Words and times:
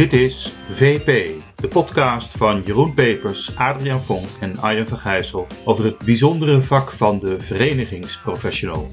Dit 0.00 0.12
is 0.12 0.52
VP, 0.70 1.40
de 1.54 1.68
podcast 1.68 2.36
van 2.36 2.62
Jeroen 2.62 2.94
Pepers, 2.94 3.56
Adriaan 3.56 4.02
Vonk 4.02 4.28
en 4.40 4.58
Arjen 4.58 4.86
van 4.86 4.98
Gijssel 4.98 5.46
over 5.64 5.84
het 5.84 5.98
bijzondere 5.98 6.62
vak 6.62 6.92
van 6.92 7.18
de 7.18 7.40
verenigingsprofessional. 7.40 8.88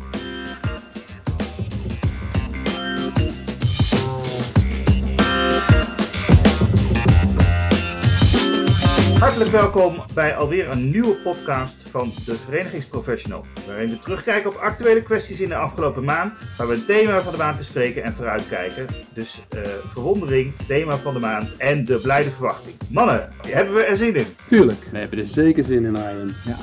Hartelijk 9.37 9.63
welkom 9.63 10.03
bij 10.13 10.35
alweer 10.35 10.69
een 10.69 10.89
nieuwe 10.89 11.15
podcast 11.15 11.75
van 11.89 12.11
de 12.25 12.35
Verenigingsprofessional. 12.35 13.45
Waarin 13.67 13.87
we 13.87 13.99
terugkijken 13.99 14.49
op 14.49 14.55
actuele 14.55 15.03
kwesties 15.03 15.41
in 15.41 15.49
de 15.49 15.55
afgelopen 15.55 16.03
maand. 16.03 16.39
Waar 16.57 16.67
we 16.67 16.73
een 16.73 16.85
thema 16.85 17.21
van 17.21 17.31
de 17.31 17.37
maand 17.37 17.57
bespreken 17.57 18.03
en 18.03 18.13
vooruitkijken. 18.13 18.87
Dus 19.13 19.41
uh, 19.55 19.61
verwondering, 19.87 20.53
thema 20.67 20.97
van 20.97 21.13
de 21.13 21.19
maand 21.19 21.57
en 21.57 21.83
de 21.83 21.99
blijde 21.99 22.29
verwachting. 22.29 22.75
Mannen, 22.89 23.31
hebben 23.47 23.73
we 23.73 23.83
er 23.83 23.97
zin 23.97 24.15
in? 24.15 24.27
Tuurlijk. 24.47 24.79
We 24.91 24.97
hebben 24.97 25.19
er 25.19 25.27
zeker 25.27 25.63
zin 25.63 25.85
in, 25.85 25.97
Arjen. 25.97 26.35
Ja. 26.45 26.55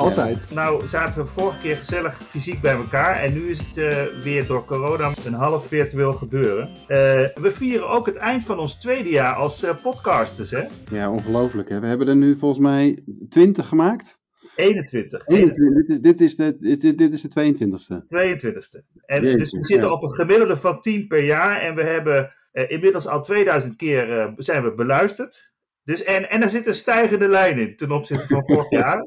Altijd. 0.00 0.38
Nou 0.54 0.88
zaten 0.88 1.22
we 1.22 1.28
vorige 1.28 1.60
keer 1.60 1.76
gezellig 1.76 2.22
fysiek 2.22 2.60
bij 2.60 2.74
elkaar 2.74 3.20
en 3.20 3.32
nu 3.32 3.48
is 3.48 3.58
het 3.58 3.76
uh, 3.76 4.22
weer 4.22 4.46
door 4.46 4.64
corona 4.64 5.12
een 5.24 5.32
half 5.32 5.66
virtueel 5.66 6.12
gebeuren. 6.12 6.68
Uh, 6.68 6.86
we 7.34 7.50
vieren 7.50 7.88
ook 7.88 8.06
het 8.06 8.16
eind 8.16 8.42
van 8.42 8.58
ons 8.58 8.78
tweede 8.78 9.08
jaar 9.08 9.34
als 9.34 9.64
uh, 9.64 9.70
podcasters, 9.82 10.50
hè? 10.50 10.62
Ja, 10.90 11.10
ongelooflijk. 11.10 11.68
Hè? 11.68 11.80
We 11.80 11.86
hebben 11.86 12.08
er 12.08 12.16
nu 12.16 12.38
volgens 12.38 12.60
mij 12.60 13.04
20 13.28 13.68
gemaakt. 13.68 14.18
21. 14.56 15.26
21. 15.26 15.84
Dit, 15.84 15.88
is, 15.88 16.00
dit, 16.00 16.20
is 16.20 16.36
de, 16.36 16.56
dit, 16.78 16.98
dit 16.98 17.12
is 17.12 17.20
de 17.22 17.54
22e. 17.54 18.04
22e. 18.04 19.00
En, 19.06 19.22
Jezus, 19.22 19.38
dus 19.38 19.52
we 19.52 19.64
zitten 19.64 19.88
ja. 19.88 19.94
op 19.94 20.02
een 20.02 20.14
gemiddelde 20.14 20.56
van 20.56 20.80
10 20.80 21.06
per 21.06 21.24
jaar 21.24 21.60
en 21.60 21.74
we 21.74 21.82
hebben 21.82 22.32
inmiddels 22.52 23.06
al 23.06 23.22
2000 23.22 23.76
keer 23.76 24.32
zijn 24.36 24.62
we 24.62 24.74
beluisterd. 24.74 25.50
Dus, 25.84 26.04
en, 26.04 26.30
en 26.30 26.42
er 26.42 26.50
zit 26.50 26.66
een 26.66 26.74
stijgende 26.74 27.28
lijn 27.28 27.58
in 27.58 27.76
ten 27.76 27.90
opzichte 27.90 28.26
van 28.26 28.44
vorig 28.44 28.70
jaar. 28.80 29.06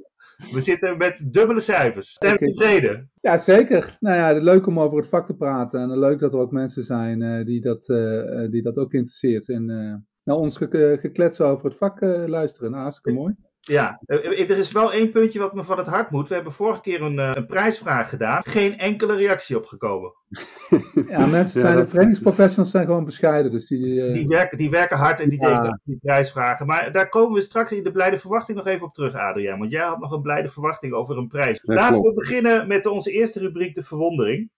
We 0.51 0.61
zitten 0.61 0.97
met 0.97 1.27
dubbele 1.31 1.59
cijfers. 1.59 2.13
Zijn 2.19 2.37
we 2.37 2.45
tevreden? 2.45 3.11
Ja, 3.21 3.37
zeker. 3.37 3.97
Nou 3.99 4.15
ja, 4.15 4.43
leuk 4.43 4.67
om 4.67 4.79
over 4.79 4.97
het 4.97 5.07
vak 5.07 5.25
te 5.25 5.35
praten. 5.35 5.79
En 5.79 5.99
leuk 5.99 6.19
dat 6.19 6.33
er 6.33 6.39
ook 6.39 6.51
mensen 6.51 6.83
zijn 6.83 7.21
uh, 7.21 7.45
die, 7.45 7.61
dat, 7.61 7.89
uh, 7.89 8.49
die 8.49 8.61
dat 8.61 8.77
ook 8.77 8.93
interesseert. 8.93 9.49
En 9.49 9.69
uh, 9.69 9.95
naar 10.23 10.35
ons 10.35 10.57
ge 10.57 10.97
gekletsen 11.01 11.45
over 11.45 11.65
het 11.65 11.77
vak 11.77 12.01
luisteren. 12.27 12.71
Nou, 12.71 12.83
hartstikke 12.83 13.19
mooi. 13.19 13.35
Ja, 13.65 14.01
er 14.05 14.57
is 14.57 14.71
wel 14.71 14.93
één 14.93 15.11
puntje 15.11 15.39
wat 15.39 15.53
me 15.53 15.63
van 15.63 15.77
het 15.77 15.87
hart 15.87 16.09
moet. 16.09 16.27
We 16.27 16.33
hebben 16.33 16.53
vorige 16.53 16.81
keer 16.81 17.01
een, 17.01 17.17
een 17.17 17.45
prijsvraag 17.45 18.09
gedaan. 18.09 18.43
Geen 18.43 18.77
enkele 18.77 19.15
reactie 19.15 19.57
opgekomen. 19.57 20.13
Ja, 21.07 21.25
mensen 21.25 21.61
zijn, 21.61 21.77
de 21.77 21.87
trainingsprofessionals 21.87 22.71
zijn 22.71 22.85
gewoon 22.85 23.05
bescheiden. 23.05 23.51
Dus 23.51 23.67
die, 23.67 23.85
uh... 23.85 24.13
die, 24.13 24.27
werken, 24.27 24.57
die 24.57 24.69
werken 24.69 24.97
hard 24.97 25.19
en 25.19 25.29
die 25.29 25.41
ja. 25.41 25.47
denken 25.47 25.81
die 25.83 25.99
prijsvragen. 26.01 26.65
Maar 26.65 26.91
daar 26.91 27.09
komen 27.09 27.33
we 27.33 27.41
straks 27.41 27.71
in 27.71 27.83
de 27.83 27.91
blijde 27.91 28.17
verwachting 28.17 28.57
nog 28.57 28.67
even 28.67 28.85
op 28.85 28.93
terug, 28.93 29.15
Adriaan. 29.15 29.59
Want 29.59 29.71
jij 29.71 29.83
had 29.83 29.99
nog 29.99 30.11
een 30.11 30.21
blijde 30.21 30.49
verwachting 30.49 30.93
over 30.93 31.17
een 31.17 31.27
prijs. 31.27 31.61
Ja, 31.63 31.73
Laten 31.73 32.01
klopt. 32.01 32.07
we 32.07 32.13
beginnen 32.13 32.67
met 32.67 32.85
onze 32.85 33.11
eerste 33.11 33.39
rubriek, 33.39 33.75
de 33.75 33.83
verwondering. 33.83 34.49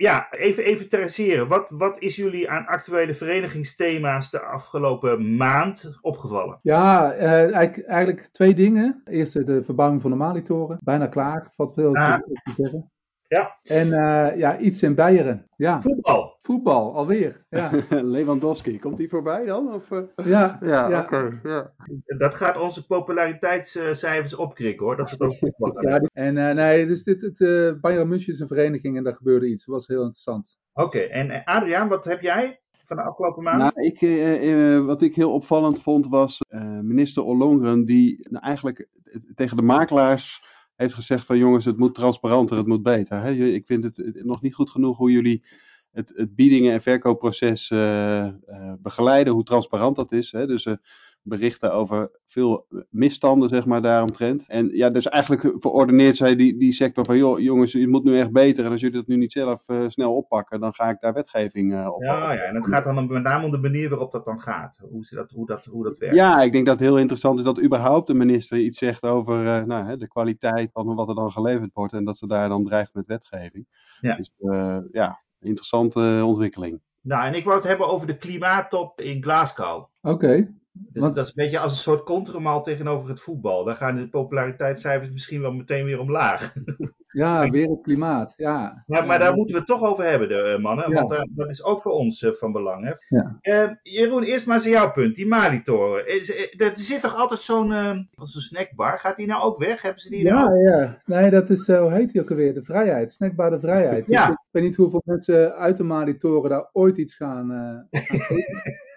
Ja, 0.00 0.30
even, 0.30 0.64
even 0.64 0.88
terraseren. 0.88 1.48
Wat, 1.48 1.66
wat 1.70 1.98
is 1.98 2.16
jullie 2.16 2.50
aan 2.50 2.66
actuele 2.66 3.14
verenigingsthema's 3.14 4.30
de 4.30 4.40
afgelopen 4.40 5.36
maand 5.36 5.98
opgevallen? 6.00 6.58
Ja, 6.62 7.14
uh, 7.14 7.22
eigenlijk, 7.22 7.86
eigenlijk, 7.86 8.28
twee 8.32 8.54
dingen. 8.54 9.02
Eerst 9.04 9.46
de 9.46 9.64
verbouwing 9.64 10.02
van 10.02 10.10
de 10.10 10.16
Malitoren. 10.16 10.78
Bijna 10.82 11.06
klaar, 11.06 11.52
valt 11.56 11.74
veel 11.74 11.96
Ah. 11.96 12.18
te 12.18 12.52
zeggen. 12.56 12.90
Ja. 13.30 13.58
En 13.62 13.86
uh, 13.86 14.38
ja, 14.38 14.58
iets 14.58 14.82
in 14.82 14.94
Beieren. 14.94 15.46
Ja. 15.56 15.80
Voetbal. 15.80 16.38
Voetbal, 16.42 16.94
alweer. 16.94 17.46
Ja, 17.48 17.70
Lewandowski, 18.14 18.78
komt 18.78 18.96
die 18.96 19.08
voorbij 19.08 19.44
dan? 19.44 19.74
Of, 19.74 19.90
uh... 19.90 20.00
ja, 20.16 20.58
ja, 20.60 20.88
ja. 20.88 21.02
oké. 21.02 21.16
Okay, 21.16 21.40
ja. 21.42 21.72
Dat 22.18 22.34
gaat 22.34 22.58
onze 22.58 22.86
populariteitscijfers 22.86 24.34
opkrikken 24.34 24.86
hoor. 24.86 24.96
Dat 24.96 25.10
het 25.10 25.20
ook 25.20 25.34
voetbal 25.34 25.70
gaat. 25.70 25.82
ja, 25.82 26.22
en 26.22 26.36
uh, 26.36 26.50
nee, 26.50 26.86
dus 26.86 27.02
dit, 27.02 27.22
het, 27.22 27.40
uh, 27.40 27.72
Bayern 27.80 28.08
München 28.08 28.32
is 28.32 28.40
een 28.40 28.46
vereniging 28.46 28.96
en 28.96 29.04
daar 29.04 29.16
gebeurde 29.16 29.48
iets. 29.48 29.64
Dat 29.64 29.74
was 29.74 29.86
heel 29.86 30.02
interessant. 30.02 30.58
Oké, 30.72 30.98
en 30.98 31.30
eh, 31.30 31.44
Adriaan, 31.44 31.88
wat 31.88 32.04
heb 32.04 32.20
jij 32.20 32.60
van 32.84 32.96
de 32.96 33.02
afgelopen 33.02 33.42
maand? 33.42 33.58
Nou, 33.58 33.86
ik, 33.86 34.02
eh, 34.02 34.74
eh, 34.76 34.84
wat 34.84 35.02
ik 35.02 35.14
heel 35.14 35.32
opvallend 35.32 35.82
vond 35.82 36.08
was 36.08 36.40
eh, 36.48 36.78
minister 36.80 37.22
Ollongren 37.22 37.84
die 37.84 38.26
nou, 38.30 38.44
eigenlijk 38.44 38.88
eh, 39.04 39.20
tegen 39.34 39.56
de 39.56 39.62
makelaars 39.62 40.48
heeft 40.80 40.94
gezegd 40.94 41.26
van 41.26 41.38
jongens, 41.38 41.64
het 41.64 41.76
moet 41.76 41.94
transparanter, 41.94 42.56
het 42.56 42.66
moet 42.66 42.82
beter. 42.82 43.22
Hè? 43.22 43.32
Ik 43.32 43.66
vind 43.66 43.84
het 43.84 44.24
nog 44.24 44.42
niet 44.42 44.54
goed 44.54 44.70
genoeg 44.70 44.96
hoe 44.96 45.10
jullie 45.10 45.44
het, 45.92 46.12
het 46.16 46.34
biedingen- 46.34 46.72
en 46.72 46.82
verkoopproces 46.82 47.70
eh, 47.70 48.26
eh, 48.26 48.32
begeleiden, 48.78 49.32
hoe 49.32 49.44
transparant 49.44 49.96
dat 49.96 50.12
is. 50.12 50.32
Hè? 50.32 50.46
Dus 50.46 50.66
eh, 50.66 50.74
berichten 51.22 51.72
over 51.72 52.10
veel 52.26 52.66
misstanden, 52.90 53.48
zeg 53.48 53.64
maar, 53.64 53.82
daaromtrent. 53.82 54.44
En 54.46 54.68
ja, 54.76 54.90
dus 54.90 55.08
eigenlijk 55.08 55.54
verordeneert 55.58 56.16
zij 56.16 56.36
die, 56.36 56.58
die 56.58 56.72
sector 56.72 57.04
van, 57.04 57.16
joh, 57.16 57.38
jongens, 57.38 57.72
je 57.72 57.88
moet 57.88 58.04
nu 58.04 58.18
echt 58.18 58.32
beter. 58.32 58.64
En 58.64 58.70
als 58.70 58.80
jullie 58.80 58.96
dat 58.96 59.06
nu 59.06 59.16
niet 59.16 59.32
zelf 59.32 59.68
eh, 59.68 59.84
snel 59.88 60.16
oppakken, 60.16 60.60
dan 60.60 60.74
ga 60.74 60.90
ik 60.90 61.00
daar 61.00 61.12
wetgeving 61.12 61.74
eh, 61.74 61.88
op 61.94 62.02
Ja, 62.02 62.32
ja, 62.32 62.40
en 62.40 62.54
het 62.54 62.66
gaat 62.66 62.84
dan 62.84 63.06
met 63.06 63.22
name 63.22 63.44
om 63.44 63.50
de 63.50 63.58
manier 63.58 63.88
waarop 63.88 64.10
dat 64.10 64.24
dan 64.24 64.40
gaat. 64.40 64.80
Hoe, 64.90 65.04
ze 65.04 65.14
dat, 65.14 65.30
hoe, 65.30 65.46
dat, 65.46 65.64
hoe 65.64 65.84
dat 65.84 65.98
werkt. 65.98 66.14
Ja, 66.14 66.42
ik 66.42 66.52
denk 66.52 66.66
dat 66.66 66.78
het 66.78 66.88
heel 66.88 66.98
interessant 66.98 67.38
is 67.38 67.44
dat 67.44 67.62
überhaupt 67.62 68.06
de 68.06 68.14
minister 68.14 68.58
iets 68.58 68.78
zegt 68.78 69.02
over 69.02 69.46
eh, 69.46 69.64
nou, 69.64 69.86
hè, 69.86 69.96
de 69.96 70.08
kwaliteit 70.08 70.70
van 70.72 70.94
wat 70.94 71.08
er 71.08 71.14
dan 71.14 71.32
geleverd 71.32 71.70
wordt. 71.72 71.92
En 71.92 72.04
dat 72.04 72.18
ze 72.18 72.26
daar 72.26 72.48
dan 72.48 72.64
dreigt 72.64 72.94
met 72.94 73.06
wetgeving. 73.06 73.66
Ja. 74.00 74.16
Dus 74.16 74.30
eh, 74.38 74.78
ja, 74.92 75.20
interessante 75.40 76.22
ontwikkeling. 76.24 76.80
Nou, 77.02 77.26
en 77.26 77.34
ik 77.34 77.44
wou 77.44 77.56
het 77.56 77.66
hebben 77.66 77.88
over 77.88 78.06
de 78.06 78.16
klimaattop 78.16 79.00
in 79.00 79.22
Glasgow. 79.22 79.84
Oké. 80.00 80.54
Dus 80.72 81.02
dat 81.02 81.16
is 81.16 81.26
een 81.26 81.32
beetje 81.34 81.58
als 81.58 81.72
een 81.72 81.78
soort 81.78 82.02
contramal 82.02 82.62
tegenover 82.62 83.08
het 83.08 83.20
voetbal. 83.20 83.64
Dan 83.64 83.76
gaan 83.76 83.96
de 83.96 84.08
populariteitscijfers 84.08 85.10
misschien 85.10 85.40
wel 85.40 85.52
meteen 85.52 85.84
weer 85.84 86.00
omlaag. 86.00 86.52
Ja, 87.12 87.48
weer 87.48 87.68
het 87.68 87.82
klimaat. 87.82 88.34
Ja. 88.36 88.84
Maar, 88.86 89.06
maar 89.06 89.18
daar 89.18 89.34
moeten 89.34 89.54
we 89.54 89.60
het 89.60 89.68
toch 89.70 89.82
over 89.82 90.04
hebben, 90.04 90.28
de 90.28 90.42
eh, 90.42 90.62
mannen. 90.62 90.90
Ja. 90.90 90.94
Want 90.94 91.12
eh, 91.12 91.22
dat 91.28 91.50
is 91.50 91.64
ook 91.64 91.80
voor 91.80 91.92
ons 91.92 92.22
eh, 92.22 92.32
van 92.32 92.52
belang. 92.52 92.84
Hè? 92.84 93.16
Ja. 93.42 93.78
Jeroen, 93.82 94.22
eerst 94.22 94.46
maar 94.46 94.56
eens 94.56 94.64
jouw 94.64 94.92
punt. 94.92 95.14
Die 95.14 95.26
Malitoren. 95.26 96.06
Is, 96.06 96.50
Er 96.56 96.72
zit 96.74 97.00
toch 97.00 97.16
altijd 97.16 97.40
zo'n 97.40 97.72
als 98.14 98.34
een 98.34 98.40
snackbar? 98.40 98.98
Gaat 98.98 99.16
die 99.16 99.26
nou 99.26 99.42
ook 99.42 99.58
weg? 99.58 99.82
Hebben 99.82 100.00
ze 100.00 100.10
die 100.10 100.24
nou 100.24 100.58
Ja, 100.58 100.78
ja. 100.78 101.02
Nee, 101.04 101.30
dat 101.30 101.50
is, 101.50 101.66
hoe 101.66 101.92
heet 101.92 102.12
die 102.12 102.20
ook 102.20 102.30
alweer? 102.30 102.54
De 102.54 102.62
vrijheid. 102.62 103.12
Snackbar 103.12 103.50
de 103.50 103.60
vrijheid. 103.60 104.06
Ja. 104.06 104.26
Dus 104.26 104.34
ik 104.34 104.48
weet 104.50 104.62
niet 104.62 104.76
hoeveel 104.76 105.02
mensen 105.04 105.54
uit 105.54 105.76
de 105.76 105.84
Malitoren 105.84 106.50
daar 106.50 106.68
ooit 106.72 106.96
iets 106.96 107.14
gaan, 107.14 107.48
gaan. 107.50 107.88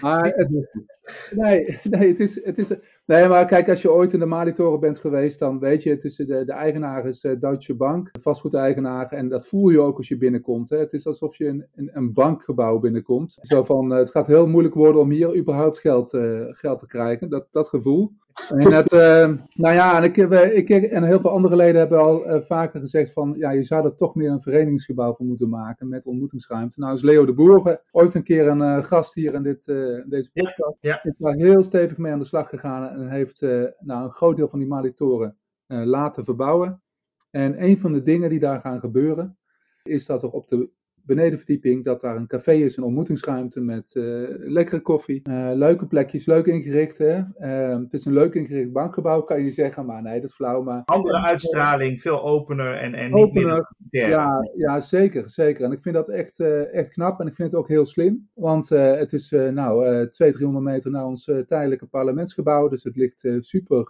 Maar 0.00 0.24
het, 0.24 0.68
nee, 1.30 1.78
nee, 1.82 2.08
het 2.08 2.20
is, 2.20 2.44
het 2.44 2.58
is. 2.58 2.68
Nee, 3.06 3.28
maar 3.28 3.46
kijk, 3.46 3.68
als 3.68 3.82
je 3.82 3.92
ooit 3.92 4.12
in 4.12 4.18
de 4.18 4.26
Malitoren 4.26 4.80
bent 4.80 4.98
geweest, 4.98 5.38
dan 5.38 5.58
weet 5.58 5.82
je, 5.82 5.96
is 5.96 6.16
de, 6.16 6.44
de 6.44 6.52
eigenaar 6.52 7.06
is 7.06 7.24
eh, 7.24 7.40
Deutsche 7.40 7.74
Bank, 7.74 8.08
de 8.12 8.20
vastgoedeigenaar. 8.20 9.08
En 9.08 9.28
dat 9.28 9.46
voel 9.46 9.68
je 9.68 9.80
ook 9.80 9.96
als 9.96 10.08
je 10.08 10.16
binnenkomt. 10.18 10.70
Hè. 10.70 10.78
Het 10.78 10.92
is 10.92 11.06
alsof 11.06 11.36
je 11.36 11.44
in 11.44 11.66
een, 11.74 11.90
een 11.92 12.12
bankgebouw 12.12 12.78
binnenkomt. 12.78 13.38
Zo 13.40 13.62
van, 13.62 13.92
eh, 13.92 13.98
het 13.98 14.10
gaat 14.10 14.26
heel 14.26 14.46
moeilijk 14.46 14.74
worden 14.74 15.00
om 15.00 15.10
hier 15.10 15.36
überhaupt 15.36 15.78
geld, 15.78 16.12
eh, 16.12 16.40
geld 16.46 16.78
te 16.78 16.86
krijgen. 16.86 17.30
Dat, 17.30 17.46
dat 17.50 17.68
gevoel. 17.68 18.12
En 18.48 18.72
het, 18.72 18.90
nou 19.54 19.74
ja, 19.74 19.96
en, 19.96 20.04
ik, 20.04 20.16
ik 20.68 20.68
en 20.70 21.02
heel 21.02 21.20
veel 21.20 21.30
andere 21.30 21.56
leden 21.56 21.80
hebben 21.80 21.98
al 21.98 22.42
vaker 22.42 22.80
gezegd 22.80 23.12
van, 23.12 23.34
ja, 23.38 23.50
je 23.50 23.62
zou 23.62 23.84
er 23.84 23.94
toch 23.94 24.14
meer 24.14 24.30
een 24.30 24.42
verenigingsgebouw 24.42 25.14
van 25.14 25.26
moeten 25.26 25.48
maken 25.48 25.88
met 25.88 26.06
ontmoetingsruimte. 26.06 26.80
Nou 26.80 26.94
is 26.94 27.02
Leo 27.02 27.24
de 27.26 27.32
Boer 27.32 27.80
ooit 27.90 28.14
een 28.14 28.22
keer 28.22 28.46
een 28.46 28.84
gast 28.84 29.14
hier 29.14 29.34
in, 29.34 29.42
dit, 29.42 29.64
deze 30.06 30.30
Ja, 30.32 30.42
podcast. 30.42 30.76
ja. 30.80 31.04
Is 31.04 31.14
daar 31.18 31.34
heel 31.34 31.62
stevig 31.62 31.96
mee 31.98 32.12
aan 32.12 32.18
de 32.18 32.24
slag 32.24 32.48
gegaan 32.48 32.95
en 32.96 33.08
heeft 33.08 33.42
eh, 33.42 33.64
nou, 33.78 34.04
een 34.04 34.10
groot 34.10 34.36
deel 34.36 34.48
van 34.48 34.58
die 34.58 34.68
malitoren 34.68 35.38
eh, 35.66 35.82
laten 35.84 36.24
verbouwen. 36.24 36.82
En 37.30 37.62
een 37.62 37.78
van 37.78 37.92
de 37.92 38.02
dingen 38.02 38.30
die 38.30 38.38
daar 38.38 38.60
gaan 38.60 38.80
gebeuren, 38.80 39.38
is 39.82 40.06
dat 40.06 40.22
er 40.22 40.30
op 40.30 40.48
de 40.48 40.70
benedenverdieping, 41.06 41.84
dat 41.84 42.00
daar 42.00 42.16
een 42.16 42.26
café 42.26 42.52
is, 42.52 42.76
een 42.76 42.82
ontmoetingsruimte 42.84 43.60
met 43.60 43.94
eh, 43.94 44.02
lekkere 44.38 44.80
koffie, 44.80 45.20
eh, 45.22 45.50
leuke 45.54 45.86
plekjes, 45.86 46.26
leuk 46.26 46.46
ingericht. 46.46 46.98
Hè? 46.98 47.20
Eh, 47.36 47.78
het 47.78 47.92
is 47.92 48.04
een 48.04 48.12
leuk 48.12 48.34
ingericht 48.34 48.72
bankgebouw, 48.72 49.20
kan 49.22 49.42
je 49.44 49.50
zeggen, 49.50 49.86
maar 49.86 50.02
nee, 50.02 50.20
dat 50.20 50.28
is 50.30 50.34
flauw. 50.36 50.62
Maar 50.62 50.82
Andere 50.84 51.22
uitstraling, 51.22 52.00
veel 52.00 52.22
opener 52.24 52.74
en, 52.74 52.94
en 52.94 53.04
niet 53.04 53.12
meer 53.12 53.22
Opener, 53.24 53.74
militair. 53.78 54.08
ja, 54.10 54.50
ja, 54.56 54.80
zeker, 54.80 55.30
zeker. 55.30 55.64
En 55.64 55.72
ik 55.72 55.82
vind 55.82 55.94
dat 55.94 56.08
echt, 56.08 56.40
eh, 56.40 56.74
echt 56.74 56.90
knap 56.90 57.20
en 57.20 57.26
ik 57.26 57.34
vind 57.34 57.50
het 57.50 57.60
ook 57.60 57.68
heel 57.68 57.86
slim. 57.86 58.28
Want 58.34 58.68
het 58.68 59.12
is 59.12 59.30
nou 59.30 59.86
eh 59.86 60.06
200, 60.08 60.12
300 60.12 60.64
meter 60.64 60.90
naar 60.90 61.04
ons 61.06 61.30
tijdelijke 61.46 61.86
parlementsgebouw. 61.86 62.68
Dus 62.68 62.84
het 62.84 62.96
ligt 62.96 63.18
super, 63.38 63.84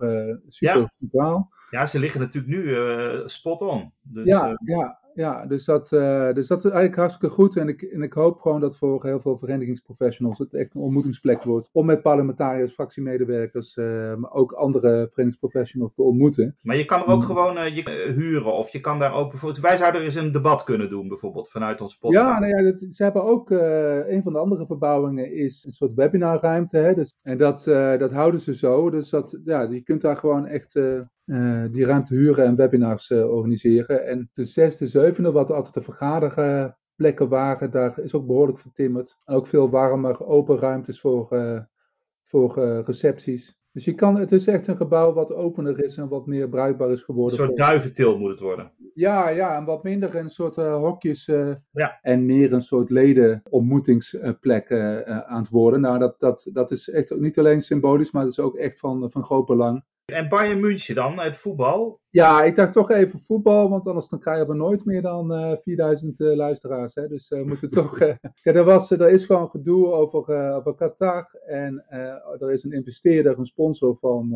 super 0.49 0.79
Ja. 0.81 0.93
centraal. 0.99 1.51
Ja, 1.71 1.87
ze 1.87 1.99
liggen 1.99 2.21
natuurlijk 2.21 2.55
nu 2.55 2.75
eh, 2.75 3.27
spot 3.27 3.61
on. 3.61 3.93
Dus, 4.03 4.27
Ja, 4.27 4.49
eh, 4.49 4.55
ja, 4.65 4.99
ja 5.15 5.47
dus, 5.47 5.65
dat, 5.65 5.93
uh, 5.93 6.33
dus 6.33 6.47
dat 6.47 6.59
is 6.59 6.65
eigenlijk 6.65 6.97
hartstikke 6.97 7.35
goed. 7.35 7.57
En 7.57 7.69
ik, 7.69 7.83
en 7.83 8.03
ik 8.03 8.13
hoop 8.13 8.41
gewoon 8.41 8.61
dat 8.61 8.77
voor 8.77 9.05
heel 9.05 9.21
veel 9.21 9.39
verenigingsprofessionals 9.39 10.39
het 10.39 10.55
echt 10.55 10.75
een 10.75 10.81
ontmoetingsplek 10.81 11.43
wordt. 11.43 11.69
Om 11.73 11.87
met 11.87 12.03
parlementariërs, 12.03 12.73
fractiemedewerkers, 12.73 13.77
maar 14.17 14.33
ook 14.33 14.53
andere 14.53 15.09
verenigingsprofessionals 15.11 15.95
te 15.95 16.03
ontmoeten. 16.03 16.57
Maar 16.63 16.77
je 16.77 16.85
kan 16.85 17.01
er 17.01 17.07
ook 17.07 17.21
mm. 17.21 17.27
gewoon 17.27 17.75
je, 17.75 18.13
huren. 18.17 18.53
Of 18.53 18.71
je 18.71 18.81
kan 18.81 18.99
daar 18.99 19.15
ook 19.15 19.31
bijvoorbeeld. 19.31 19.63
Wij 19.63 19.77
zouden 19.77 20.01
er 20.01 20.07
eens 20.07 20.17
een 20.17 20.33
debat 20.33 20.65
kunnen 20.65 20.91
doen, 20.91 21.09
bijvoorbeeld 21.09 21.51
vanuit 21.51 21.81
ons 21.81 21.99
podcast. 21.99 22.27
Ja, 22.27 22.39
nou 22.39 22.57
ja 22.57 22.71
dat, 22.71 22.87
ze 22.95 23.03
hebben 23.03 23.25
ook. 23.25 23.51
een 23.51 24.23
van 24.23 24.33
de 24.33 24.39
andere 24.39 24.67
verbouwingen 24.67 25.33
is 25.33 25.65
een 25.65 25.73
soort 25.73 25.95
webinarruimte. 25.95 26.79
Hè, 26.79 26.95
dus, 26.95 27.15
en 27.23 27.39
dat, 27.39 27.65
dat 27.99 28.13
houden 28.13 28.41
ze 28.41 28.55
zo. 28.55 28.91
Dus 28.91 29.11
dat, 29.11 29.39
ja, 29.45 29.63
je 29.63 29.83
kunt 29.83 30.01
daar 30.01 30.17
gewoon 30.17 30.47
echt 30.47 30.79
die 31.71 31.85
ruimte 31.85 32.15
huren 32.15 32.45
en 32.45 32.57
webinars 32.57 33.11
uh, 33.11 33.31
organiseren. 33.31 34.07
En 34.07 34.31
de 34.33 34.45
zesde, 34.45 34.87
zevende, 34.87 35.33
wat 35.33 35.51
altijd 35.51 35.75
de 35.75 35.83
vergaderplekken 35.83 37.29
waren, 37.29 37.71
daar 37.71 37.99
is 37.99 38.15
ook 38.15 38.27
behoorlijk 38.27 38.59
vertimmerd. 38.59 39.17
En 39.25 39.35
ook 39.35 39.47
veel 39.47 39.71
warmer, 39.71 40.27
open 40.27 40.59
ruimtes 40.59 41.01
voor, 41.01 41.29
uh, 41.31 41.61
voor 42.25 42.59
recepties. 42.85 43.59
Dus 43.71 43.85
je 43.85 43.95
kan, 43.95 44.17
het 44.17 44.33
is 44.33 44.47
echt 44.47 44.67
een 44.67 44.77
gebouw 44.77 45.13
wat 45.13 45.35
opener 45.35 45.85
is 45.85 45.97
en 45.97 46.09
wat 46.09 46.27
meer 46.27 46.49
bruikbaar 46.49 46.91
is 46.91 47.03
geworden. 47.03 47.41
Een 47.41 47.47
soort 47.47 47.59
duiventil 47.59 48.19
moet 48.19 48.31
het 48.31 48.41
worden. 48.41 48.73
Ja, 48.95 49.29
ja, 49.29 49.57
en 49.57 49.65
wat 49.65 49.83
minder 49.83 50.15
een 50.15 50.31
soort 50.31 50.57
hokjes 50.57 51.25
ja. 51.71 51.99
en 52.03 52.27
meer 52.27 52.53
een 52.53 52.63
soort 52.63 52.91
ledenontmoetingsplek 52.91 54.73
aan 55.27 55.41
het 55.41 55.49
worden. 55.49 55.81
Nou, 55.81 55.99
dat, 55.99 56.15
dat, 56.19 56.49
dat 56.53 56.71
is 56.71 56.89
echt 56.89 57.17
niet 57.17 57.39
alleen 57.39 57.61
symbolisch, 57.61 58.11
maar 58.11 58.23
dat 58.23 58.33
is 58.33 58.41
ook 58.41 58.57
echt 58.57 58.79
van, 58.79 59.11
van 59.11 59.25
groot 59.25 59.47
belang. 59.47 59.85
En 60.07 60.29
Bayern 60.29 60.61
München 60.61 60.95
dan, 60.95 61.19
het 61.19 61.37
voetbal? 61.37 62.01
Ja, 62.11 62.43
ik 62.43 62.55
dacht 62.55 62.73
toch 62.73 62.91
even 62.91 63.21
voetbal, 63.21 63.69
want 63.69 63.87
anders 63.87 64.09
dan 64.09 64.19
krijgen 64.19 64.47
we 64.47 64.55
nooit 64.55 64.85
meer 64.85 65.03
dan 65.03 65.33
uh, 65.33 65.57
4000 65.63 66.21
uh, 66.21 66.37
luisteraars. 66.37 66.95
Hè? 66.95 67.09
Dus 67.09 67.31
uh, 67.31 67.43
moeten 67.43 67.71
toch. 67.71 68.01
Uh, 68.01 68.15
ja, 68.43 68.53
er, 68.53 68.65
was, 68.65 68.91
er 68.91 69.09
is 69.09 69.25
gewoon 69.25 69.51
gedoe 69.51 69.87
over, 69.87 70.53
over 70.55 70.75
Qatar. 70.75 71.35
En 71.47 71.85
er 72.39 72.53
is 72.53 72.65
een 72.65 72.73
investeerder, 72.73 73.39
een 73.39 73.47
sponsor 73.47 73.97
van 74.01 74.31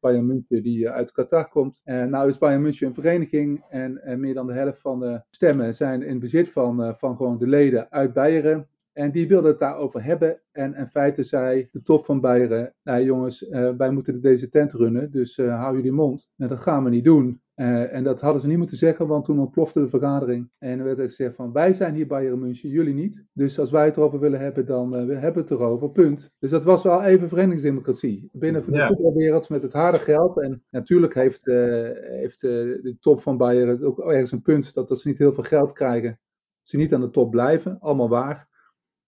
Bayern 0.00 0.26
München, 0.26 0.62
die 0.62 0.90
uit 0.90 1.12
Qatar 1.12 1.48
komt. 1.48 1.80
En 1.84 2.10
nou 2.10 2.28
is 2.28 2.38
Bayern 2.38 2.62
München 2.62 2.86
een 2.86 2.94
vereniging. 2.94 3.64
En 3.68 4.20
meer 4.20 4.34
dan 4.34 4.46
de 4.46 4.52
helft 4.52 4.80
van 4.80 5.00
de 5.00 5.22
stemmen 5.30 5.74
zijn 5.74 6.02
in 6.02 6.18
bezit 6.18 6.50
van, 6.50 6.94
van 6.98 7.16
gewoon 7.16 7.38
de 7.38 7.46
leden 7.46 7.90
uit 7.90 8.12
Beieren. 8.12 8.68
En 8.96 9.10
die 9.10 9.28
wilde 9.28 9.48
het 9.48 9.58
daarover 9.58 10.04
hebben. 10.04 10.40
En 10.52 10.74
in 10.74 10.86
feite 10.86 11.22
zei 11.22 11.68
de 11.72 11.82
top 11.82 12.04
van 12.04 12.20
Beieren: 12.20 12.74
Nou 12.82 13.02
jongens, 13.02 13.42
uh, 13.42 13.70
wij 13.76 13.90
moeten 13.90 14.20
deze 14.20 14.48
tent 14.48 14.72
runnen, 14.72 15.10
dus 15.10 15.38
uh, 15.38 15.60
hou 15.60 15.76
jullie 15.76 15.92
mond. 15.92 16.28
En 16.36 16.48
dat 16.48 16.60
gaan 16.60 16.84
we 16.84 16.90
niet 16.90 17.04
doen. 17.04 17.40
Uh, 17.56 17.94
en 17.94 18.04
dat 18.04 18.20
hadden 18.20 18.40
ze 18.40 18.46
niet 18.46 18.58
moeten 18.58 18.76
zeggen, 18.76 19.06
want 19.06 19.24
toen 19.24 19.38
ontplofte 19.38 19.80
de 19.80 19.88
vergadering. 19.88 20.50
En 20.58 20.78
er 20.78 20.84
werd 20.84 21.00
gezegd: 21.00 21.34
van 21.34 21.52
wij 21.52 21.72
zijn 21.72 21.94
hier 21.94 22.06
Bayern 22.06 22.38
München, 22.38 22.68
jullie 22.68 22.94
niet. 22.94 23.24
Dus 23.32 23.58
als 23.58 23.70
wij 23.70 23.84
het 23.84 23.96
erover 23.96 24.20
willen 24.20 24.40
hebben, 24.40 24.66
dan 24.66 24.90
we 24.90 25.14
hebben 25.14 25.32
we 25.32 25.40
het 25.40 25.50
erover. 25.50 25.90
Punt. 25.90 26.30
Dus 26.38 26.50
dat 26.50 26.64
was 26.64 26.82
wel 26.82 27.02
even 27.02 27.28
verenigingsdemocratie. 27.28 28.28
Binnen 28.32 28.64
de 28.66 28.72
ja. 28.72 28.86
voetbalwereld 28.86 29.48
met 29.48 29.62
het 29.62 29.72
harde 29.72 29.98
geld. 29.98 30.40
En 30.40 30.64
natuurlijk 30.70 31.14
heeft, 31.14 31.44
heeft 31.44 32.40
de 32.40 32.96
top 33.00 33.20
van 33.20 33.36
Bayern 33.36 33.84
ook 33.84 33.98
ergens 33.98 34.32
een 34.32 34.42
punt 34.42 34.74
dat, 34.74 34.88
dat 34.88 35.00
ze 35.00 35.08
niet 35.08 35.18
heel 35.18 35.32
veel 35.32 35.44
geld 35.44 35.72
krijgen. 35.72 36.18
Ze 36.62 36.76
niet 36.76 36.94
aan 36.94 37.00
de 37.00 37.10
top 37.10 37.30
blijven, 37.30 37.78
allemaal 37.80 38.08
waar. 38.08 38.54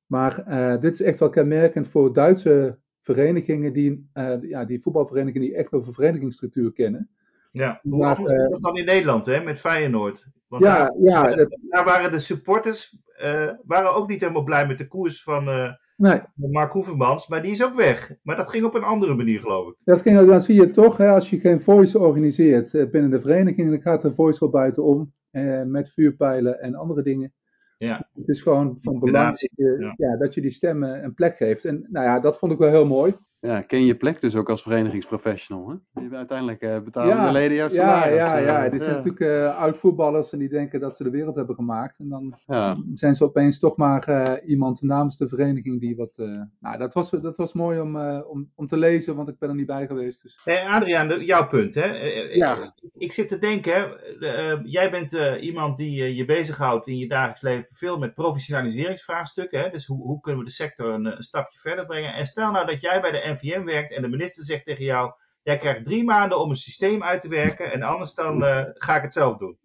Maar 0.09 0.45
uh, 0.49 0.81
dit 0.81 0.93
is 0.93 1.03
echt 1.03 1.19
wel 1.19 1.29
kenmerkend 1.31 1.89
voor 1.89 2.13
Duitse 2.13 2.79
verenigingen, 3.03 3.73
die, 3.73 4.11
uh, 4.15 4.43
ja, 4.43 4.65
die 4.65 4.83
voetbalverenigingen 4.83 5.49
die 5.49 5.57
echt 5.57 5.73
over 5.73 5.93
verenigingsstructuur 5.93 6.73
kennen. 6.73 7.11
Ja, 7.53 7.81
hoe 7.83 7.99
maar, 7.99 8.17
anders 8.17 8.33
is 8.33 8.49
dat 8.51 8.63
dan 8.63 8.77
in 8.77 8.85
Nederland, 8.85 9.27
hè, 9.27 9.43
met 9.43 9.59
Feyenoord? 9.59 10.29
Want 10.49 10.63
ja, 10.63 10.79
daar, 10.79 10.95
ja, 10.99 11.35
dat... 11.35 11.59
daar 11.69 11.85
waren 11.85 12.11
de 12.11 12.19
supporters 12.19 12.99
uh, 13.23 13.51
waren 13.65 13.95
ook 13.95 14.09
niet 14.09 14.21
helemaal 14.21 14.45
blij 14.45 14.67
met 14.67 14.79
de 14.79 14.87
koers 14.87 15.23
van, 15.23 15.45
nee. 15.97 16.21
Mark 16.35 16.73
Hoevermans, 16.73 17.29
maar 17.29 17.43
die 17.43 17.51
is 17.51 17.65
ook 17.65 17.75
weg. 17.75 18.15
Maar 18.23 18.37
dat 18.37 18.49
ging 18.49 18.65
op 18.65 18.75
een 18.75 18.83
andere 18.83 19.15
manier, 19.15 19.41
geloof 19.41 19.69
ik. 19.69 19.75
Dat 19.85 20.01
ging, 20.01 20.27
dan 20.27 20.43
zie 20.43 20.55
je 20.55 20.71
toch, 20.71 20.97
hè, 20.97 21.09
als 21.09 21.31
je 21.31 21.41
geen 21.41 21.61
voice 21.61 21.99
organiseert 21.99 22.71
binnen 22.91 23.11
de 23.11 23.21
vereniging, 23.21 23.71
dan 23.71 23.81
gaat 23.81 24.03
de 24.03 24.15
voice 24.15 24.41
wel 24.41 24.51
buitenom, 24.51 25.13
met 25.67 25.91
vuurpijlen 25.91 26.61
en 26.61 26.75
andere 26.75 27.03
dingen. 27.03 27.33
Ja. 27.79 28.09
Het 28.15 28.29
is 28.29 28.43
gewoon 28.43 28.79
van 28.81 28.99
belang 28.99 29.31
dat 29.31 29.41
je, 29.41 29.95
ja. 29.97 30.17
dat 30.17 30.35
je 30.35 30.41
die 30.41 30.51
stemmen 30.51 31.05
een 31.05 31.15
plek 31.15 31.37
geeft. 31.37 31.65
En 31.65 31.87
nou 31.91 32.07
ja, 32.07 32.21
dat 32.21 32.39
vond 32.39 32.53
ik 32.53 32.59
wel 32.59 32.71
heel 32.71 32.87
mooi. 32.87 33.17
Ja, 33.41 33.61
ken 33.61 33.85
je 33.85 33.97
plek 33.97 34.21
dus 34.21 34.35
ook 34.35 34.51
als 34.51 34.63
verenigingsprofessional. 34.63 35.81
Hè? 35.95 36.17
Uiteindelijk 36.17 36.63
uh, 36.63 36.79
betalen 36.79 37.17
ja, 37.17 37.27
de 37.27 37.33
leden 37.33 37.57
jouw 37.57 37.69
salaris. 37.69 38.15
Ja, 38.15 38.39
ja, 38.39 38.63
ja. 38.63 38.69
Dit 38.69 38.83
zijn 38.83 38.95
natuurlijk 38.95 39.21
uh, 39.21 39.59
oud-voetballers 39.59 40.33
en 40.33 40.39
die 40.39 40.49
denken 40.49 40.81
dat 40.81 40.97
ze 40.97 41.03
de 41.03 41.11
wereld 41.11 41.37
hebben 41.37 41.55
gemaakt. 41.55 41.99
En 41.99 42.09
dan 42.09 42.39
zijn 42.95 43.15
ze 43.15 43.25
opeens 43.25 43.59
toch 43.59 43.77
maar 43.77 44.09
uh, 44.09 44.51
iemand 44.51 44.83
namens 44.83 45.17
de 45.17 45.29
vereniging 45.29 45.81
die 45.81 45.97
wat... 45.97 46.17
nou, 46.61 46.79
dat 46.79 46.95
was, 46.95 47.11
dat 47.11 47.37
was 47.37 47.53
mooi 47.53 47.81
om, 47.81 47.97
om, 48.21 48.51
om 48.55 48.67
te 48.67 48.77
lezen, 48.77 49.17
want 49.17 49.29
ik 49.29 49.39
ben 49.39 49.49
er 49.49 49.55
niet 49.55 49.67
bij 49.67 49.87
geweest. 49.87 50.23
Dus. 50.23 50.41
Hey, 50.45 50.67
Adriaan, 50.67 51.25
jouw 51.25 51.47
punt. 51.47 51.75
Hè? 51.75 51.87
ja. 52.33 52.75
Ik 52.93 53.13
zit 53.13 53.29
te 53.29 53.39
denken, 53.39 54.01
jij 54.65 54.91
bent 54.91 55.13
iemand 55.41 55.77
die 55.77 56.15
je 56.15 56.25
bezighoudt 56.25 56.87
in 56.87 56.99
je 56.99 57.09
dagelijks 57.09 57.43
leven 57.43 57.77
veel 57.77 57.99
met 57.99 58.15
professionaliseringsvraagstukken. 58.15 59.61
Hè? 59.61 59.71
Dus 59.71 59.87
hoe, 59.87 60.03
hoe 60.03 60.21
kunnen 60.21 60.41
we 60.41 60.47
de 60.47 60.55
sector 60.55 60.93
een, 60.93 61.07
een 61.07 61.23
stapje 61.23 61.59
verder 61.59 61.87
brengen? 61.87 62.15
En 62.15 62.27
stel 62.27 62.51
nou 62.51 62.67
dat 62.67 62.81
jij 62.81 63.01
bij 63.01 63.11
de 63.11 63.27
NVM 63.33 63.65
werkt 63.65 63.93
en 63.93 64.03
de 64.03 64.09
minister 64.09 64.45
zegt 64.45 64.65
tegen 64.65 64.85
jou: 64.85 65.13
Jij 65.43 65.59
krijgt 65.59 65.85
drie 65.85 66.05
maanden 66.05 66.41
om 66.41 66.51
een 66.51 66.57
systeem 66.57 67.03
uit 67.03 67.21
te 67.21 67.29
werken 67.29 67.73
en 67.73 67.83
anders 67.83 68.15
dan 68.15 68.43
uh, 68.43 68.63
ga 68.65 68.97
ik 68.97 69.03
het 69.03 69.13
zelf 69.13 69.37
doen. 69.37 69.59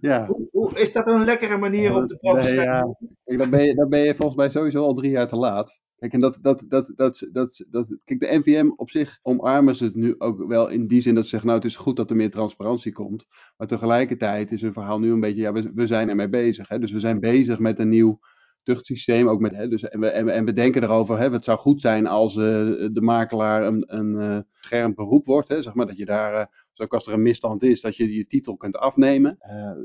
Ja. 0.00 0.26
Hoe, 0.26 0.48
hoe, 0.52 0.78
is 0.78 0.92
dat 0.92 1.06
een 1.06 1.24
lekkere 1.24 1.56
manier 1.56 1.96
om 1.96 2.06
te 2.06 2.16
professionaliseren? 2.16 2.96
Nee, 2.98 3.36
ja. 3.36 3.36
dan, 3.36 3.50
ben 3.50 3.64
je, 3.64 3.74
dan 3.74 3.88
ben 3.88 4.00
je 4.00 4.14
volgens 4.14 4.36
mij 4.36 4.50
sowieso 4.50 4.84
al 4.84 4.94
drie 4.94 5.10
jaar 5.10 5.26
te 5.26 5.36
laat. 5.36 5.80
Kijk, 6.00 6.12
en 6.12 6.20
dat, 6.20 6.38
dat, 6.40 6.64
dat, 6.68 6.92
dat, 6.96 7.28
dat, 7.32 7.64
dat, 7.70 7.86
kijk, 8.04 8.20
de 8.20 8.38
NVM 8.38 8.70
op 8.76 8.90
zich 8.90 9.18
omarmen 9.22 9.76
ze 9.76 9.84
het 9.84 9.94
nu 9.94 10.14
ook 10.18 10.46
wel 10.48 10.68
in 10.68 10.86
die 10.86 11.00
zin 11.00 11.14
dat 11.14 11.22
ze 11.24 11.30
zeggen, 11.30 11.48
nou 11.48 11.60
het 11.60 11.70
is 11.70 11.76
goed 11.76 11.96
dat 11.96 12.10
er 12.10 12.16
meer 12.16 12.30
transparantie 12.30 12.92
komt. 12.92 13.26
Maar 13.56 13.66
tegelijkertijd 13.66 14.52
is 14.52 14.60
hun 14.60 14.72
verhaal 14.72 14.98
nu 14.98 15.12
een 15.12 15.20
beetje, 15.20 15.42
ja 15.42 15.52
we, 15.52 15.70
we 15.74 15.86
zijn 15.86 16.08
ermee 16.08 16.28
bezig. 16.28 16.68
Hè? 16.68 16.78
Dus 16.78 16.92
we 16.92 17.00
zijn 17.00 17.20
bezig 17.20 17.58
met 17.58 17.78
een 17.78 17.88
nieuw 17.88 18.18
tuchtsysteem. 18.62 19.28
Ook 19.28 19.40
met, 19.40 19.56
hè, 19.56 19.68
dus, 19.68 19.82
en, 19.82 20.00
we, 20.00 20.08
en, 20.08 20.44
we, 20.44 20.52
denken 20.52 20.82
erover, 20.82 21.18
hè, 21.18 21.30
het 21.30 21.44
zou 21.44 21.58
goed 21.58 21.80
zijn 21.80 22.06
als 22.06 22.36
uh, 22.36 22.44
de 22.92 23.00
makelaar 23.00 23.62
een, 23.62 23.84
een 23.86 24.14
uh, 24.14 24.38
scherm 24.60 24.94
beroep 24.94 25.26
wordt. 25.26 25.48
Hè, 25.48 25.62
zeg 25.62 25.74
maar, 25.74 25.86
dat 25.86 25.96
je 25.96 26.04
daar, 26.04 26.48
uh, 26.74 26.86
als 26.88 27.06
er 27.06 27.12
een 27.12 27.22
misstand 27.22 27.62
is, 27.62 27.80
dat 27.80 27.96
je 27.96 28.14
je 28.14 28.26
titel 28.26 28.56
kunt 28.56 28.76
afnemen. 28.76 29.38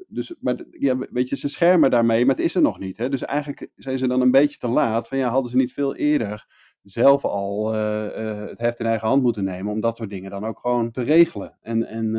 dus, 0.07 0.35
maar 0.39 0.55
ja, 0.71 0.97
weet 0.97 1.29
je, 1.29 1.35
ze 1.35 1.49
schermen 1.49 1.91
daarmee, 1.91 2.25
maar 2.25 2.35
het 2.35 2.45
is 2.45 2.55
er 2.55 2.61
nog 2.61 2.79
niet. 2.79 2.97
Hè, 2.97 3.09
dus 3.09 3.21
eigenlijk 3.21 3.69
zijn 3.75 3.97
ze 3.97 4.07
dan 4.07 4.21
een 4.21 4.31
beetje 4.31 4.57
te 4.57 4.67
laat. 4.67 5.07
Van 5.07 5.17
ja, 5.17 5.29
hadden 5.29 5.51
ze 5.51 5.57
niet 5.57 5.73
veel 5.73 5.95
eerder 5.95 6.45
zelf 6.81 7.25
al 7.25 7.73
het 7.73 8.59
heft 8.59 8.79
in 8.79 8.85
eigen 8.85 9.07
hand 9.07 9.21
moeten 9.21 9.43
nemen 9.43 9.73
om 9.73 9.79
dat 9.79 9.97
soort 9.97 10.09
dingen 10.09 10.31
dan 10.31 10.45
ook 10.45 10.59
gewoon 10.59 10.91
te 10.91 11.01
regelen. 11.01 11.57
En, 11.61 11.87
en 11.87 12.11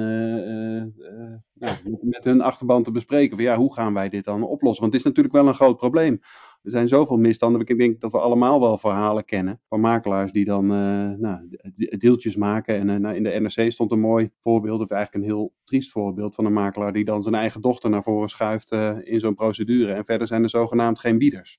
nou, 1.52 1.76
met 2.00 2.24
hun 2.24 2.40
achterban 2.40 2.82
te 2.82 2.90
bespreken 2.90 3.36
van 3.36 3.44
ja, 3.44 3.56
hoe 3.56 3.74
gaan 3.74 3.94
wij 3.94 4.08
dit 4.08 4.24
dan 4.24 4.42
oplossen? 4.42 4.80
Want 4.80 4.92
het 4.92 5.02
is 5.02 5.08
natuurlijk 5.08 5.34
wel 5.34 5.48
een 5.48 5.54
groot 5.54 5.76
probleem. 5.76 6.20
Er 6.66 6.72
zijn 6.72 6.88
zoveel 6.88 7.16
misstanden. 7.16 7.60
Ik 7.60 7.78
denk 7.78 8.00
dat 8.00 8.12
we 8.12 8.18
allemaal 8.18 8.60
wel 8.60 8.78
verhalen 8.78 9.24
kennen 9.24 9.60
van 9.68 9.80
makelaars 9.80 10.32
die 10.32 10.44
dan 10.44 10.64
uh, 10.64 11.10
nou, 11.18 11.58
deeltjes 11.98 12.36
maken. 12.36 12.88
En 12.88 13.04
uh, 13.04 13.14
in 13.14 13.22
de 13.22 13.40
NRC 13.40 13.72
stond 13.72 13.92
een 13.92 14.00
mooi 14.00 14.30
voorbeeld, 14.42 14.80
of 14.80 14.90
eigenlijk 14.90 15.24
een 15.24 15.30
heel 15.30 15.52
triest 15.64 15.90
voorbeeld 15.90 16.34
van 16.34 16.44
een 16.44 16.52
makelaar 16.52 16.92
die 16.92 17.04
dan 17.04 17.22
zijn 17.22 17.34
eigen 17.34 17.60
dochter 17.60 17.90
naar 17.90 18.02
voren 18.02 18.28
schuift 18.28 18.72
uh, 18.72 18.96
in 19.02 19.20
zo'n 19.20 19.34
procedure. 19.34 19.92
En 19.92 20.04
verder 20.04 20.26
zijn 20.26 20.42
er 20.42 20.50
zogenaamd 20.50 20.98
geen 20.98 21.18
bieders. 21.18 21.58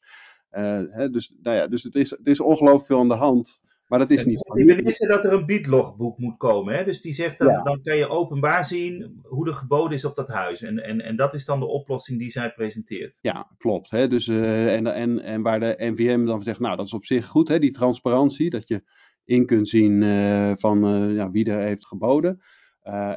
Hè, 0.50 1.10
dus, 1.10 1.34
nou 1.42 1.58
ja, 1.58 1.68
dus 1.68 1.84
het 1.84 1.96
is, 1.96 2.10
het 2.10 2.28
is 2.28 2.40
ongelooflijk 2.40 2.86
veel 2.86 3.00
aan 3.00 3.08
de 3.08 3.14
hand. 3.14 3.62
Maar 3.88 4.00
dat 4.00 4.10
is 4.10 4.26
niet. 4.26 4.40
De 4.40 4.64
minister 4.66 5.08
dat 5.08 5.26
er 5.26 5.34
een 5.34 5.46
biedlogboek 5.46 6.18
moet 6.18 6.38
komen. 6.38 6.76
Hè? 6.76 6.84
Dus 6.84 7.02
die 7.02 7.14
zegt 7.14 7.40
dan, 7.40 7.64
dan 7.64 7.82
kan 7.82 7.98
je 7.98 8.08
openbaar 8.08 8.66
zien 8.66 9.20
hoe 9.22 9.48
er 9.48 9.54
geboden 9.54 9.98
is 9.98 10.06
op 10.06 10.16
dat 10.16 10.28
huis. 10.28 10.62
En, 10.62 10.84
en, 10.84 11.02
en 11.02 11.16
dat 11.16 11.34
is 11.34 11.46
dan 11.46 11.60
de 11.60 11.66
oplossing 11.66 12.20
die 12.20 12.30
zij 12.30 12.52
presenteert. 12.52 13.20
Ja, 13.22 13.52
klopt. 13.58 13.90
Hè? 13.90 14.08
Dus, 14.08 14.28
uh, 14.28 14.74
en, 14.74 14.88
en, 14.88 15.20
en 15.20 15.42
waar 15.42 15.60
de 15.60 15.76
NVM 15.78 16.26
dan 16.26 16.44
zegt, 16.44 16.60
nou 16.60 16.76
dat 16.76 16.86
is 16.86 16.94
op 16.94 17.06
zich 17.06 17.26
goed, 17.28 17.48
hè? 17.48 17.60
die 17.60 17.72
transparantie. 17.72 18.50
Dat 18.50 18.68
je 18.68 18.84
in 19.26 19.46
kunt 19.46 19.70
zien 19.70 20.02
uh, 20.02 20.52
van 20.56 21.06
uh, 21.10 21.16
ja, 21.16 21.32
wie 21.32 21.46
er 21.46 21.60
heeft 21.60 21.88
geboden. 21.88 22.42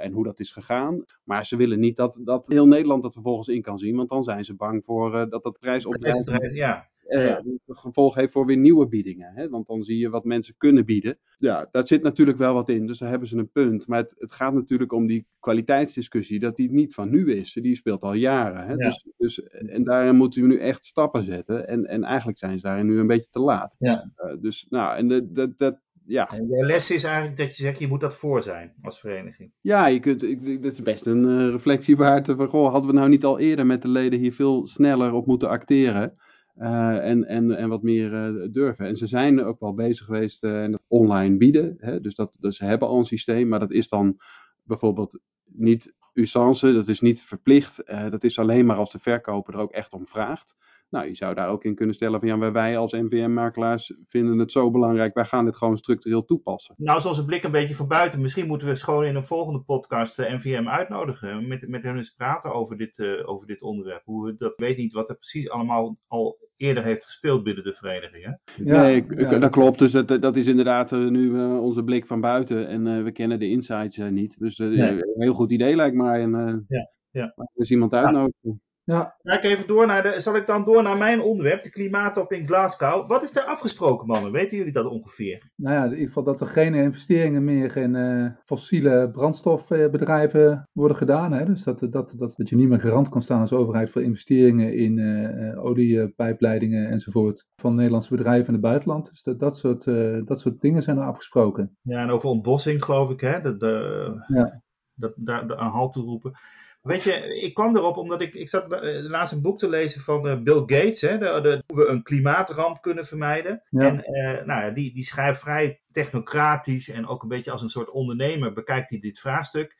en 0.00 0.12
hoe 0.12 0.24
dat 0.24 0.40
is 0.40 0.52
gegaan. 0.52 1.04
Maar 1.24 1.46
ze 1.46 1.56
willen 1.56 1.80
niet 1.80 1.96
dat, 1.96 2.20
dat 2.24 2.46
heel 2.46 2.66
Nederland 2.66 3.02
dat 3.02 3.12
vervolgens 3.12 3.48
in 3.48 3.62
kan 3.62 3.78
zien. 3.78 3.96
Want 3.96 4.08
dan 4.08 4.24
zijn 4.24 4.44
ze 4.44 4.54
bang 4.54 4.84
voor 4.84 5.28
dat 5.30 5.42
dat 5.42 5.58
prijs 5.58 5.86
opdrijft. 5.86 6.54
Ja 6.54 6.88
uh, 7.10 7.36
gevolg 7.66 8.14
heeft 8.14 8.32
voor 8.32 8.46
weer 8.46 8.56
nieuwe 8.56 8.88
biedingen. 8.88 9.32
Hè? 9.34 9.48
Want 9.48 9.66
dan 9.66 9.82
zie 9.82 9.98
je 9.98 10.10
wat 10.10 10.24
mensen 10.24 10.54
kunnen 10.56 10.84
bieden. 10.84 11.18
Ja, 11.38 11.68
daar 11.70 11.86
zit 11.86 12.02
natuurlijk 12.02 12.38
wel 12.38 12.54
wat 12.54 12.68
in, 12.68 12.86
dus 12.86 12.98
daar 12.98 13.08
hebben 13.08 13.28
ze 13.28 13.36
een 13.36 13.50
punt. 13.50 13.86
Maar 13.86 13.98
het, 13.98 14.14
het 14.18 14.32
gaat 14.32 14.54
natuurlijk 14.54 14.92
om 14.92 15.06
die 15.06 15.26
kwaliteitsdiscussie, 15.38 16.40
dat 16.40 16.56
die 16.56 16.72
niet 16.72 16.94
van 16.94 17.10
nu 17.10 17.34
is. 17.34 17.52
Die 17.52 17.76
speelt 17.76 18.02
al 18.02 18.14
jaren. 18.14 18.66
Hè? 18.66 18.76
Dus, 18.76 19.06
dus, 19.16 19.42
en 19.48 19.84
daarin 19.84 20.16
moeten 20.16 20.42
we 20.42 20.48
nu 20.48 20.58
echt 20.58 20.84
stappen 20.84 21.24
zetten. 21.24 21.68
En, 21.68 21.86
en 21.86 22.04
eigenlijk 22.04 22.38
zijn 22.38 22.56
ze 22.56 22.62
daarin 22.62 22.86
nu 22.86 22.98
een 22.98 23.06
beetje 23.06 23.30
te 23.30 23.40
laat. 23.40 23.74
Ja. 23.78 24.10
Uh, 24.16 24.32
dus 24.40 24.66
nou, 24.68 24.96
en 24.96 25.08
de, 25.08 25.32
de, 25.32 25.54
dat, 25.56 25.78
ja. 26.06 26.30
En 26.30 26.46
de 26.46 26.64
les 26.64 26.90
is 26.90 27.04
eigenlijk 27.04 27.36
dat 27.36 27.56
je 27.56 27.62
zegt, 27.62 27.78
je 27.78 27.88
moet 27.88 28.00
dat 28.00 28.16
voor 28.16 28.42
zijn 28.42 28.74
als 28.82 29.00
vereniging. 29.00 29.52
Ja, 29.60 29.86
je 29.86 30.00
kunt, 30.00 30.22
ik, 30.22 30.62
dat 30.62 30.72
is 30.72 30.82
best 30.82 31.06
een 31.06 31.24
uh, 31.24 31.50
reflectie 31.50 31.96
waard. 31.96 32.26
Van, 32.26 32.48
goh, 32.48 32.72
hadden 32.72 32.90
we 32.90 32.96
nou 32.96 33.08
niet 33.08 33.24
al 33.24 33.38
eerder 33.38 33.66
met 33.66 33.82
de 33.82 33.88
leden 33.88 34.18
hier 34.18 34.32
veel 34.32 34.66
sneller 34.66 35.12
op 35.12 35.26
moeten 35.26 35.48
acteren? 35.48 36.16
Uh, 36.58 37.08
en, 37.08 37.24
en, 37.24 37.56
en 37.56 37.68
wat 37.68 37.82
meer 37.82 38.12
uh, 38.12 38.48
durven. 38.52 38.86
En 38.86 38.96
ze 38.96 39.06
zijn 39.06 39.44
ook 39.44 39.60
wel 39.60 39.74
bezig 39.74 40.04
geweest 40.04 40.40
dat 40.40 40.80
online 40.88 41.36
bieden. 41.36 41.76
Hè? 41.78 42.00
Dus, 42.00 42.14
dat, 42.14 42.36
dus 42.40 42.56
ze 42.56 42.64
hebben 42.64 42.88
al 42.88 42.98
een 42.98 43.04
systeem, 43.04 43.48
maar 43.48 43.58
dat 43.60 43.70
is 43.70 43.88
dan 43.88 44.20
bijvoorbeeld 44.62 45.18
niet 45.44 45.94
usance, 46.14 46.72
dat 46.72 46.88
is 46.88 47.00
niet 47.00 47.22
verplicht. 47.22 47.82
dat 47.86 48.24
is 48.24 48.38
alleen 48.38 48.66
maar 48.66 48.76
als 48.76 48.92
de 48.92 48.98
verkoper 48.98 49.54
er 49.54 49.60
ook 49.60 49.72
echt 49.72 49.92
om 49.92 50.06
vraagt. 50.06 50.56
Nou, 50.90 51.06
je 51.06 51.14
zou 51.14 51.34
daar 51.34 51.48
ook 51.48 51.64
in 51.64 51.74
kunnen 51.74 51.94
stellen 51.94 52.20
van 52.20 52.28
ja, 52.28 52.52
wij 52.52 52.78
als 52.78 52.92
NVM-makelaars 52.92 53.94
vinden 54.08 54.38
het 54.38 54.52
zo 54.52 54.70
belangrijk, 54.70 55.14
wij 55.14 55.24
gaan 55.24 55.44
dit 55.44 55.56
gewoon 55.56 55.78
structureel 55.78 56.24
toepassen. 56.24 56.74
Nou, 56.78 57.00
zoals 57.00 57.18
een 57.18 57.26
blik 57.26 57.44
een 57.44 57.50
beetje 57.50 57.74
van 57.74 57.88
buiten. 57.88 58.20
Misschien 58.20 58.46
moeten 58.46 58.68
we 58.68 58.76
gewoon 58.76 59.04
in 59.04 59.14
een 59.14 59.22
volgende 59.22 59.60
podcast 59.60 60.16
de 60.16 60.32
NVM 60.32 60.68
uitnodigen. 60.68 61.48
Met, 61.48 61.68
met 61.68 61.82
hen 61.82 61.96
eens 61.96 62.10
praten 62.10 62.52
over 62.52 62.76
dit, 62.76 62.98
uh, 62.98 63.28
over 63.28 63.46
dit 63.46 63.62
onderwerp. 63.62 64.02
Hoe, 64.04 64.36
dat 64.36 64.52
weet 64.56 64.76
niet 64.76 64.92
wat 64.92 65.08
er 65.08 65.16
precies 65.16 65.50
allemaal 65.50 65.96
al 66.06 66.38
eerder 66.56 66.84
heeft 66.84 67.04
gespeeld 67.04 67.42
binnen 67.42 67.64
de 67.64 67.74
vereniging. 67.74 68.24
Hè? 68.24 68.62
Ja, 68.64 68.82
nee, 68.82 69.04
ja, 69.08 69.38
dat 69.38 69.50
klopt. 69.50 69.78
Dus 69.78 69.92
dat, 69.92 70.08
dat 70.08 70.36
is 70.36 70.46
inderdaad 70.46 70.92
uh, 70.92 71.08
nu 71.08 71.30
uh, 71.30 71.62
onze 71.62 71.84
blik 71.84 72.06
van 72.06 72.20
buiten. 72.20 72.68
En 72.68 73.04
we 73.04 73.12
kennen 73.12 73.38
de 73.38 73.48
insights 73.48 73.96
niet. 73.96 74.38
Dus 74.38 74.58
nee. 74.58 74.80
een 74.80 75.14
heel 75.14 75.34
goed 75.34 75.52
idee 75.52 75.76
lijkt 75.76 75.96
mij. 75.96 76.22
En, 76.22 76.64
ja. 76.68 76.90
Ja. 77.10 77.34
Dus 77.54 77.70
iemand 77.70 77.94
uitnodigen. 77.94 78.60
Ja. 78.84 79.16
Ga 79.22 79.36
ik 79.36 79.44
even 79.44 79.66
door 79.66 79.86
naar 79.86 80.02
de, 80.02 80.20
zal 80.20 80.36
ik 80.36 80.46
dan 80.46 80.64
door 80.64 80.82
naar 80.82 80.96
mijn 80.96 81.20
onderwerp, 81.20 81.62
de 81.62 81.70
klimaattop 81.70 82.32
in 82.32 82.46
Glasgow. 82.46 83.08
Wat 83.08 83.22
is 83.22 83.32
daar 83.32 83.44
afgesproken, 83.44 84.06
mannen? 84.06 84.32
Weten 84.32 84.56
jullie 84.56 84.72
dat 84.72 84.86
ongeveer? 84.86 85.50
Nou 85.56 85.74
ja, 85.74 85.84
in 85.84 85.90
ieder 85.90 86.06
geval 86.06 86.22
dat 86.22 86.40
er 86.40 86.46
geen 86.46 86.74
investeringen 86.74 87.44
meer 87.44 87.76
in 87.76 87.94
uh, 87.94 88.30
fossiele 88.44 89.10
brandstofbedrijven 89.10 90.68
worden 90.72 90.96
gedaan. 90.96 91.32
Hè? 91.32 91.44
Dus 91.44 91.62
dat, 91.62 91.78
dat, 91.78 91.90
dat, 91.90 92.34
dat 92.36 92.48
je 92.48 92.56
niet 92.56 92.68
meer 92.68 92.80
garant 92.80 93.08
kan 93.08 93.22
staan 93.22 93.40
als 93.40 93.52
overheid 93.52 93.90
voor 93.90 94.02
investeringen 94.02 94.76
in 94.76 94.98
uh, 94.98 95.64
oliepijpleidingen 95.64 96.88
enzovoort 96.88 97.46
van 97.56 97.74
Nederlandse 97.74 98.16
bedrijven 98.16 98.46
in 98.46 98.52
het 98.52 98.62
buitenland. 98.62 99.10
Dus 99.10 99.22
dat, 99.22 99.38
dat, 99.38 99.56
soort, 99.56 99.86
uh, 99.86 100.20
dat 100.24 100.40
soort 100.40 100.60
dingen 100.60 100.82
zijn 100.82 100.98
er 100.98 101.04
afgesproken. 101.04 101.76
Ja, 101.82 102.02
en 102.02 102.10
over 102.10 102.28
ontbossing 102.28 102.84
geloof 102.84 103.10
ik, 103.10 103.20
hè? 103.20 103.40
De, 103.40 103.56
de, 103.56 104.24
ja. 104.26 104.62
dat, 104.94 105.12
daar 105.16 105.56
aan 105.56 105.70
halt 105.70 105.92
te 105.92 106.00
roepen. 106.00 106.32
Weet 106.80 107.02
je, 107.02 107.40
ik 107.40 107.54
kwam 107.54 107.76
erop 107.76 107.96
omdat 107.96 108.20
ik, 108.20 108.34
ik 108.34 108.48
zat 108.48 108.64
laatst 109.02 109.32
een 109.32 109.42
boek 109.42 109.58
te 109.58 109.68
lezen 109.68 110.00
van 110.00 110.26
uh, 110.26 110.42
Bill 110.42 110.60
Gates, 110.60 111.00
hè, 111.00 111.18
de, 111.18 111.40
de, 111.42 111.62
hoe 111.66 111.84
we 111.84 111.86
een 111.86 112.02
klimaatramp 112.02 112.82
kunnen 112.82 113.06
vermijden. 113.06 113.62
Ja. 113.70 113.80
En 113.80 113.94
uh, 113.96 114.46
nou 114.46 114.64
ja, 114.64 114.70
die, 114.70 114.92
die 114.94 115.04
schrijft 115.04 115.40
vrij 115.40 115.80
technocratisch 115.90 116.88
en 116.88 117.06
ook 117.06 117.22
een 117.22 117.28
beetje 117.28 117.50
als 117.50 117.62
een 117.62 117.68
soort 117.68 117.90
ondernemer 117.90 118.52
bekijkt 118.52 118.90
hij 118.90 118.98
dit 118.98 119.18
vraagstuk. 119.18 119.78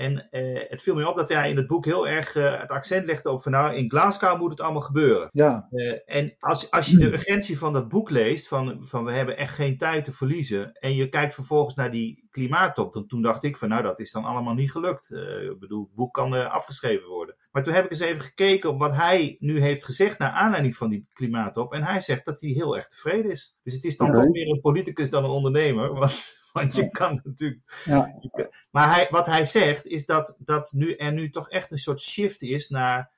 En 0.00 0.28
uh, 0.30 0.60
het 0.68 0.82
viel 0.82 0.94
me 0.94 1.08
op 1.08 1.16
dat 1.16 1.28
hij 1.28 1.50
in 1.50 1.56
het 1.56 1.66
boek 1.66 1.84
heel 1.84 2.08
erg 2.08 2.32
het 2.32 2.70
accent 2.70 3.06
legde 3.06 3.30
op 3.30 3.42
van 3.42 3.52
nou, 3.52 3.74
in 3.74 3.90
Glasgow 3.90 4.38
moet 4.38 4.50
het 4.50 4.60
allemaal 4.60 4.82
gebeuren. 4.82 5.28
Ja. 5.32 5.68
en 6.04 6.34
als, 6.38 6.70
als 6.70 6.86
je 6.86 6.98
de 6.98 7.12
urgentie 7.12 7.58
van 7.58 7.72
dat 7.72 7.88
boek 7.88 8.10
leest, 8.10 8.48
van, 8.48 8.76
van 8.80 9.04
we 9.04 9.12
hebben 9.12 9.36
echt 9.36 9.54
geen 9.54 9.76
tijd 9.76 10.04
te 10.04 10.12
verliezen, 10.12 10.72
en 10.72 10.94
je 10.94 11.08
kijkt 11.08 11.34
vervolgens 11.34 11.74
naar 11.74 11.90
die 11.90 12.28
klimaattop, 12.30 12.92
dan, 12.92 13.06
toen 13.06 13.22
dacht 13.22 13.44
ik 13.44 13.56
van 13.56 13.68
nou, 13.68 13.82
dat 13.82 14.00
is 14.00 14.12
dan 14.12 14.24
allemaal 14.24 14.54
niet 14.54 14.70
gelukt. 14.70 15.10
ik 15.50 15.58
bedoel, 15.58 15.82
het 15.84 15.94
boek 15.94 16.14
kan 16.14 16.50
afgeschreven 16.50 17.08
worden. 17.08 17.36
Maar 17.50 17.62
toen 17.62 17.74
heb 17.74 17.84
ik 17.84 17.90
eens 17.90 18.00
even 18.00 18.20
gekeken 18.20 18.70
op 18.70 18.78
wat 18.78 18.94
hij 18.94 19.36
nu 19.38 19.60
heeft 19.60 19.84
gezegd 19.84 20.18
naar 20.18 20.30
aanleiding 20.30 20.76
van 20.76 20.90
die 20.90 21.06
klimaattop. 21.12 21.72
En 21.72 21.82
hij 21.82 22.00
zegt 22.00 22.24
dat 22.24 22.40
hij 22.40 22.50
heel 22.50 22.76
erg 22.76 22.86
tevreden 22.86 23.30
is. 23.30 23.56
Dus 23.62 23.74
het 23.74 23.84
is 23.84 23.96
dan 23.96 24.08
Okay. 24.08 24.22
toch 24.22 24.32
meer 24.32 24.48
een 24.48 24.60
politicus 24.60 25.10
dan 25.10 25.24
een 25.24 25.30
ondernemer. 25.30 25.94
Want, 25.94 26.39
want 26.52 26.74
je 26.74 26.88
kan 26.88 27.20
natuurlijk. 27.24 27.82
Ja. 27.84 28.16
je 28.20 28.30
kan- 28.30 28.50
maar 28.70 28.94
hij, 28.94 29.06
wat 29.10 29.26
hij 29.26 29.44
zegt 29.44 29.86
is 29.86 30.06
dat, 30.06 30.34
dat 30.38 30.72
nu, 30.72 30.94
er 30.94 31.12
nu 31.12 31.28
toch 31.30 31.50
echt 31.50 31.70
een 31.70 31.78
soort 31.78 32.00
shift 32.00 32.42
is 32.42 32.68
naar. 32.68 33.10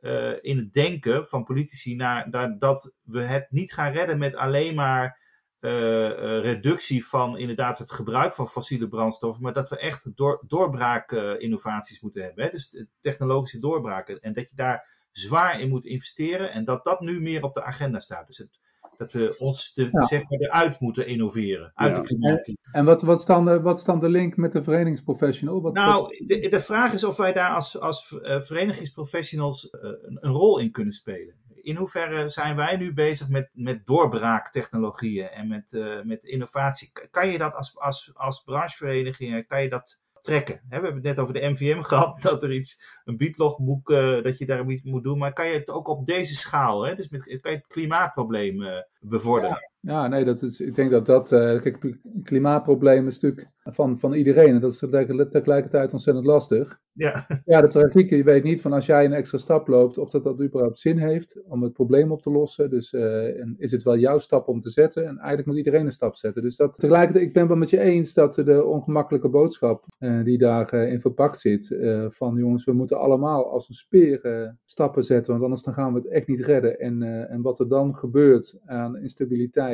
eh, 0.00 0.32
in 0.40 0.56
het 0.58 0.72
denken 0.72 1.26
van 1.26 1.44
politici 1.44 1.96
naar, 1.96 2.30
naar 2.30 2.58
dat 2.58 2.92
we 3.02 3.24
het 3.24 3.46
niet 3.50 3.72
gaan 3.72 3.92
redden 3.92 4.18
met 4.18 4.34
alleen 4.34 4.74
maar 4.74 5.18
eh, 5.60 6.06
eh, 6.10 6.42
reductie 6.42 7.06
van 7.06 7.38
inderdaad 7.38 7.78
het 7.78 7.90
gebruik 7.90 8.34
van 8.34 8.48
fossiele 8.48 8.88
brandstoffen, 8.88 9.42
maar 9.42 9.52
dat 9.52 9.68
we 9.68 9.78
echt 9.78 10.16
door, 10.16 10.44
doorbraak-innovaties 10.46 12.00
moeten 12.00 12.22
hebben. 12.22 12.44
Hè? 12.44 12.50
Dus 12.50 12.84
technologische 13.00 13.58
doorbraken. 13.58 14.20
En 14.20 14.32
dat 14.32 14.44
je 14.50 14.56
daar 14.56 15.06
zwaar 15.12 15.60
in 15.60 15.68
moet 15.68 15.84
investeren 15.84 16.52
en 16.52 16.64
dat 16.64 16.84
dat 16.84 17.00
nu 17.00 17.20
meer 17.20 17.42
op 17.42 17.54
de 17.54 17.62
agenda 17.62 18.00
staat. 18.00 18.26
Dus 18.26 18.38
het, 18.38 18.58
dat 19.00 19.12
we 19.12 19.34
ons 19.38 19.74
de, 19.74 19.88
Ja. 19.90 20.02
zeg 20.06 20.28
maar 20.28 20.38
eruit 20.38 20.80
moeten 20.80 21.06
innoveren 21.06 21.72
uit 21.74 21.94
Ja. 21.94 22.00
de 22.02 22.06
klimaatcrisis. 22.08 22.68
En 22.72 22.84
wat, 22.84 23.02
wat, 23.02 23.18
is 23.18 23.24
dan 23.24 23.44
de, 23.44 23.60
wat 23.60 23.76
is 23.76 23.84
dan 23.84 24.00
de 24.00 24.08
link 24.08 24.36
met 24.36 24.52
de 24.52 24.62
verenigingsprofessional? 24.62 25.62
Wat, 25.62 25.74
Nou, 25.74 26.24
de, 26.26 26.48
de 26.48 26.60
vraag 26.60 26.92
is 26.92 27.04
of 27.04 27.16
wij 27.16 27.32
daar 27.32 27.54
als, 27.54 27.80
als 27.80 28.18
eh, 28.20 28.40
verenigingsprofessionals 28.40 29.70
eh, 29.70 29.80
een, 29.82 30.18
een 30.20 30.32
rol 30.32 30.58
in 30.58 30.70
kunnen 30.70 30.92
spelen. 30.92 31.34
In 31.62 31.76
hoeverre 31.76 32.28
zijn 32.28 32.56
wij 32.56 32.76
nu 32.76 32.92
bezig 32.92 33.28
met, 33.28 33.50
met 33.52 33.86
doorbraaktechnologieën 33.86 35.28
en 35.28 35.48
met, 35.48 35.72
eh, 35.72 36.02
met 36.02 36.24
innovatie? 36.24 36.92
Kan 37.10 37.28
je 37.28 37.38
dat 37.38 37.54
als, 37.54 37.78
als, 37.78 38.10
als 38.14 38.42
branchevereniging, 38.42 39.46
kan 39.46 39.62
je 39.62 39.68
dat 39.68 40.00
trekken? 40.20 40.54
We 40.54 40.74
hebben 40.74 40.94
het 40.94 41.02
net 41.02 41.18
over 41.18 41.34
de 41.34 41.48
MVM 41.48 41.80
gehad, 41.90 42.22
dat 42.22 42.42
er 42.42 42.52
iets, 42.52 42.80
een 43.04 43.16
bietlogboek, 43.16 43.90
eh, 43.90 44.22
dat 44.22 44.38
je 44.38 44.46
daar 44.46 44.66
iets 44.66 44.82
moet 44.82 45.04
doen. 45.04 45.18
Maar 45.18 45.32
kan 45.32 45.48
je 45.48 45.58
het 45.58 45.70
ook 45.70 45.88
op 45.88 46.06
deze 46.06 46.34
schaal, 46.34 46.80
dus 46.96 47.08
met, 47.08 47.22
kan 47.24 47.50
je 47.52 47.56
het 47.56 47.66
klimaatprobleem 47.66 48.62
eh, 48.62 48.82
bevorderen? 49.00 49.69
Ja, 49.80 50.06
nee, 50.08 50.24
dat 50.24 50.42
is, 50.42 50.60
ik 50.60 50.74
denk 50.74 50.90
dat 50.90 51.06
dat. 51.06 51.32
eh, 51.32 51.60
kijk, 51.60 51.96
klimaatprobleem 52.22 53.06
is 53.08 53.20
natuurlijk 53.20 53.48
van, 53.62 53.98
van 53.98 54.12
iedereen. 54.12 54.54
En 54.54 54.60
dat 54.60 54.72
is 54.72 54.78
tegelijk- 54.78 55.30
tegelijkertijd 55.30 55.92
ontzettend 55.92 56.26
lastig. 56.26 56.78
Ja. 56.92 57.26
Ja, 57.44 57.60
de 57.60 57.66
tragiek, 57.66 58.10
je 58.10 58.22
weet 58.24 58.42
niet 58.42 58.60
van 58.60 58.72
als 58.72 58.86
jij 58.86 59.04
een 59.04 59.12
extra 59.12 59.38
stap 59.38 59.68
loopt, 59.68 59.98
of 59.98 60.10
dat 60.10 60.24
dat 60.24 60.40
überhaupt 60.42 60.78
zin 60.78 60.98
heeft 60.98 61.40
om 61.48 61.62
het 61.62 61.72
probleem 61.72 62.12
op 62.12 62.22
te 62.22 62.30
lossen. 62.30 62.70
Dus 62.70 62.92
eh, 62.92 63.40
en 63.40 63.54
is 63.58 63.70
het 63.70 63.82
wel 63.82 63.96
jouw 63.96 64.18
stap 64.18 64.48
om 64.48 64.60
te 64.60 64.70
zetten? 64.70 65.02
En 65.06 65.16
eigenlijk 65.18 65.46
moet 65.46 65.56
iedereen 65.56 65.86
een 65.86 65.92
stap 65.92 66.16
zetten. 66.16 66.42
Dus 66.42 66.56
dat 66.56 66.78
tegelijkertijd, 66.78 67.24
ik 67.26 67.32
ben 67.32 67.48
wel 67.48 67.56
met 67.56 67.70
je 67.70 67.80
eens 67.80 68.14
dat 68.14 68.34
de 68.34 68.64
ongemakkelijke 68.64 69.28
boodschap 69.28 69.84
eh, 69.98 70.24
die 70.24 70.38
daarin 70.38 70.88
in 70.88 71.00
verpakt 71.00 71.40
zit, 71.40 71.76
van 72.08 72.36
jongens, 72.36 72.64
we 72.64 72.72
moeten 72.72 72.98
allemaal 72.98 73.50
als 73.50 73.68
een 73.68 73.74
speer 73.74 74.18
stappen 74.64 75.04
zetten, 75.04 75.32
want 75.32 75.44
anders 75.44 75.62
dan 75.62 75.74
gaan 75.74 75.92
we 75.92 75.98
het 75.98 76.08
echt 76.08 76.26
niet 76.26 76.40
redden. 76.40 76.78
En, 76.78 77.02
en 77.28 77.42
wat 77.42 77.58
er 77.58 77.68
dan 77.68 77.94
gebeurt 77.96 78.56
aan 78.64 78.96
instabiliteit, 78.98 79.69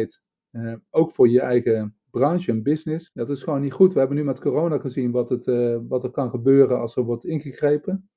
eh, 0.51 0.73
ook 0.91 1.13
voor 1.13 1.29
je 1.29 1.41
eigen 1.41 1.97
branche 2.11 2.51
en 2.51 2.63
business. 2.63 3.11
Dat 3.15 3.31
is 3.31 3.43
gewoon 3.43 3.61
niet 3.61 3.73
goed. 3.73 3.93
We 3.93 3.99
hebben 3.99 4.17
nu 4.17 4.25
met 4.25 4.41
corona 4.41 4.79
gezien 4.79 5.11
wat, 5.11 5.29
het, 5.29 5.47
eh, 5.47 5.77
wat 5.89 6.05
er 6.05 6.11
kan 6.11 6.31
gebeuren 6.31 6.81
als 6.81 6.97
er 6.97 7.03
wordt 7.03 7.25
ingegrepen. 7.25 8.09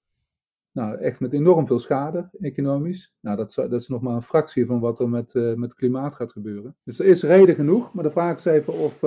Nou, 0.71 0.97
echt 0.97 1.19
met 1.19 1.33
enorm 1.33 1.67
veel 1.67 1.79
schade, 1.79 2.29
economisch. 2.39 3.13
Nou, 3.19 3.37
dat, 3.37 3.53
dat 3.55 3.73
is 3.73 3.87
nog 3.87 4.01
maar 4.01 4.15
een 4.15 4.21
fractie 4.21 4.65
van 4.65 4.79
wat 4.79 4.99
er 4.99 5.09
met, 5.09 5.35
eh, 5.35 5.53
met 5.53 5.73
klimaat 5.73 6.15
gaat 6.15 6.31
gebeuren. 6.31 6.75
Dus 6.83 6.99
er 6.99 7.05
is 7.05 7.23
reden 7.23 7.55
genoeg, 7.55 7.93
maar 7.93 8.03
de 8.03 8.11
vraag 8.11 8.37
is 8.37 8.45
even 8.45 8.73
of, 8.73 9.03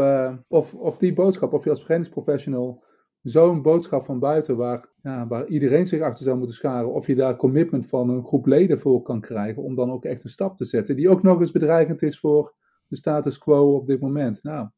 of, 0.49 0.75
of 0.75 0.99
die 0.99 1.13
boodschap, 1.13 1.53
of 1.53 1.65
je 1.65 1.71
als 1.71 1.81
verenigingsprofessional 1.81 2.85
zo'n 3.23 3.63
boodschap 3.63 4.05
van 4.05 4.19
buiten, 4.19 4.57
waar, 4.57 4.89
ja, 5.03 5.27
waar 5.27 5.47
iedereen 5.47 5.87
zich 5.87 6.01
achter 6.01 6.25
zou 6.25 6.37
moeten 6.37 6.57
scharen, 6.57 6.93
of 6.93 7.07
je 7.07 7.15
daar 7.15 7.37
commitment 7.37 7.87
van 7.87 8.09
een 8.09 8.25
groep 8.25 8.47
leden 8.47 8.81
voor 8.81 9.03
kan 9.03 9.21
krijgen, 9.21 9.63
om 9.63 9.75
dan 9.75 9.93
ook 9.93 10.05
echt 10.05 10.25
een 10.25 10.31
stap 10.31 10.57
te 10.57 10.65
zetten, 10.65 10.97
die 10.97 11.09
ook 11.09 11.23
nog 11.23 11.41
eens 11.41 11.51
bedreigend 11.51 12.03
is 12.03 12.19
voor 12.19 12.55
de 12.93 12.99
status 12.99 13.39
quo 13.39 13.75
op 13.75 13.87
dit 13.87 14.01
moment. 14.01 14.43
Nou, 14.43 14.69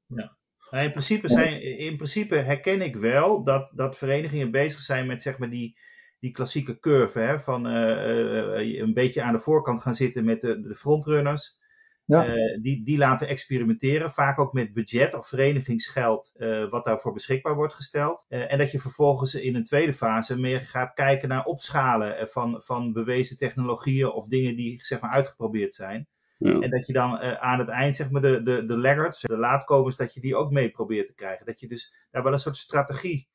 Nou, 0.71 0.85
in, 0.85 0.90
principe 0.90 1.28
zijn, 1.28 1.62
in 1.78 1.97
principe 1.97 2.37
herken 2.37 2.80
ik 2.80 2.97
wel 2.97 3.44
dat, 3.44 3.71
dat 3.75 3.97
verenigingen 3.97 4.50
bezig 4.50 4.80
zijn 4.80 5.06
met 5.06 5.23
zeg 5.23 5.38
maar 5.38 5.50
die, 5.50 5.78
die 6.21 6.30
klassieke 6.30 6.78
curve. 6.78 7.21
Hè, 7.21 7.38
van 7.38 7.66
eh, 7.66 8.61
eh, 8.61 8.78
een 8.78 8.94
beetje 8.94 9.23
aan 9.23 9.33
de 9.33 9.38
voorkant 9.38 9.83
gaan 9.83 9.94
zitten 9.94 10.25
met 10.25 10.40
de, 10.40 10.61
de 10.61 10.75
frontrunners. 10.75 11.62
Ja. 12.04 12.26
Eh, 12.26 12.62
die, 12.62 12.85
die 12.85 12.99
laten 12.99 13.28
experimenteren, 13.28 14.11
vaak 14.11 14.38
ook 14.38 14.52
met 14.52 14.73
budget 14.73 15.14
of 15.14 15.28
verenigingsgeld, 15.28 16.30
eh, 16.35 16.71
wat 16.71 16.85
daarvoor 16.85 17.12
beschikbaar 17.12 17.54
wordt 17.54 17.75
gesteld. 17.75 18.25
Eh, 18.28 18.52
en 18.52 18.59
dat 18.59 18.71
je 18.71 18.80
vervolgens 18.80 19.35
in 19.35 19.54
een 19.54 19.64
tweede 19.64 19.92
fase 19.92 20.40
meer 20.40 20.61
gaat 20.61 20.94
kijken 20.94 21.28
naar 21.28 21.44
opschalen 21.44 22.18
eh, 22.18 22.26
van, 22.26 22.62
van 22.62 22.92
bewezen 22.92 23.37
technologieën 23.37 24.11
of 24.11 24.28
dingen 24.28 24.56
die 24.56 24.85
zeg 24.85 25.00
maar 25.00 25.11
uitgeprobeerd 25.11 25.75
zijn. 25.75 26.09
Ja. 26.48 26.58
En 26.60 26.70
dat 26.70 26.86
je 26.86 26.92
dan 26.92 27.18
eh, 27.18 27.32
aan 27.32 27.58
het 27.58 27.68
eind, 27.68 27.94
zeg 27.94 28.10
maar, 28.10 28.22
de, 28.22 28.42
de, 28.42 28.66
de 28.66 28.76
laggards, 28.76 29.20
de 29.20 29.36
laatkomers, 29.36 29.96
dat 29.96 30.14
je 30.14 30.20
die 30.20 30.36
ook 30.36 30.50
mee 30.50 30.70
probeert 30.70 31.06
te 31.06 31.14
krijgen. 31.14 31.46
Dat 31.46 31.60
je 31.60 31.68
dus 31.68 31.94
daar 32.10 32.22
wel 32.22 32.32
een 32.32 32.38
soort 32.38 32.56
strategie. 32.56 33.28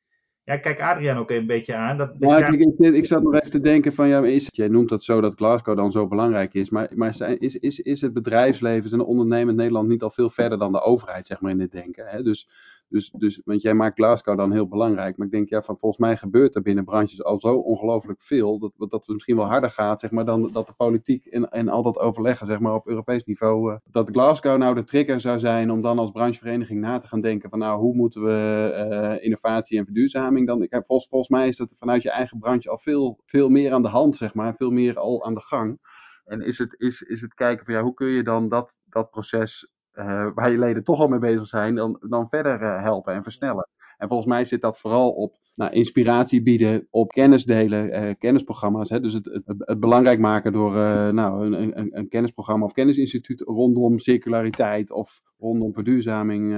Ja, 0.44 0.58
kijk 0.58 0.82
Adriaan 0.82 1.18
ook 1.18 1.32
een 1.32 1.48
beetje 1.48 1.76
aan. 1.76 1.98
Dat, 1.98 2.20
dat 2.20 2.30
daar- 2.30 2.54
ik, 2.54 2.60
ik, 2.60 2.94
ik 2.94 3.06
zat 3.06 3.24
nog 3.24 3.34
even 3.34 3.52
te 3.52 3.60
denken 3.60 3.94
van, 3.94 4.08
ja, 4.08 4.26
is, 4.26 4.48
jij 4.52 4.68
noemt 4.68 4.90
dat 4.90 5.04
zo 5.04 5.22
dat 5.22 5.36
Glasgow 5.36 5.78
dan 5.78 5.92
zo 5.92 6.08
belangrijk 6.08 6.54
is, 6.54 6.70
maar, 6.70 6.92
maar 6.96 7.14
zijn, 7.14 7.40
is, 7.40 7.56
is, 7.56 7.80
is 7.80 8.02
het 8.02 8.14
bedrijfsleven 8.14 8.92
en 8.92 9.02
ondernemend 9.02 9.58
Nederland 9.58 9.88
niet 9.88 10.02
al 10.04 10.12
veel 10.12 10.30
verder 10.30 10.58
dan 10.58 10.72
de 10.72 10.82
overheid, 10.82 11.26
zeg 11.26 11.42
maar, 11.42 11.52
in 11.52 11.58
dit 11.58 11.72
denken? 11.72 12.06
Hè? 12.08 12.24
Dus, 12.24 12.50
Dus, 12.90 13.12
dus, 13.18 13.42
want 13.46 13.62
jij 13.62 13.74
maakt 13.74 13.96
Glasgow 13.96 14.38
dan 14.38 14.52
heel 14.52 14.68
belangrijk. 14.68 15.18
Maar 15.18 15.26
ik 15.26 15.32
denk, 15.34 15.50
ja, 15.50 15.62
van, 15.62 15.78
volgens 15.78 16.02
mij 16.02 16.18
gebeurt 16.18 16.56
er 16.56 16.62
binnen 16.62 16.86
branches 16.86 17.24
al 17.24 17.40
zo 17.40 17.56
ongelooflijk 17.56 18.22
veel. 18.22 18.60
Dat, 18.60 18.74
dat 18.78 18.92
het 18.92 19.08
misschien 19.08 19.36
wel 19.36 19.46
harder 19.46 19.70
gaat, 19.70 20.00
zeg 20.00 20.12
maar, 20.12 20.26
dan 20.26 20.50
dat 20.52 20.68
de 20.68 20.74
politiek 20.74 21.26
en, 21.26 21.50
en 21.50 21.68
al 21.68 21.82
dat 21.82 22.00
overleggen, 22.00 22.48
zeg 22.48 22.60
maar, 22.60 22.74
op 22.74 22.88
Europees 22.88 23.24
niveau. 23.24 23.72
Uh, 23.72 23.78
dat 23.92 24.10
Glasgow 24.10 24.58
nou 24.58 24.76
de 24.76 24.84
trigger 24.84 25.20
zou 25.20 25.40
zijn 25.40 25.72
om 25.72 25.82
dan 25.82 26.00
als 26.00 26.12
branchevereniging 26.12 26.80
na 26.80 27.00
te 27.00 27.08
gaan 27.08 27.22
denken 27.22 27.50
van, 27.50 27.60
nou, 27.60 27.80
hoe 27.80 27.96
moeten 27.96 28.24
we 28.24 29.18
uh, 29.20 29.24
innovatie 29.24 29.78
en 29.78 29.86
verduurzaming 29.86 30.48
dan. 30.48 30.62
Ik 30.64 30.84
volgens, 30.88 31.10
volgens 31.10 31.30
mij 31.30 31.48
is 31.48 31.58
dat 31.58 31.76
vanuit 31.78 32.02
je 32.02 32.12
eigen 32.12 32.40
branche 32.40 32.70
al 32.70 32.78
veel, 32.78 33.20
veel 33.26 33.50
meer 33.50 33.74
aan 33.74 33.82
de 33.82 33.88
hand, 33.88 34.16
zeg 34.16 34.34
maar. 34.34 34.56
Veel 34.56 34.72
meer 34.72 34.98
al 34.98 35.26
aan 35.26 35.34
de 35.34 35.42
gang. 35.42 35.80
En 36.26 36.42
is 36.42 36.58
het, 36.58 36.76
is, 36.78 37.02
is 37.02 37.22
het 37.22 37.34
kijken 37.34 37.66
van, 37.66 37.74
ja, 37.74 37.82
hoe 37.82 37.94
kun 37.94 38.08
je 38.08 38.24
dan 38.24 38.50
dat, 38.50 38.74
dat 38.86 39.10
proces 39.10 39.70
uh, 40.00 40.28
waar 40.34 40.52
je 40.52 40.58
leden 40.58 40.84
toch 40.84 41.00
al 41.00 41.08
mee 41.08 41.20
bezig 41.20 41.48
zijn, 41.48 41.76
dan, 41.76 42.00
dan 42.10 42.30
verder 42.30 42.62
uh, 42.62 42.82
helpen 42.82 43.14
en 43.14 43.24
versnellen. 43.24 43.70
En 43.98 44.08
volgens 44.08 44.30
mij 44.30 44.46
zit 44.46 44.62
dat 44.62 44.80
vooral 44.80 45.12
op 45.12 45.38
nou, 45.56 45.72
inspiratie 45.72 46.42
bieden, 46.44 46.88
op 46.90 47.12
kennis 47.12 47.46
delen, 47.46 48.04
uh, 48.04 48.14
kennisprogramma's. 48.18 48.90
Hè? 48.90 49.00
Dus 49.00 49.14
het, 49.14 49.26
het, 49.26 49.44
het, 49.58 49.80
belangrijk 49.80 50.20
maken 50.20 50.54
door 50.54 50.74
nou, 51.14 51.46
een, 51.46 51.80
een, 51.80 51.98
een, 51.98 52.10
kennisprogramma 52.10 52.66
of 52.66 52.72
kennisinstituut 52.72 53.42
rondom 53.42 54.00
circulariteit 54.00 54.92
of 54.92 55.22
rondom 55.38 55.74
verduurzaming 55.74 56.56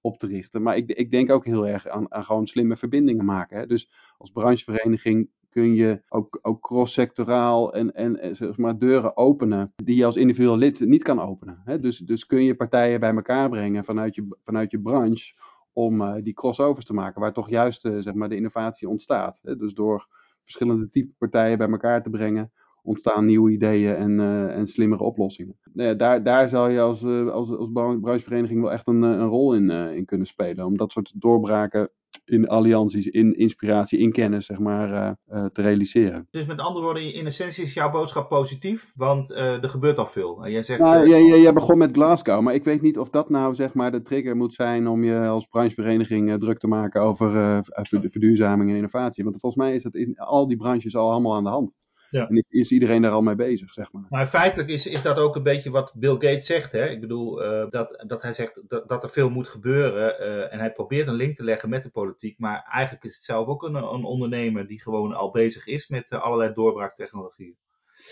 op 0.00 0.18
te 0.18 0.26
richten. 0.26 0.62
Maar 0.62 0.76
ik, 0.76 0.90
ik 0.90 1.10
denk 1.10 1.30
ook 1.30 1.44
heel 1.44 1.66
erg 1.66 1.88
aan, 1.88 2.12
aan 2.12 2.24
gewoon 2.24 2.46
slimme 2.46 2.76
verbindingen 2.76 3.24
maken. 3.24 3.58
Hè? 3.58 3.66
Dus 3.66 3.90
als 4.18 4.30
branchevereniging 4.30 5.30
kun 5.54 5.74
je 5.74 6.02
ook, 6.08 6.38
ook 6.42 6.60
cross-sectoraal 6.60 7.74
en, 7.74 7.94
en 7.94 8.36
zeg 8.36 8.56
maar 8.56 8.78
deuren 8.78 9.16
openen 9.16 9.72
die 9.76 9.96
je 9.96 10.04
als 10.04 10.16
individueel 10.16 10.56
lid 10.56 10.80
niet 10.80 11.02
kan 11.02 11.20
openen. 11.20 11.60
Hè? 11.64 11.80
Dus, 11.80 11.98
dus 11.98 12.26
kun 12.26 12.44
je 12.44 12.54
partijen 12.54 13.00
bij 13.00 13.14
elkaar 13.14 13.48
brengen 13.48 13.84
vanuit 13.84 14.14
je, 14.14 14.36
vanuit 14.44 14.70
je 14.70 14.80
branche 14.80 15.34
om 15.72 16.00
uh, 16.00 16.14
die 16.22 16.32
crossovers 16.32 16.84
te 16.84 16.94
maken, 16.94 17.20
waar 17.20 17.32
toch 17.32 17.48
juist 17.48 17.84
uh, 17.84 18.02
zeg 18.02 18.14
maar, 18.14 18.28
de 18.28 18.36
innovatie 18.36 18.88
ontstaat. 18.88 19.40
Hè? 19.42 19.56
Dus 19.56 19.74
door 19.74 20.06
verschillende 20.42 20.88
type 20.88 21.12
partijen 21.18 21.58
bij 21.58 21.68
elkaar 21.70 22.02
te 22.02 22.10
brengen, 22.10 22.52
ontstaan 22.82 23.26
nieuwe 23.26 23.50
ideeën 23.50 23.94
en, 23.94 24.20
en 24.50 24.66
slimmere 24.66 25.02
oplossingen. 25.02 25.58
Nou 25.72 25.96
daar, 25.96 26.22
daar 26.22 26.48
zou 26.48 26.70
je 26.70 26.80
als, 26.80 27.04
als, 27.04 27.50
als 27.50 27.70
branchevereniging 27.72 28.60
wel 28.60 28.72
echt 28.72 28.86
een, 28.88 29.02
een 29.02 29.28
rol 29.28 29.54
in, 29.54 29.70
in 29.70 30.04
kunnen 30.04 30.26
spelen. 30.26 30.64
Om 30.64 30.76
dat 30.76 30.92
soort 30.92 31.12
doorbraken 31.16 31.90
in 32.24 32.48
allianties, 32.48 33.06
in 33.06 33.36
inspiratie, 33.36 33.98
in 33.98 34.12
kennis, 34.12 34.46
zeg 34.46 34.58
maar, 34.58 34.90
uh, 34.90 35.10
uh, 35.38 35.46
te 35.52 35.62
realiseren. 35.62 36.28
Dus 36.30 36.46
met 36.46 36.58
andere 36.58 36.84
woorden, 36.84 37.14
in 37.14 37.26
essentie 37.26 37.64
is 37.64 37.74
jouw 37.74 37.90
boodschap 37.90 38.28
positief, 38.28 38.92
want 38.96 39.30
uh, 39.30 39.62
er 39.62 39.68
gebeurt 39.68 39.98
al 39.98 40.06
veel. 40.06 40.48
Jij 40.48 40.62
zegt, 40.62 40.80
nou, 40.80 41.08
jij, 41.08 41.24
jij, 41.24 41.40
jij, 41.40 41.52
begon 41.52 41.78
met 41.78 41.92
Glasgow, 41.92 42.40
maar 42.40 42.54
ik 42.54 42.64
weet 42.64 42.82
niet 42.82 42.98
of 42.98 43.10
dat 43.10 43.30
nou 43.30 43.54
zeg 43.54 43.74
maar 43.74 43.90
de 43.90 44.02
trigger 44.02 44.36
moet 44.36 44.54
zijn 44.54 44.88
om 44.88 45.04
je 45.04 45.18
als 45.18 45.46
branchevereniging 45.46 46.40
druk 46.40 46.58
te 46.58 46.66
maken 46.66 47.00
over 47.00 47.62
verduurzaming 47.90 48.70
en 48.70 48.76
innovatie. 48.76 49.24
Want 49.24 49.40
volgens 49.40 49.64
mij 49.64 49.74
is 49.74 49.82
dat 49.82 49.94
in 49.94 50.16
al 50.16 50.48
die 50.48 50.56
branches 50.56 50.96
al 50.96 51.10
allemaal 51.10 51.34
aan 51.34 51.44
de 51.44 51.50
hand. 51.50 51.76
Ja. 52.14 52.28
En 52.28 52.44
is 52.48 52.70
iedereen 52.70 53.02
daar 53.02 53.12
al 53.12 53.22
mee 53.22 53.34
bezig, 53.34 53.72
zeg 53.72 53.92
maar. 53.92 54.06
Maar 54.08 54.26
feitelijk 54.26 54.68
is, 54.68 54.86
is 54.86 55.02
dat 55.02 55.16
ook 55.16 55.36
een 55.36 55.42
beetje 55.42 55.70
wat 55.70 55.94
Bill 55.98 56.12
Gates 56.12 56.46
zegt. 56.46 56.72
Hè? 56.72 56.86
Ik 56.86 57.00
bedoel, 57.00 57.42
uh, 57.42 57.68
dat, 57.68 58.04
dat 58.06 58.22
hij 58.22 58.32
zegt 58.32 58.62
dat, 58.68 58.88
dat 58.88 59.02
er 59.02 59.10
veel 59.10 59.30
moet 59.30 59.48
gebeuren. 59.48 60.16
Uh, 60.20 60.52
en 60.52 60.58
hij 60.58 60.72
probeert 60.72 61.08
een 61.08 61.14
link 61.14 61.36
te 61.36 61.44
leggen 61.44 61.68
met 61.68 61.82
de 61.82 61.90
politiek. 61.90 62.38
Maar 62.38 62.68
eigenlijk 62.72 63.04
is 63.04 63.14
het 63.14 63.22
zelf 63.22 63.46
ook 63.46 63.62
een, 63.62 63.74
een 63.74 64.04
ondernemer 64.04 64.66
die 64.66 64.82
gewoon 64.82 65.14
al 65.14 65.30
bezig 65.30 65.66
is 65.66 65.88
met 65.88 66.10
uh, 66.10 66.22
allerlei 66.22 66.52
doorbraaktechnologieën. 66.52 67.56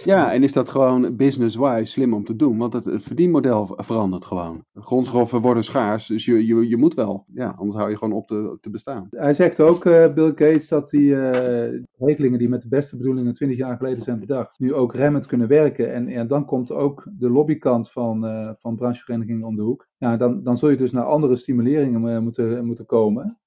Ja, 0.04 0.32
en 0.32 0.42
is 0.42 0.52
dat 0.52 0.68
gewoon 0.68 1.16
business-wise 1.16 1.92
slim 1.92 2.14
om 2.14 2.24
te 2.24 2.36
doen? 2.36 2.58
Want 2.58 2.72
het, 2.72 2.84
het 2.84 3.02
verdienmodel 3.02 3.74
verandert 3.76 4.24
gewoon. 4.24 4.64
Grondstoffen 4.74 5.40
worden 5.40 5.64
schaars, 5.64 6.06
dus 6.06 6.24
je, 6.24 6.46
je, 6.46 6.68
je 6.68 6.76
moet 6.76 6.94
wel. 6.94 7.24
Ja, 7.34 7.54
anders 7.58 7.76
hou 7.78 7.90
je 7.90 7.96
gewoon 7.96 8.14
op 8.14 8.26
te, 8.26 8.58
te 8.60 8.70
bestaan. 8.70 9.06
Hij 9.10 9.34
zegt 9.34 9.60
ook, 9.60 9.84
uh, 9.84 10.12
Bill 10.12 10.28
Gates, 10.28 10.68
dat 10.68 10.90
die 10.90 11.10
uh, 11.10 11.80
regelingen 11.98 12.38
die 12.38 12.48
met 12.48 12.62
de 12.62 12.68
beste 12.68 12.96
bedoelingen 12.96 13.34
20 13.34 13.58
jaar 13.58 13.76
geleden 13.76 14.02
zijn 14.02 14.20
bedacht, 14.20 14.58
nu 14.58 14.74
ook 14.74 14.94
remmend 14.94 15.26
kunnen 15.26 15.48
werken. 15.48 15.92
En 15.92 16.26
dan 16.26 16.44
komt 16.44 16.70
ook 16.70 17.08
de 17.18 17.30
lobbykant 17.30 17.90
van, 17.90 18.24
uh, 18.24 18.50
van 18.58 18.76
brancheverenigingen 18.76 19.46
om 19.46 19.56
de 19.56 19.62
hoek. 19.62 19.88
Ja, 19.96 20.16
dan, 20.16 20.42
dan 20.42 20.58
zul 20.58 20.68
je 20.70 20.76
dus 20.76 20.92
naar 20.92 21.04
andere 21.04 21.36
stimuleringen 21.36 22.22
moeten, 22.22 22.66
moeten 22.66 22.86
komen. 22.86 23.38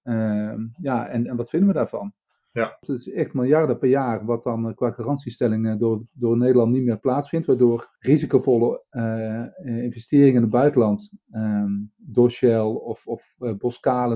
ja, 0.81 1.07
en, 1.07 1.27
en 1.27 1.35
wat 1.35 1.49
vinden 1.49 1.69
we 1.69 1.75
daarvan? 1.75 2.13
Ja. 2.55 2.77
Het 2.79 2.89
is 2.89 3.11
echt 3.11 3.33
miljarden 3.33 3.77
per 3.77 3.89
jaar 3.89 4.25
wat 4.25 4.43
dan 4.43 4.75
qua 4.75 4.91
garantiestelling 4.91 5.79
door, 5.79 6.01
door 6.11 6.37
Nederland 6.37 6.71
niet 6.71 6.83
meer 6.83 6.99
plaatsvindt, 6.99 7.45
waardoor 7.45 7.95
risicovolle 7.99 8.83
uh, 8.91 9.83
investeringen 9.83 10.35
in 10.35 10.41
het 10.41 10.49
buitenland, 10.49 11.11
um, 11.31 11.91
door 11.95 12.31
Shell 12.31 12.59
of, 12.59 13.07
of 13.07 13.35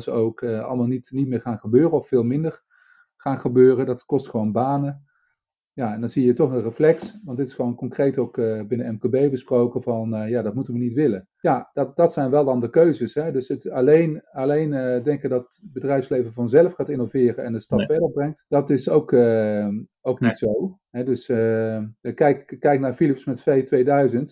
ook, 0.09 0.43
allemaal 0.43 0.87
niet, 0.87 1.11
niet 1.11 1.27
meer 1.27 1.41
gaan 1.41 1.59
gebeuren 1.59 1.91
of 1.91 2.07
veel 2.07 2.23
minder 2.23 2.63
gaan 3.15 3.39
gebeuren. 3.39 3.85
Dat 3.85 4.05
kost 4.05 4.29
gewoon 4.29 4.51
banen. 4.51 5.03
Ja, 5.73 5.93
en 5.93 5.99
dan 5.99 6.09
zie 6.09 6.25
je 6.25 6.33
toch 6.33 6.51
een 6.51 6.63
reflex, 6.63 7.19
want 7.23 7.37
dit 7.37 7.47
is 7.47 7.53
gewoon 7.53 7.75
concreet 7.75 8.17
ook 8.17 8.35
binnen 8.67 8.93
MKB 8.93 9.31
besproken 9.31 9.81
van, 9.81 10.29
ja, 10.29 10.41
dat 10.41 10.55
moeten 10.55 10.73
we 10.73 10.79
niet 10.79 10.93
willen. 10.93 11.27
Ja, 11.41 11.69
dat, 11.73 11.95
dat 11.95 12.13
zijn 12.13 12.29
wel 12.29 12.45
dan 12.45 12.59
de 12.59 12.69
keuzes. 12.69 13.13
Hè? 13.13 13.31
Dus 13.31 13.47
het 13.47 13.69
alleen, 13.69 14.23
alleen 14.31 14.71
uh, 14.71 15.03
denken 15.03 15.29
dat 15.29 15.41
het 15.41 15.59
bedrijfsleven 15.73 16.33
vanzelf 16.33 16.73
gaat 16.73 16.89
innoveren 16.89 17.43
en 17.43 17.53
de 17.53 17.59
stap 17.59 17.77
nee. 17.77 17.87
verder 17.87 18.11
brengt, 18.11 18.45
dat 18.47 18.69
is 18.69 18.89
ook, 18.89 19.13
ook 20.01 20.19
niet 20.19 20.37
zo. 20.37 20.79
Hè? 20.89 21.03
Dus 21.03 21.25
kijk, 22.15 22.55
kijk 22.59 22.79
naar 22.79 22.93
Philips 22.93 23.25
met 23.25 23.41
V2000 23.41 23.45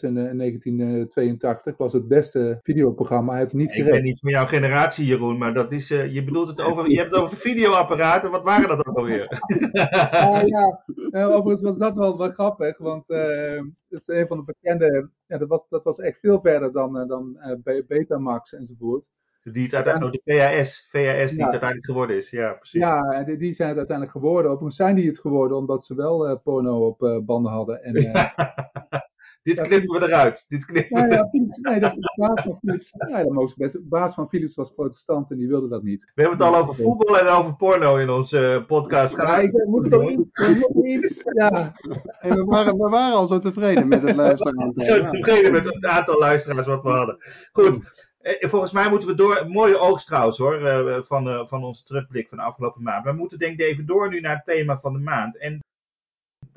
in, 0.01 0.17
in 0.17 0.37
1982, 0.37 1.77
was 1.77 1.93
het 1.93 2.07
beste 2.07 2.59
videoprogramma. 2.61 3.31
Hij 3.31 3.41
heeft 3.41 3.53
niet 3.53 3.75
Ik 3.75 3.85
ben 3.85 4.03
niet 4.03 4.19
van 4.19 4.31
jouw 4.31 4.45
generatie, 4.45 5.05
Jeroen, 5.05 5.37
maar 5.37 5.53
dat 5.53 5.73
is, 5.73 5.87
je 5.87 6.23
bedoelt 6.23 6.47
het 6.47 6.61
over, 6.61 6.89
je 6.89 6.97
hebt 6.97 7.11
het 7.11 7.19
over 7.19 7.37
videoapparaten, 7.37 8.31
wat 8.31 8.43
waren 8.43 8.67
dat 8.67 8.85
ook 8.85 8.97
alweer? 8.97 9.27
ah, 9.71 10.41
ja, 10.53 10.83
overigens 11.25 11.61
was 11.61 11.77
dat 11.77 11.95
wel, 11.95 12.17
wel 12.17 12.31
grappig, 12.31 12.77
want 12.77 13.07
dat 13.07 13.86
is 13.97 14.07
een 14.07 14.27
van 14.27 14.37
de 14.37 14.43
bekende. 14.43 15.09
Ja, 15.27 15.37
dat 15.37 15.47
was, 15.47 15.67
dat 15.69 15.83
was 15.83 15.99
echt 15.99 16.19
veel 16.19 16.39
verder 16.39 16.71
dan, 16.71 16.97
uh, 17.01 17.07
dan 17.07 17.37
uh, 17.63 17.81
Betamax 17.87 18.53
enzovoort. 18.53 19.09
Die 19.43 19.63
het 19.63 19.73
uiteindelijk, 19.73 20.21
de 20.23 20.33
VHS, 20.33 20.87
VHS 20.89 21.29
die 21.29 21.39
ja. 21.39 21.43
het 21.43 21.51
uiteindelijk 21.51 21.85
geworden 21.85 22.17
is, 22.17 22.29
ja, 22.29 22.53
precies. 22.53 22.81
Ja, 22.81 23.23
die, 23.23 23.37
die 23.37 23.53
zijn 23.53 23.69
het 23.69 23.77
uiteindelijk 23.77 24.17
geworden. 24.17 24.51
Overigens 24.51 24.75
zijn 24.75 24.95
die 24.95 25.07
het 25.07 25.19
geworden 25.19 25.57
omdat 25.57 25.85
ze 25.85 25.95
wel 25.95 26.39
porno 26.39 26.85
op 26.85 27.21
banden 27.25 27.51
hadden. 27.51 27.83
En, 27.83 27.93
Dit 29.47 29.61
knippen 29.61 29.99
we 29.99 30.07
eruit. 30.07 30.45
Dit 30.47 30.65
knippen 30.65 31.09
ja, 31.09 31.15
ja, 31.15 31.27
Philips, 31.29 31.57
nee, 31.57 31.79
dat, 31.79 31.93
de 31.93 32.13
baas 32.15 32.41
van 32.43 32.57
Philips, 32.59 32.93
nee, 32.93 33.23
dat 33.23 33.33
mogen 33.33 33.53
best. 33.57 33.73
De 33.73 33.81
baas 33.81 34.13
van 34.13 34.29
Philips 34.29 34.55
was 34.55 34.73
protestant 34.73 35.31
en 35.31 35.37
die 35.37 35.47
wilde 35.47 35.67
dat 35.67 35.83
niet. 35.83 36.11
We 36.15 36.21
hebben 36.21 36.39
het 36.39 36.47
al 36.47 36.59
over 36.61 36.75
voetbal 36.75 37.19
en 37.19 37.27
over 37.27 37.55
porno 37.55 37.97
in 37.97 38.09
onze 38.09 38.39
uh, 38.39 38.65
podcast. 38.65 39.15
Ga 39.15 39.39
ja, 39.39 39.47
we 39.47 39.67
moeten 39.69 39.91
toch 39.91 40.09
iets, 40.09 40.21
iets, 40.83 41.21
ja. 41.23 41.73
En 42.19 42.35
we, 42.35 42.43
waren, 42.43 42.77
we 42.77 42.89
waren 42.89 43.15
al 43.15 43.27
zo 43.27 43.39
tevreden 43.39 43.87
met 43.87 44.01
het 44.01 44.15
luisteren. 44.25 44.73
zo 44.75 45.01
tevreden 45.01 45.51
met 45.51 45.65
het 45.65 45.85
aantal 45.85 46.19
luisteraars 46.19 46.67
wat 46.67 46.83
we 46.83 46.89
hadden. 46.89 47.17
Goed. 47.51 48.05
Volgens 48.39 48.71
mij 48.71 48.89
moeten 48.89 49.09
we 49.09 49.15
door, 49.15 49.45
mooie 49.47 49.77
oogst 49.77 50.07
trouwens 50.07 50.37
hoor, 50.37 50.61
uh, 50.61 50.97
van, 51.01 51.47
van 51.47 51.63
onze 51.63 51.83
terugblik 51.83 52.27
van 52.27 52.37
de 52.37 52.43
afgelopen 52.43 52.83
maand. 52.83 53.05
We 53.05 53.11
moeten 53.11 53.39
denk 53.39 53.59
ik 53.59 53.65
even 53.65 53.85
door 53.85 54.09
nu 54.09 54.19
naar 54.19 54.35
het 54.35 54.45
thema 54.45 54.77
van 54.77 54.93
de 54.93 54.99
maand. 54.99 55.37
En 55.37 55.59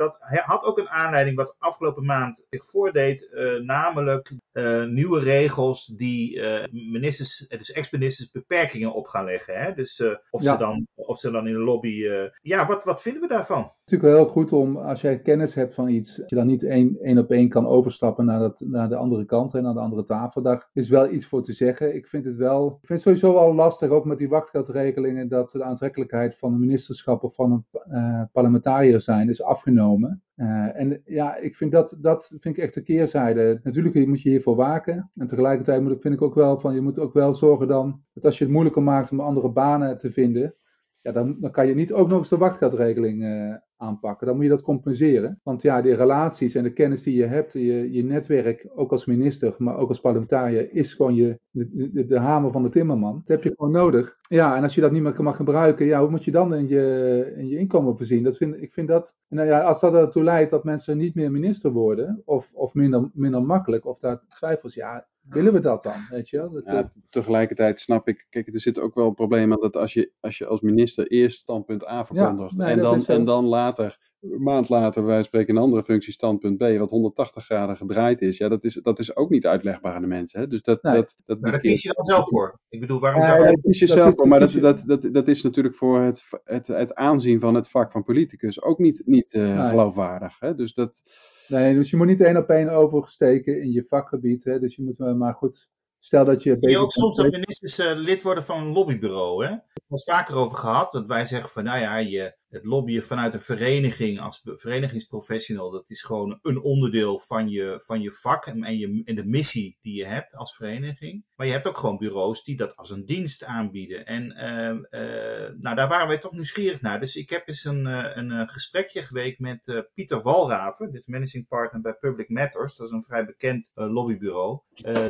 dat 0.01 0.17
had 0.45 0.65
ook 0.65 0.79
een 0.79 0.89
aanleiding 0.89 1.37
wat 1.37 1.55
afgelopen 1.59 2.05
maand 2.05 2.45
zich 2.51 2.65
voordeed, 2.65 3.29
uh, 3.33 3.61
namelijk 3.61 4.33
uh, 4.61 4.87
nieuwe 4.87 5.21
regels 5.21 5.87
die 5.87 6.37
uh, 6.37 6.65
ministers, 6.91 7.47
dus 7.49 7.73
ex-ministers 7.73 8.31
beperkingen 8.31 8.93
op 8.93 9.07
gaan 9.07 9.25
leggen. 9.25 9.61
Hè? 9.61 9.73
Dus 9.75 10.03
of, 10.31 10.43
ja. 10.43 10.53
ze 10.53 10.59
dan, 10.59 10.87
of 10.95 11.19
ze 11.19 11.31
dan 11.31 11.47
in 11.47 11.53
de 11.53 11.59
lobby. 11.59 12.05
ja, 12.43 12.67
wat, 12.67 12.85
wat 12.85 13.03
vinden 13.03 13.23
we 13.23 13.29
daarvan? 13.29 13.59
Het 13.59 13.67
is 13.67 13.93
natuurlijk 13.93 14.13
wel 14.13 14.25
heel 14.25 14.33
goed 14.33 14.53
om, 14.53 14.77
als 14.77 15.01
jij 15.01 15.21
kennis 15.21 15.55
hebt 15.55 15.75
van 15.75 15.89
iets, 15.89 16.17
dat 16.17 16.31
je 16.31 16.37
dan 16.37 16.47
niet 16.47 16.63
één, 16.63 16.99
één 17.03 17.19
op 17.19 17.31
één 17.31 17.49
kan 17.49 17.67
overstappen 17.67 18.25
naar, 18.25 18.39
dat, 18.39 18.63
naar 18.65 18.89
de 18.89 18.97
andere 18.97 19.25
kant 19.25 19.55
en 19.55 19.63
naar 19.63 19.75
de 19.75 19.81
andere 19.81 20.05
tafel. 20.05 20.43
Daar 20.43 20.69
is 20.73 20.89
wel 20.89 21.11
iets 21.13 21.27
voor 21.27 21.43
te 21.43 21.53
zeggen. 21.53 21.95
Ik 21.95 22.07
vind 22.07 22.25
het 22.25 22.37
wel, 22.37 22.67
ik 22.67 22.87
vind 22.87 23.05
het 23.05 23.19
sowieso 23.19 23.35
wel 23.35 23.55
lastig, 23.55 23.91
ook 23.91 24.05
met 24.05 24.19
die 24.19 24.29
wachtgeldregelingen, 24.29 25.29
dat 25.29 25.51
de 25.51 25.65
aantrekkelijkheid 25.65 26.39
van 26.39 26.53
een 26.53 26.61
ministerschap 26.61 27.23
of 27.23 27.35
van 27.35 27.65
een 27.73 28.29
parlementariër 28.33 29.01
zijn 29.01 29.29
is 29.29 29.43
afgenomen. 29.43 30.23
Uh, 30.41 30.81
en 30.81 31.03
ja, 31.05 31.37
ik 31.37 31.57
vind 31.57 31.73
dat, 31.73 31.97
dat 31.99 32.27
vind 32.41 32.57
ik 32.57 32.63
echt 32.63 32.75
de 32.75 32.83
keerzijde. 32.83 33.61
Natuurlijk 33.63 34.07
moet 34.07 34.23
je 34.23 34.29
hiervoor 34.29 34.57
waken. 34.57 35.11
En 35.17 35.27
tegelijkertijd 35.27 35.83
moet, 35.83 36.01
vind 36.01 36.15
ik 36.15 36.23
ook 36.23 36.35
wel 36.35 36.59
van, 36.59 36.75
je 36.75 36.81
moet 36.81 36.99
ook 36.99 37.13
wel 37.13 37.35
zorgen 37.35 37.69
dan, 37.69 38.03
dat 38.15 38.25
als 38.25 38.39
je 38.39 38.45
het 38.45 38.53
moeilijker 38.53 38.83
maakt 38.83 39.11
om 39.11 39.21
andere 39.21 39.51
banen 39.51 39.99
te 39.99 40.13
vinden, 40.13 40.55
ja, 41.03 41.13
dan, 41.13 41.37
dan 41.41 41.51
kan 41.51 41.67
je 41.67 41.75
niet 41.75 41.93
ook 41.93 42.09
nog 42.09 42.19
eens 42.19 42.29
de 42.29 42.37
wachtgeldregeling 42.37 43.23
uh, 43.23 43.55
aanpakken. 43.77 44.27
Dan 44.27 44.37
moet 44.37 44.45
je 44.45 44.51
dat 44.51 44.63
compenseren. 44.63 45.41
Want 45.43 45.63
ja, 45.63 45.83
die 45.83 45.95
relaties 45.95 46.55
en 46.55 46.63
de 46.63 46.73
kennis 46.73 47.03
die 47.03 47.17
je 47.17 47.27
hebt, 47.27 47.53
je, 47.53 47.93
je 47.93 48.05
netwerk, 48.05 48.69
ook 48.75 48.93
als 48.93 49.05
minister, 49.05 49.55
maar 49.59 49.77
ook 49.77 49.89
als 49.89 50.01
parlementariër, 50.01 50.73
is 50.73 50.95
gewoon 50.95 51.15
je, 51.15 51.39
de, 51.51 51.91
de, 51.93 52.07
de 52.07 52.19
hamer 52.19 52.53
van 52.53 52.63
de 52.63 52.69
timmerman. 52.69 53.15
Dat 53.15 53.29
heb 53.29 53.43
je 53.43 53.55
gewoon 53.57 53.73
nodig. 53.73 54.19
Ja, 54.29 54.57
en 54.57 54.63
als 54.63 54.75
je 54.75 54.81
dat 54.81 54.93
niet 54.93 55.03
meer 55.03 55.23
mag 55.23 55.37
gebruiken, 55.37 55.87
ja, 55.87 56.01
hoe 56.01 56.11
moet 56.11 56.25
je 56.25 56.31
dan 56.31 56.55
in 56.55 56.69
je, 56.69 57.33
in 57.37 57.49
je 57.49 57.59
inkomen 57.59 57.97
voorzien? 57.97 58.23
Dat 58.23 58.37
vind, 58.37 58.63
ik 58.63 58.73
vind 58.73 58.89
dat, 58.89 59.15
nou 59.29 59.47
ja, 59.47 59.61
als 59.61 59.81
dat 59.81 59.95
ertoe 59.95 60.23
leidt 60.23 60.51
dat 60.51 60.65
mensen 60.65 60.97
niet 60.97 61.15
meer 61.15 61.31
minister 61.31 61.71
worden, 61.73 62.23
of, 62.25 62.51
of 62.55 62.75
minder, 62.75 63.11
minder 63.13 63.43
makkelijk, 63.43 63.87
of 63.87 63.99
daar 63.99 64.23
twijfels, 64.29 64.75
ja, 64.75 65.07
Willen 65.31 65.53
we 65.53 65.61
dat 65.61 65.83
dan? 65.83 66.07
Weet 66.11 66.29
je 66.29 66.37
wel? 66.37 66.51
Dat, 66.53 66.63
Ja, 66.67 66.93
tegelijkertijd 67.11 67.81
snap 67.81 68.09
ik, 68.09 68.27
kijk, 68.31 68.47
er 68.55 68.61
zit 68.61 68.79
ook 68.79 68.95
wel 68.95 69.07
een 69.07 69.15
probleem 69.15 69.53
aan 69.53 69.61
dat 69.61 69.77
als 69.77 69.93
je, 69.93 70.13
als 70.21 70.39
je 70.39 70.47
als 70.47 70.61
minister 70.61 71.07
eerst 71.07 71.41
standpunt 71.41 71.87
A 71.89 72.05
verkondigt 72.07 72.57
nee, 72.57 72.71
en, 72.71 72.79
dan, 72.79 73.05
en 73.07 73.25
dan 73.25 73.45
later, 73.45 73.99
een 74.21 74.43
maand 74.43 74.69
later, 74.69 75.05
wij 75.05 75.23
spreken 75.23 75.57
een 75.57 75.63
andere 75.63 75.83
functie, 75.85 76.13
standpunt 76.13 76.57
B, 76.59 76.61
wat 76.79 76.91
180 76.91 77.45
graden 77.45 77.77
gedraaid 77.77 78.23
is, 78.23 78.37
ja, 78.37 78.49
dat 78.49 78.65
is, 78.65 78.75
dat 78.83 78.99
is 78.99 79.17
ook 79.17 79.31
niet 79.31 79.47
uitlegbaar 79.47 79.95
aan 79.95 80.01
de 80.03 80.07
mensen. 80.09 80.41
Hè? 80.41 80.47
Dus 80.47 80.63
dat, 80.63 80.83
Nee. 80.83 80.95
dat, 80.95 81.15
dat 81.27 81.41
Maar 81.41 81.51
daar 81.51 81.61
kies 81.61 81.83
je 81.83 81.93
dan 81.93 82.05
zelf 82.05 82.29
voor. 82.29 82.61
Ik 82.69 82.81
bedoel, 82.81 83.01
waarom 83.01 83.21
Ja, 83.21 83.27
zou 83.29 83.41
Ja, 83.41 83.49
je... 83.49 83.55
dat 83.55 83.65
is 83.65 83.79
je 83.79 83.87
dat 83.87 83.97
zelf 83.97 84.15
wel, 84.17 84.27
maar 84.27 84.41
dat 84.41 84.53
dat, 84.53 84.77
is- 84.77 84.83
dat, 84.85 85.09
dat, 85.13 85.29
is 85.29 85.43
natuurlijk 85.43 85.75
voor 85.75 86.01
het, 86.01 86.23
het, 86.45 86.67
het 86.67 86.95
aanzien 86.95 87.41
van 87.41 87.55
het 87.55 87.69
vak 87.69 87.93
van 87.93 88.03
politicus 88.05 88.63
ook 88.63 88.79
niet, 88.79 89.03
niet 89.05 89.33
eh, 89.33 89.43
Nee. 89.59 89.69
geloofwaardig. 89.69 90.39
Hè? 90.41 90.55
Dus 90.55 90.75
dat, 90.75 91.01
Nee, 91.51 91.75
dus 91.75 91.91
je 91.91 91.97
moet 91.97 92.07
niet 92.07 92.21
één 92.21 92.37
op 92.37 92.49
één 92.49 92.69
oversteken 92.69 93.63
in 93.63 93.73
je 93.73 93.85
vakgebied. 93.85 94.45
Hè? 94.45 94.59
Dus 94.59 94.77
je 94.77 94.83
moet, 94.83 95.01
eh, 95.01 95.13
maar 95.13 95.35
goed, 95.35 95.69
stel 95.99 96.25
dat 96.25 96.43
je 96.43 96.57
je 96.61 96.79
ook 96.79 96.93
soms 96.93 97.17
dat 97.17 97.31
ministers 97.31 97.79
eh, 97.79 97.97
lid 97.97 98.23
worden 98.23 98.45
van 98.45 98.59
een 98.59 98.73
lobbybureau, 98.73 99.45
hè? 99.45 99.51
Er 99.51 99.83
was 99.87 100.05
vaker 100.05 100.35
over 100.35 100.57
gehad, 100.57 100.93
want 100.93 101.09
wij 101.09 101.25
zeggen 101.25 101.51
van, 101.51 101.65
nou 101.65 101.79
ja, 101.79 101.97
je, 101.97 102.37
het 102.51 102.65
lobbyen 102.65 103.03
vanuit 103.03 103.35
een 103.35 103.41
vereniging 103.41 104.21
als 104.21 104.41
verenigingsprofessional, 104.45 105.71
dat 105.71 105.91
is 105.91 106.03
gewoon 106.03 106.39
een 106.43 106.61
onderdeel 106.61 107.19
van 107.19 107.49
je, 107.49 107.81
van 107.85 108.01
je 108.01 108.11
vak 108.11 108.47
en, 108.47 108.79
je, 108.79 109.03
en 109.05 109.15
de 109.15 109.27
missie 109.27 109.79
die 109.81 109.95
je 109.95 110.07
hebt 110.07 110.35
als 110.35 110.57
vereniging. 110.57 111.25
Maar 111.37 111.47
je 111.47 111.53
hebt 111.53 111.67
ook 111.67 111.79
gewoon 111.79 111.99
bureaus 111.99 112.45
die 112.45 112.57
dat 112.57 112.77
als 112.77 112.91
een 112.91 113.05
dienst 113.05 113.45
aanbieden. 113.45 114.07
En 114.07 114.33
eh, 114.33 115.01
eh, 115.01 115.53
nou, 115.59 115.77
daar 115.77 115.89
waren 115.89 116.09
wij 116.09 116.19
toch 116.19 116.33
nieuwsgierig 116.33 116.81
naar. 116.81 117.01
Dus 117.01 117.17
ik 117.17 117.31
heb 117.31 117.49
eens 117.49 117.65
een, 117.65 117.87
eh, 117.87 118.17
een 118.17 118.31
eh, 118.31 118.49
gesprekje 118.49 119.03
geweest 119.03 119.39
met 119.39 119.89
Pieter 119.95 120.23
Walraven, 120.23 120.91
dit 120.91 121.07
managing 121.07 121.49
partner 121.49 121.81
bij 121.81 121.95
Public 121.95 122.29
Matters. 122.29 122.77
Dat 122.77 122.87
is 122.87 122.93
een 122.93 123.03
vrij 123.03 123.25
bekend 123.25 123.71
lobbybureau. 123.75 124.61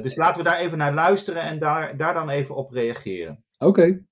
Dus 0.02 0.16
laten 0.16 0.42
we 0.42 0.48
daar 0.48 0.58
even 0.58 0.78
naar 0.78 0.94
luisteren 0.94 1.42
en 1.42 1.58
daar, 1.58 1.96
daar 1.96 2.14
dan 2.14 2.28
even 2.28 2.54
op 2.54 2.70
reageren. 2.70 3.44
Oké, 3.58 4.04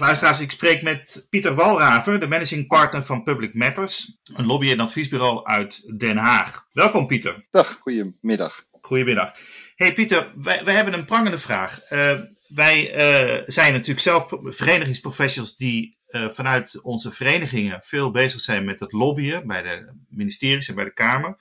luisteraars, 0.00 0.40
ik 0.40 0.50
spreek 0.50 0.82
met 0.82 1.26
Pieter 1.30 1.54
Walraven, 1.54 2.20
de 2.20 2.28
managing 2.28 2.66
partner 2.66 3.02
van 3.02 3.22
Public 3.22 3.54
Matters, 3.54 4.20
een 4.34 4.46
lobby- 4.46 4.70
en 4.70 4.80
adviesbureau 4.80 5.44
uit 5.44 5.98
Den 5.98 6.16
Haag. 6.16 6.66
Welkom 6.72 7.06
Pieter. 7.06 7.46
Dag, 7.50 7.78
goedemiddag. 7.80 8.64
Goedemiddag. 8.80 9.32
Hey 9.74 9.92
Pieter, 9.92 10.32
wij, 10.36 10.64
wij 10.64 10.74
hebben 10.74 10.94
een 10.94 11.04
prangende 11.04 11.38
vraag. 11.38 11.80
Eh, 11.80 12.18
wij 12.54 12.92
eh, 12.92 13.42
zijn 13.46 13.72
natuurlijk 13.72 14.00
zelf 14.00 14.32
verenigingsprofessionals 14.42 15.56
die 15.56 15.98
eh, 16.06 16.28
vanuit 16.28 16.80
onze 16.82 17.10
verenigingen 17.10 17.82
veel 17.82 18.10
bezig 18.10 18.40
zijn 18.40 18.64
met 18.64 18.80
het 18.80 18.92
lobbyen 18.92 19.46
bij 19.46 19.62
de 19.62 19.92
ministeries 20.08 20.68
en 20.68 20.74
bij 20.74 20.84
de 20.84 20.92
Kamer. 20.92 21.36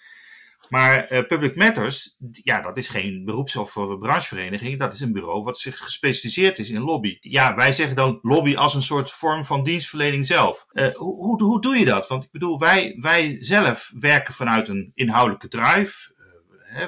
Maar 0.70 1.06
eh, 1.06 1.26
Public 1.26 1.56
Matters, 1.56 2.16
ja, 2.32 2.62
dat 2.62 2.78
is 2.78 2.90
geen 2.90 3.26
beroeps- 3.26 3.56
of 3.56 3.74
branchevereniging. 4.00 4.80
Dat 4.80 4.94
is 4.94 5.00
een 5.00 5.14
bureau 5.14 5.44
wat 5.44 5.58
zich 5.58 5.78
gespecialiseerd 5.78 6.60
is 6.60 6.70
in 6.70 6.82
lobby. 6.82 7.18
Ja, 7.20 7.56
wij 7.56 7.72
zeggen 7.72 7.96
dan 7.96 8.20
lobby 8.22 8.56
als 8.56 8.74
een 8.74 8.82
soort 8.82 9.12
vorm 9.12 9.46
van 9.46 9.64
dienstverlening 9.64 10.26
zelf. 10.26 10.66
Eh, 10.72 10.96
hoe, 10.96 11.16
hoe, 11.16 11.44
hoe 11.44 11.62
doe 11.62 11.78
je 11.78 11.86
dat? 11.86 12.08
Want 12.08 12.24
ik 12.24 12.32
bedoel, 12.32 12.60
wij, 12.60 12.96
wij 13.00 13.38
zelf 13.40 13.92
werken 14.00 14.34
vanuit 14.34 14.68
een 14.68 14.92
inhoudelijke 14.94 15.48
drive. 15.48 16.14
Eh, 16.18 16.78
hè, 16.78 16.88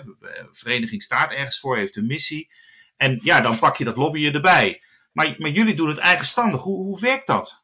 vereniging 0.52 1.02
staat 1.02 1.32
ergens 1.32 1.60
voor, 1.60 1.78
heeft 1.78 1.96
een 1.96 2.08
missie. 2.08 2.52
En 2.98 3.20
ja, 3.24 3.42
dan 3.42 3.60
pak 3.60 3.78
je 3.78 3.84
dat 3.84 3.98
lobbyen 3.98 4.34
erbij. 4.34 4.82
Maar, 5.12 5.36
maar 5.38 5.52
jullie 5.52 5.76
doen 5.76 5.90
het 5.90 5.98
eigenstandig. 5.98 6.62
Hoe, 6.62 6.78
hoe 6.78 7.00
werkt 7.00 7.28
dat? 7.28 7.62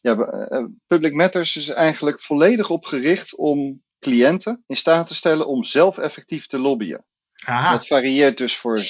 Ja, 0.00 0.16
Public 0.86 1.12
Matters 1.12 1.56
is 1.56 1.68
eigenlijk 1.68 2.20
volledig 2.20 2.70
op 2.70 2.84
gericht 2.84 3.36
om 3.36 3.82
cliënten 4.04 4.62
in 4.66 4.76
staat 4.76 5.06
te 5.06 5.14
stellen 5.14 5.46
om 5.46 5.64
zelf 5.64 5.98
effectief 5.98 6.46
te 6.46 6.58
lobbyen. 6.58 7.04
Aha, 7.44 7.72
Dat 7.72 7.86
varieert 7.86 8.38
dus 8.38 8.56
voor 8.56 8.80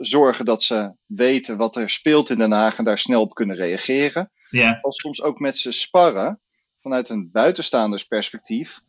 zorgen 0.00 0.44
dat 0.44 0.62
ze 0.62 0.92
weten 1.06 1.56
wat 1.56 1.76
er 1.76 1.90
speelt 1.90 2.30
in 2.30 2.38
Den 2.38 2.52
Haag 2.52 2.78
en 2.78 2.84
daar 2.84 2.98
snel 2.98 3.20
op 3.20 3.34
kunnen 3.34 3.56
reageren. 3.56 4.30
ja. 4.50 4.78
Als 4.82 4.96
soms 5.00 5.22
ook 5.22 5.38
met 5.38 5.58
ze 5.58 5.72
sparren 5.72 6.40
vanuit 6.80 7.08
een 7.08 7.28
buitenstaandersperspectief 7.32 8.80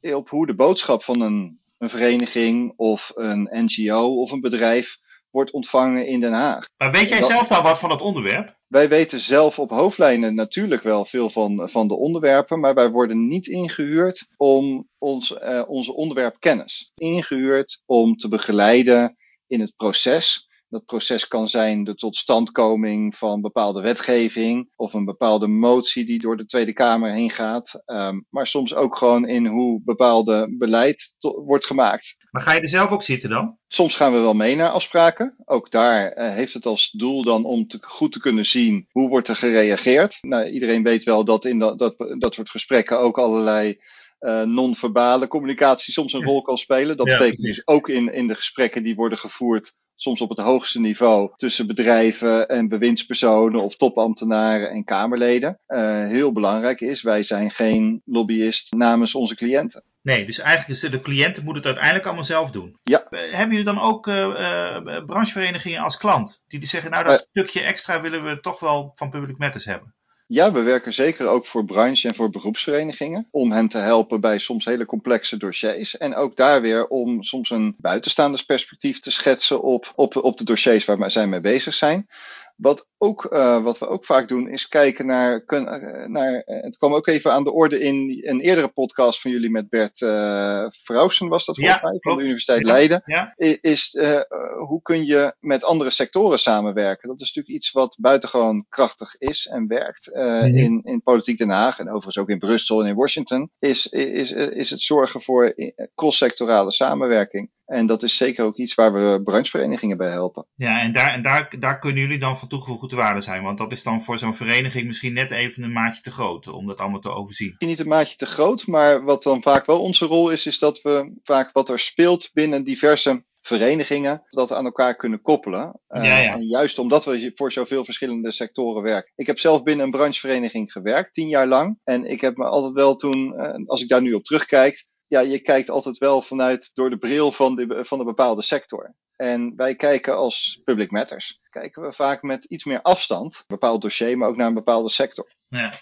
op 0.00 0.28
hoe 0.28 0.46
de 0.46 0.54
boodschap 0.54 1.04
van 1.04 1.20
een, 1.20 1.60
een 1.78 1.88
vereniging 1.88 2.72
of 2.76 3.12
een 3.14 3.48
NGO 3.52 4.20
of 4.22 4.30
een 4.30 4.40
bedrijf 4.40 4.96
wordt 5.30 5.50
ontvangen 5.52 6.06
in 6.06 6.20
Den 6.20 6.32
Haag. 6.32 6.64
Maar 6.76 6.90
weet 6.90 7.08
jij 7.08 7.18
Dat- 7.20 7.28
zelf 7.28 7.48
dan 7.48 7.62
wat 7.62 7.78
van 7.78 7.88
dat 7.88 8.02
onderwerp? 8.02 8.55
Wij 8.66 8.88
weten 8.88 9.18
zelf 9.18 9.58
op 9.58 9.70
hoofdlijnen 9.70 10.34
natuurlijk 10.34 10.82
wel 10.82 11.04
veel 11.04 11.30
van, 11.30 11.70
van 11.70 11.88
de 11.88 11.94
onderwerpen, 11.96 12.60
maar 12.60 12.74
wij 12.74 12.90
worden 12.90 13.28
niet 13.28 13.46
ingehuurd 13.46 14.28
om 14.36 14.88
ons, 14.98 15.38
eh, 15.38 15.62
onze 15.66 15.94
onderwerpkennis. 15.94 16.92
Ingehuurd 16.94 17.82
om 17.86 18.16
te 18.16 18.28
begeleiden 18.28 19.16
in 19.46 19.60
het 19.60 19.76
proces. 19.76 20.45
Dat 20.68 20.84
proces 20.84 21.28
kan 21.28 21.48
zijn 21.48 21.84
de 21.84 21.94
totstandkoming 21.94 23.16
van 23.16 23.40
bepaalde 23.40 23.80
wetgeving 23.82 24.72
of 24.76 24.92
een 24.92 25.04
bepaalde 25.04 25.46
motie 25.46 26.04
die 26.04 26.18
door 26.18 26.36
de 26.36 26.46
Tweede 26.46 26.72
Kamer 26.72 27.12
heen 27.12 27.30
gaat. 27.30 27.82
Ehm, 27.84 28.20
maar 28.30 28.46
soms 28.46 28.74
ook 28.74 28.96
gewoon 28.96 29.28
in 29.28 29.46
hoe 29.46 29.80
bepaalde 29.84 30.54
beleid 30.58 31.16
wordt 31.44 31.66
gemaakt. 31.66 32.16
Maar 32.30 32.42
ga 32.42 32.52
je 32.52 32.60
er 32.60 32.68
zelf 32.68 32.90
ook 32.90 33.02
zitten 33.02 33.30
dan? 33.30 33.58
Soms 33.68 33.96
gaan 33.96 34.12
we 34.12 34.18
wel 34.18 34.34
mee 34.34 34.56
naar 34.56 34.70
afspraken. 34.70 35.36
Ook 35.44 35.70
daar 35.70 36.12
eh, 36.12 36.32
heeft 36.32 36.54
het 36.54 36.66
als 36.66 36.90
doel 36.90 37.22
dan 37.22 37.44
om 37.44 37.66
te, 37.66 37.78
goed 37.80 38.12
te 38.12 38.20
kunnen 38.20 38.46
zien 38.46 38.86
hoe 38.90 39.08
wordt 39.08 39.28
er 39.28 39.36
gereageerd. 39.36 40.18
Nou, 40.20 40.48
iedereen 40.48 40.82
weet 40.82 41.04
wel 41.04 41.24
dat 41.24 41.44
in 41.44 41.58
dat, 41.58 41.78
dat, 41.78 41.94
dat 42.18 42.34
soort 42.34 42.50
gesprekken 42.50 42.98
ook 42.98 43.18
allerlei 43.18 43.78
eh, 44.18 44.42
non-verbale 44.42 45.28
communicatie 45.28 45.92
soms 45.92 46.12
een 46.12 46.24
rol 46.24 46.42
kan 46.42 46.58
spelen. 46.58 46.96
Dat 46.96 47.06
Ja, 47.06 47.18
betekent 47.18 47.46
dus 47.46 47.66
ook 47.66 47.88
in, 47.88 48.12
in 48.12 48.26
de 48.26 48.34
gesprekken 48.34 48.82
die 48.82 48.94
worden 48.94 49.18
gevoerd, 49.18 49.74
soms 49.96 50.20
op 50.20 50.28
het 50.28 50.38
hoogste 50.38 50.80
niveau, 50.80 51.30
tussen 51.36 51.66
bedrijven 51.66 52.48
en 52.48 52.68
bewindspersonen 52.68 53.62
of 53.62 53.76
topambtenaren 53.76 54.70
en 54.70 54.84
Kamerleden. 54.84 55.58
Eh, 55.66 56.06
heel 56.06 56.32
belangrijk 56.32 56.80
is, 56.80 57.02
wij 57.02 57.22
zijn 57.22 57.50
geen 57.50 58.02
lobbyist 58.04 58.72
namens 58.72 59.14
onze 59.14 59.34
cliënten. 59.34 59.84
Nee, 60.02 60.26
dus 60.26 60.38
eigenlijk 60.38 60.82
is 60.82 60.90
de, 60.90 61.00
cliënten 61.00 61.44
moeten 61.44 61.62
het 61.62 61.66
uiteindelijk 61.66 62.06
allemaal 62.06 62.24
zelf 62.24 62.50
doen. 62.50 62.78
Ja. 62.82 63.06
Eh, 63.10 63.20
hebben 63.20 63.56
jullie 63.56 63.72
dan 63.72 63.80
ook 63.80 64.06
eh, 64.06 65.04
brancheverenigingen 65.06 65.82
als 65.82 65.96
klant? 65.96 66.42
Die, 66.48 66.58
die 66.58 66.68
zeggen, 66.68 66.90
nou 66.90 67.04
dat 67.04 67.26
stukje 67.28 67.60
extra 67.60 68.00
willen 68.00 68.24
we 68.24 68.40
toch 68.40 68.60
wel 68.60 68.92
van 68.94 69.10
Public 69.10 69.38
Matters 69.38 69.64
hebben. 69.64 69.94
Ja, 70.28 70.52
we 70.52 70.62
werken 70.62 70.94
zeker 70.94 71.26
ook 71.26 71.46
voor 71.46 71.64
branche 71.64 72.08
en 72.08 72.14
voor 72.14 72.30
beroepsverenigingen. 72.30 73.28
Om 73.30 73.52
hen 73.52 73.68
te 73.68 73.78
helpen 73.78 74.20
bij 74.20 74.38
soms 74.38 74.64
hele 74.64 74.86
complexe 74.86 75.36
dossiers. 75.36 75.96
En 75.96 76.14
ook 76.14 76.36
daar 76.36 76.60
weer 76.60 76.86
om 76.86 77.22
soms 77.22 77.50
een 77.50 77.74
buitenstaandersperspectief 77.78 79.00
te 79.00 79.10
schetsen 79.10 79.62
op, 79.62 79.92
op, 79.94 80.16
op 80.16 80.38
de 80.38 80.44
dossiers 80.44 80.84
waar 80.84 81.10
zij 81.10 81.26
mee 81.26 81.40
bezig 81.40 81.74
zijn. 81.74 82.08
Wat, 82.56 82.88
ook, 82.98 83.28
uh, 83.32 83.62
wat 83.62 83.78
we 83.78 83.88
ook 83.88 84.04
vaak 84.04 84.28
doen 84.28 84.48
is 84.48 84.68
kijken 84.68 85.06
naar, 85.06 85.44
kun, 85.44 85.62
uh, 85.62 86.06
naar. 86.06 86.42
Het 86.44 86.76
kwam 86.76 86.94
ook 86.94 87.06
even 87.06 87.32
aan 87.32 87.44
de 87.44 87.52
orde 87.52 87.80
in 87.80 88.22
een 88.22 88.40
eerdere 88.40 88.68
podcast 88.68 89.20
van 89.20 89.30
jullie 89.30 89.50
met 89.50 89.68
Bert 89.68 90.00
uh, 90.00 90.66
Vrouwsen, 90.70 91.28
was 91.28 91.44
dat 91.44 91.56
volgens 91.56 91.80
ja, 91.80 91.82
mij, 91.82 91.98
klopt. 91.98 92.04
van 92.04 92.16
de 92.16 92.22
Universiteit 92.22 92.60
ja, 92.60 92.72
Leiden. 92.72 93.02
Ja. 93.04 93.34
Is 93.60 93.94
uh, 93.94 94.20
hoe 94.66 94.82
kun 94.82 95.06
je 95.06 95.34
met 95.40 95.64
andere 95.64 95.90
sectoren 95.90 96.38
samenwerken? 96.38 97.08
Dat 97.08 97.20
is 97.20 97.26
natuurlijk 97.26 97.56
iets 97.56 97.72
wat 97.72 97.96
buitengewoon 98.00 98.66
krachtig 98.68 99.14
is 99.18 99.46
en 99.46 99.66
werkt 99.66 100.10
-hmm. 100.12 100.44
in, 100.44 100.80
in 100.84 101.02
Politiek 101.02 101.38
Den 101.38 101.50
Haag 101.50 101.78
en 101.78 101.88
overigens 101.88 102.18
ook 102.18 102.30
in 102.30 102.38
Brussel 102.38 102.80
en 102.80 102.86
in 102.86 102.94
Washington. 102.94 103.50
Is, 103.58 103.86
is, 103.86 104.30
is 104.32 104.70
het 104.70 104.80
zorgen 104.80 105.20
voor 105.20 105.54
cross-sectorale 105.94 106.72
samenwerking. 106.72 107.50
En 107.66 107.86
dat 107.86 108.02
is 108.02 108.16
zeker 108.16 108.44
ook 108.44 108.56
iets 108.56 108.74
waar 108.74 108.92
we 108.92 109.20
brancheverenigingen 109.24 109.96
bij 109.96 110.10
helpen. 110.10 110.46
Ja, 110.54 110.80
en 110.80 110.92
daar, 110.92 111.12
en 111.12 111.22
daar, 111.22 111.54
daar 111.58 111.78
kunnen 111.78 112.00
jullie 112.00 112.18
dan 112.18 112.36
van 112.36 112.48
toegevoegde 112.88 112.96
waarde 112.96 113.20
zijn. 113.20 113.42
Want 113.42 113.58
dat 113.58 113.72
is 113.72 113.82
dan 113.82 114.00
voor 114.00 114.18
zo'n 114.18 114.34
vereniging 114.34 114.86
misschien 114.86 115.12
net 115.12 115.30
even 115.30 115.62
een 115.62 115.72
maatje 115.72 116.02
te 116.02 116.10
groot 116.10 116.48
om 116.48 116.66
dat 116.66 116.80
allemaal 116.80 117.00
te 117.00 117.10
overzien. 117.10 117.54
Niet 117.58 117.78
een 117.78 117.88
maatje 117.88 118.16
te 118.16 118.26
groot, 118.26 118.66
maar 118.66 119.04
wat 119.04 119.22
dan 119.22 119.42
vaak 119.42 119.66
wel 119.66 119.82
onze 119.82 120.06
rol 120.06 120.30
is, 120.30 120.46
is 120.46 120.58
dat 120.58 120.82
we 120.82 121.18
vaak 121.22 121.52
wat 121.52 121.68
er 121.68 121.78
speelt 121.78 122.30
binnen 122.32 122.64
diverse 122.64 123.24
verenigingen, 123.42 124.22
dat 124.30 124.52
aan 124.52 124.64
elkaar 124.64 124.96
kunnen 124.96 125.22
koppelen. 125.22 125.80
Ja, 125.88 126.02
ja. 126.02 126.20
Uh, 126.20 126.30
en 126.30 126.46
juist 126.46 126.78
omdat 126.78 127.04
we 127.04 127.32
voor 127.34 127.52
zoveel 127.52 127.84
verschillende 127.84 128.30
sectoren 128.32 128.82
werken. 128.82 129.12
Ik 129.16 129.26
heb 129.26 129.38
zelf 129.38 129.62
binnen 129.62 129.84
een 129.84 129.90
branchevereniging 129.90 130.72
gewerkt, 130.72 131.14
tien 131.14 131.28
jaar 131.28 131.46
lang. 131.46 131.78
En 131.84 132.04
ik 132.04 132.20
heb 132.20 132.36
me 132.36 132.44
altijd 132.44 132.72
wel 132.72 132.96
toen, 132.96 133.34
uh, 133.36 133.66
als 133.66 133.82
ik 133.82 133.88
daar 133.88 134.02
nu 134.02 134.12
op 134.12 134.24
terugkijk, 134.24 134.86
ja, 135.06 135.20
je 135.20 135.40
kijkt 135.40 135.70
altijd 135.70 135.98
wel 135.98 136.22
vanuit 136.22 136.70
door 136.74 136.90
de 136.90 136.98
bril 136.98 137.32
van 137.32 137.56
de, 137.56 137.84
van 137.84 137.98
een 137.98 138.06
bepaalde 138.06 138.42
sector. 138.42 138.94
En 139.16 139.56
wij 139.56 139.76
kijken 139.76 140.16
als 140.16 140.60
Public 140.64 140.90
Matters, 140.90 141.40
kijken 141.50 141.82
we 141.82 141.92
vaak 141.92 142.22
met 142.22 142.44
iets 142.44 142.64
meer 142.64 142.82
afstand, 142.82 143.36
een 143.36 143.44
bepaald 143.46 143.82
dossier, 143.82 144.18
maar 144.18 144.28
ook 144.28 144.36
naar 144.36 144.46
een 144.46 144.54
bepaalde 144.54 144.90
sector. 144.90 145.30
Ja. 145.48 145.72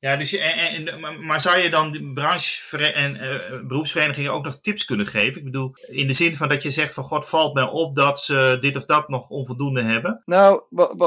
Ja, 0.00 0.16
dus, 0.16 0.36
en, 0.36 0.86
en, 0.86 1.26
maar 1.26 1.40
zou 1.40 1.58
je 1.58 1.70
dan 1.70 1.92
de 1.92 2.12
branche 2.12 2.92
en 2.92 3.14
uh, 3.14 3.66
beroepsverenigingen 3.66 4.32
ook 4.32 4.44
nog 4.44 4.60
tips 4.60 4.84
kunnen 4.84 5.06
geven? 5.06 5.38
Ik 5.38 5.44
bedoel, 5.44 5.74
in 5.86 6.06
de 6.06 6.12
zin 6.12 6.36
van 6.36 6.48
dat 6.48 6.62
je 6.62 6.70
zegt 6.70 6.94
van 6.94 7.04
god 7.04 7.28
valt 7.28 7.54
mij 7.54 7.68
op 7.68 7.94
dat 7.94 8.20
ze 8.20 8.56
dit 8.60 8.76
of 8.76 8.84
dat 8.84 9.08
nog 9.08 9.28
onvoldoende 9.28 9.82
hebben? 9.82 10.22
Nou, 10.24 10.62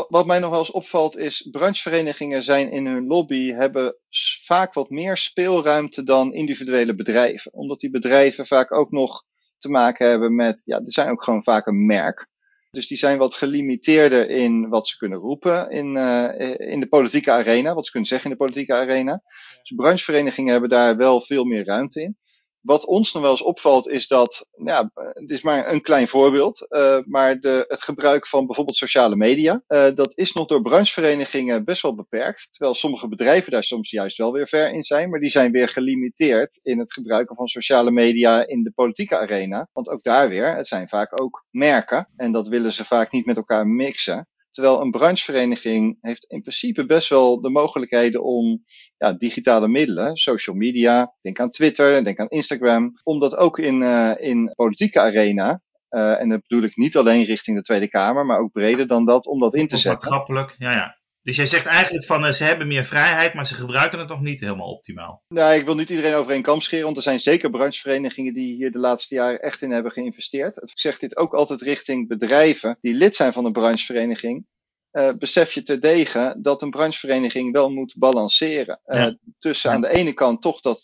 wat, 0.10 0.25
mij 0.25 0.39
nog 0.39 0.49
wel 0.49 0.60
eens 0.60 0.71
opvalt 0.71 1.17
is, 1.17 1.47
brancheverenigingen 1.51 2.43
zijn 2.43 2.71
in 2.71 2.86
hun 2.86 3.08
lobby, 3.08 3.51
hebben 3.51 3.95
vaak 4.43 4.73
wat 4.73 4.89
meer 4.89 5.17
speelruimte 5.17 6.04
dan 6.04 6.34
individuele 6.34 6.95
bedrijven. 6.95 7.54
Omdat 7.54 7.80
die 7.80 7.89
bedrijven 7.89 8.45
vaak 8.45 8.73
ook 8.73 8.91
nog 8.91 9.23
te 9.60 9.69
maken 9.69 10.10
hebben 10.10 10.36
met, 10.36 10.62
ja, 10.65 10.80
die 10.80 10.91
zijn 10.91 11.10
ook 11.10 11.23
gewoon 11.23 11.43
vaak 11.43 11.67
een 11.67 11.86
merk. 11.86 12.27
Dus 12.71 12.88
die 12.88 12.97
zijn 12.97 13.17
wat 13.17 13.34
gelimiteerder 13.34 14.29
in 14.29 14.69
wat 14.69 14.88
ze 14.88 14.97
kunnen 14.97 15.19
roepen 15.19 15.69
in, 15.69 15.95
uh, 15.95 16.71
in 16.71 16.79
de 16.79 16.88
politieke 16.88 17.31
arena, 17.31 17.73
wat 17.73 17.86
ze 17.86 17.91
kunnen 17.91 18.10
zeggen 18.10 18.31
in 18.31 18.38
de 18.38 18.43
politieke 18.43 18.73
arena. 18.73 19.21
Dus 19.62 19.73
brancheverenigingen 19.75 20.51
hebben 20.51 20.69
daar 20.69 20.97
wel 20.97 21.21
veel 21.21 21.43
meer 21.43 21.65
ruimte 21.65 22.01
in. 22.01 22.17
Wat 22.62 22.86
ons 22.86 23.13
nog 23.13 23.21
wel 23.21 23.32
eens 23.32 23.41
opvalt 23.41 23.88
is 23.88 24.08
dat, 24.08 24.47
ja, 24.63 24.91
het 24.93 25.30
is 25.32 25.41
maar 25.41 25.71
een 25.71 25.82
klein 25.82 26.08
voorbeeld, 26.08 26.65
uh, 26.69 26.97
maar 27.06 27.39
de, 27.39 27.65
het 27.67 27.82
gebruik 27.82 28.28
van 28.28 28.45
bijvoorbeeld 28.45 28.78
sociale 28.78 29.15
media, 29.15 29.63
uh, 29.67 29.88
dat 29.95 30.17
is 30.17 30.34
nog 30.34 30.45
door 30.45 30.62
brancheverenigingen 30.62 31.65
best 31.65 31.82
wel 31.82 31.95
beperkt. 31.95 32.47
Terwijl 32.52 32.76
sommige 32.76 33.08
bedrijven 33.08 33.52
daar 33.52 33.63
soms 33.63 33.89
juist 33.89 34.17
wel 34.17 34.32
weer 34.32 34.47
ver 34.47 34.71
in 34.71 34.84
zijn, 34.84 35.10
maar 35.10 35.19
die 35.19 35.30
zijn 35.30 35.52
weer 35.52 35.69
gelimiteerd 35.69 36.60
in 36.63 36.80
het 36.80 36.93
gebruiken 36.93 37.36
van 37.36 37.47
sociale 37.47 37.91
media 37.91 38.47
in 38.47 38.63
de 38.63 38.71
politieke 38.71 39.17
arena. 39.17 39.67
Want 39.74 39.89
ook 39.89 40.04
daar 40.04 40.30
weer, 40.30 40.56
het 40.56 40.67
zijn 40.67 40.88
vaak 40.88 41.21
ook 41.21 41.45
merken 41.50 42.10
en 42.15 42.32
dat 42.32 42.47
willen 42.47 42.71
ze 42.71 42.86
vaak 42.86 43.12
niet 43.12 43.26
met 43.26 43.38
elkaar 43.38 43.67
mixen. 43.67 44.28
Terwijl 44.52 44.82
een 44.82 44.92
branchevereniging 44.92 45.98
heeft 46.02 46.26
in 46.26 46.42
principe 46.42 46.86
best 46.86 47.10
wel 47.10 47.42
de 47.42 47.50
mogelijkheden 47.50 48.24
om 48.24 48.64
ja, 48.98 49.14
digitale 49.14 49.68
middelen, 49.68 50.16
social 50.16 50.56
media, 50.56 51.14
denk 51.22 51.40
aan 51.40 51.50
Twitter, 51.50 52.04
denk 52.04 52.20
aan 52.20 52.28
Instagram, 52.28 52.92
om 53.04 53.20
dat 53.20 53.36
ook 53.36 53.60
in, 53.60 53.82
uh, 53.82 54.12
in 54.18 54.54
politieke 54.56 55.00
arena, 55.00 55.62
uh, 55.90 56.22
en 56.22 56.30
dat 56.30 56.42
bedoel 56.48 56.64
ik 56.64 56.76
niet 56.76 56.98
alleen 56.98 57.24
richting 57.24 57.58
de 57.58 57.64
Tweede 57.64 57.90
Kamer, 57.90 58.26
maar 58.26 58.40
ook 58.40 58.52
breder 58.52 58.88
dan 58.88 59.06
dat, 59.06 59.26
om 59.26 59.40
dat 59.40 59.56
in 59.56 59.68
te 59.68 59.78
zetten. 59.78 60.10
Maatschappelijk, 60.10 60.56
ja 60.58 60.72
ja. 60.72 61.01
Dus 61.23 61.36
jij 61.36 61.45
zegt 61.45 61.65
eigenlijk 61.65 62.05
van 62.05 62.25
uh, 62.25 62.31
ze 62.31 62.43
hebben 62.43 62.67
meer 62.67 62.84
vrijheid, 62.84 63.34
maar 63.34 63.47
ze 63.47 63.55
gebruiken 63.55 63.99
het 63.99 64.07
nog 64.07 64.21
niet 64.21 64.39
helemaal 64.39 64.71
optimaal. 64.71 65.23
Nee, 65.27 65.60
ik 65.60 65.65
wil 65.65 65.75
niet 65.75 65.89
iedereen 65.89 66.13
over 66.13 66.31
één 66.31 66.41
kam 66.41 66.62
scheren, 66.62 66.86
want 66.86 66.97
er 66.97 67.03
zijn 67.03 67.19
zeker 67.19 67.49
brancheverenigingen 67.49 68.34
die 68.34 68.55
hier 68.55 68.71
de 68.71 68.79
laatste 68.79 69.15
jaren 69.15 69.41
echt 69.41 69.62
in 69.62 69.71
hebben 69.71 69.91
geïnvesteerd. 69.91 70.57
Ik 70.57 70.79
zeg 70.79 70.99
dit 70.99 71.17
ook 71.17 71.34
altijd 71.34 71.62
richting 71.62 72.07
bedrijven 72.07 72.77
die 72.81 72.93
lid 72.93 73.15
zijn 73.15 73.34
van 73.34 73.45
een 73.45 73.51
branchevereniging. 73.51 74.45
Uh, 74.91 75.12
besef 75.17 75.51
je 75.51 75.63
terdege 75.63 76.36
dat 76.38 76.62
een 76.62 76.69
branchevereniging 76.69 77.51
wel 77.51 77.71
moet 77.71 77.95
balanceren. 77.97 78.79
Uh, 78.86 78.97
ja. 78.97 79.17
Tussen 79.39 79.71
aan 79.71 79.81
de 79.81 79.89
ene 79.89 80.13
kant 80.13 80.41
toch 80.41 80.60
dat, 80.60 80.84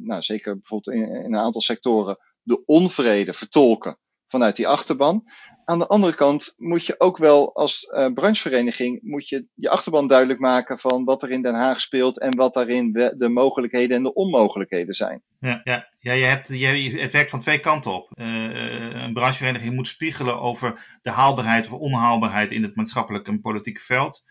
nou 0.00 0.22
zeker 0.22 0.54
bijvoorbeeld 0.58 0.96
in, 0.96 1.02
in 1.02 1.34
een 1.34 1.40
aantal 1.40 1.60
sectoren, 1.60 2.18
de 2.42 2.62
onvrede 2.64 3.32
vertolken 3.32 3.98
vanuit 4.34 4.56
die 4.56 4.68
achterban. 4.68 5.24
Aan 5.64 5.78
de 5.78 5.86
andere 5.86 6.14
kant 6.14 6.54
moet 6.56 6.86
je 6.86 6.94
ook 6.98 7.18
wel 7.18 7.54
als 7.54 7.84
uh, 7.90 8.06
branchevereniging 8.14 9.00
moet 9.02 9.28
je, 9.28 9.46
je 9.54 9.70
achterban 9.70 10.06
duidelijk 10.06 10.38
maken 10.38 10.78
van 10.78 11.04
wat 11.04 11.22
er 11.22 11.30
in 11.30 11.42
Den 11.42 11.54
Haag 11.54 11.80
speelt 11.80 12.20
en 12.20 12.36
wat 12.36 12.54
daarin 12.54 12.92
de 12.92 13.28
mogelijkheden 13.28 13.96
en 13.96 14.02
de 14.02 14.14
onmogelijkheden 14.14 14.94
zijn. 14.94 15.22
Ja, 15.40 15.60
ja. 15.64 15.88
ja 16.00 16.12
je 16.12 16.24
hebt, 16.24 16.48
je, 16.48 16.66
het 17.00 17.12
werkt 17.12 17.30
van 17.30 17.38
twee 17.38 17.58
kanten 17.58 17.92
op. 17.92 18.10
Uh, 18.14 19.02
een 19.02 19.12
branchevereniging 19.12 19.74
moet 19.74 19.88
spiegelen 19.88 20.40
over 20.40 20.98
de 21.02 21.10
haalbaarheid 21.10 21.66
of 21.66 21.78
onhaalbaarheid 21.78 22.50
in 22.50 22.62
het 22.62 22.76
maatschappelijk 22.76 23.28
en 23.28 23.40
politieke 23.40 23.80
veld. 23.80 24.22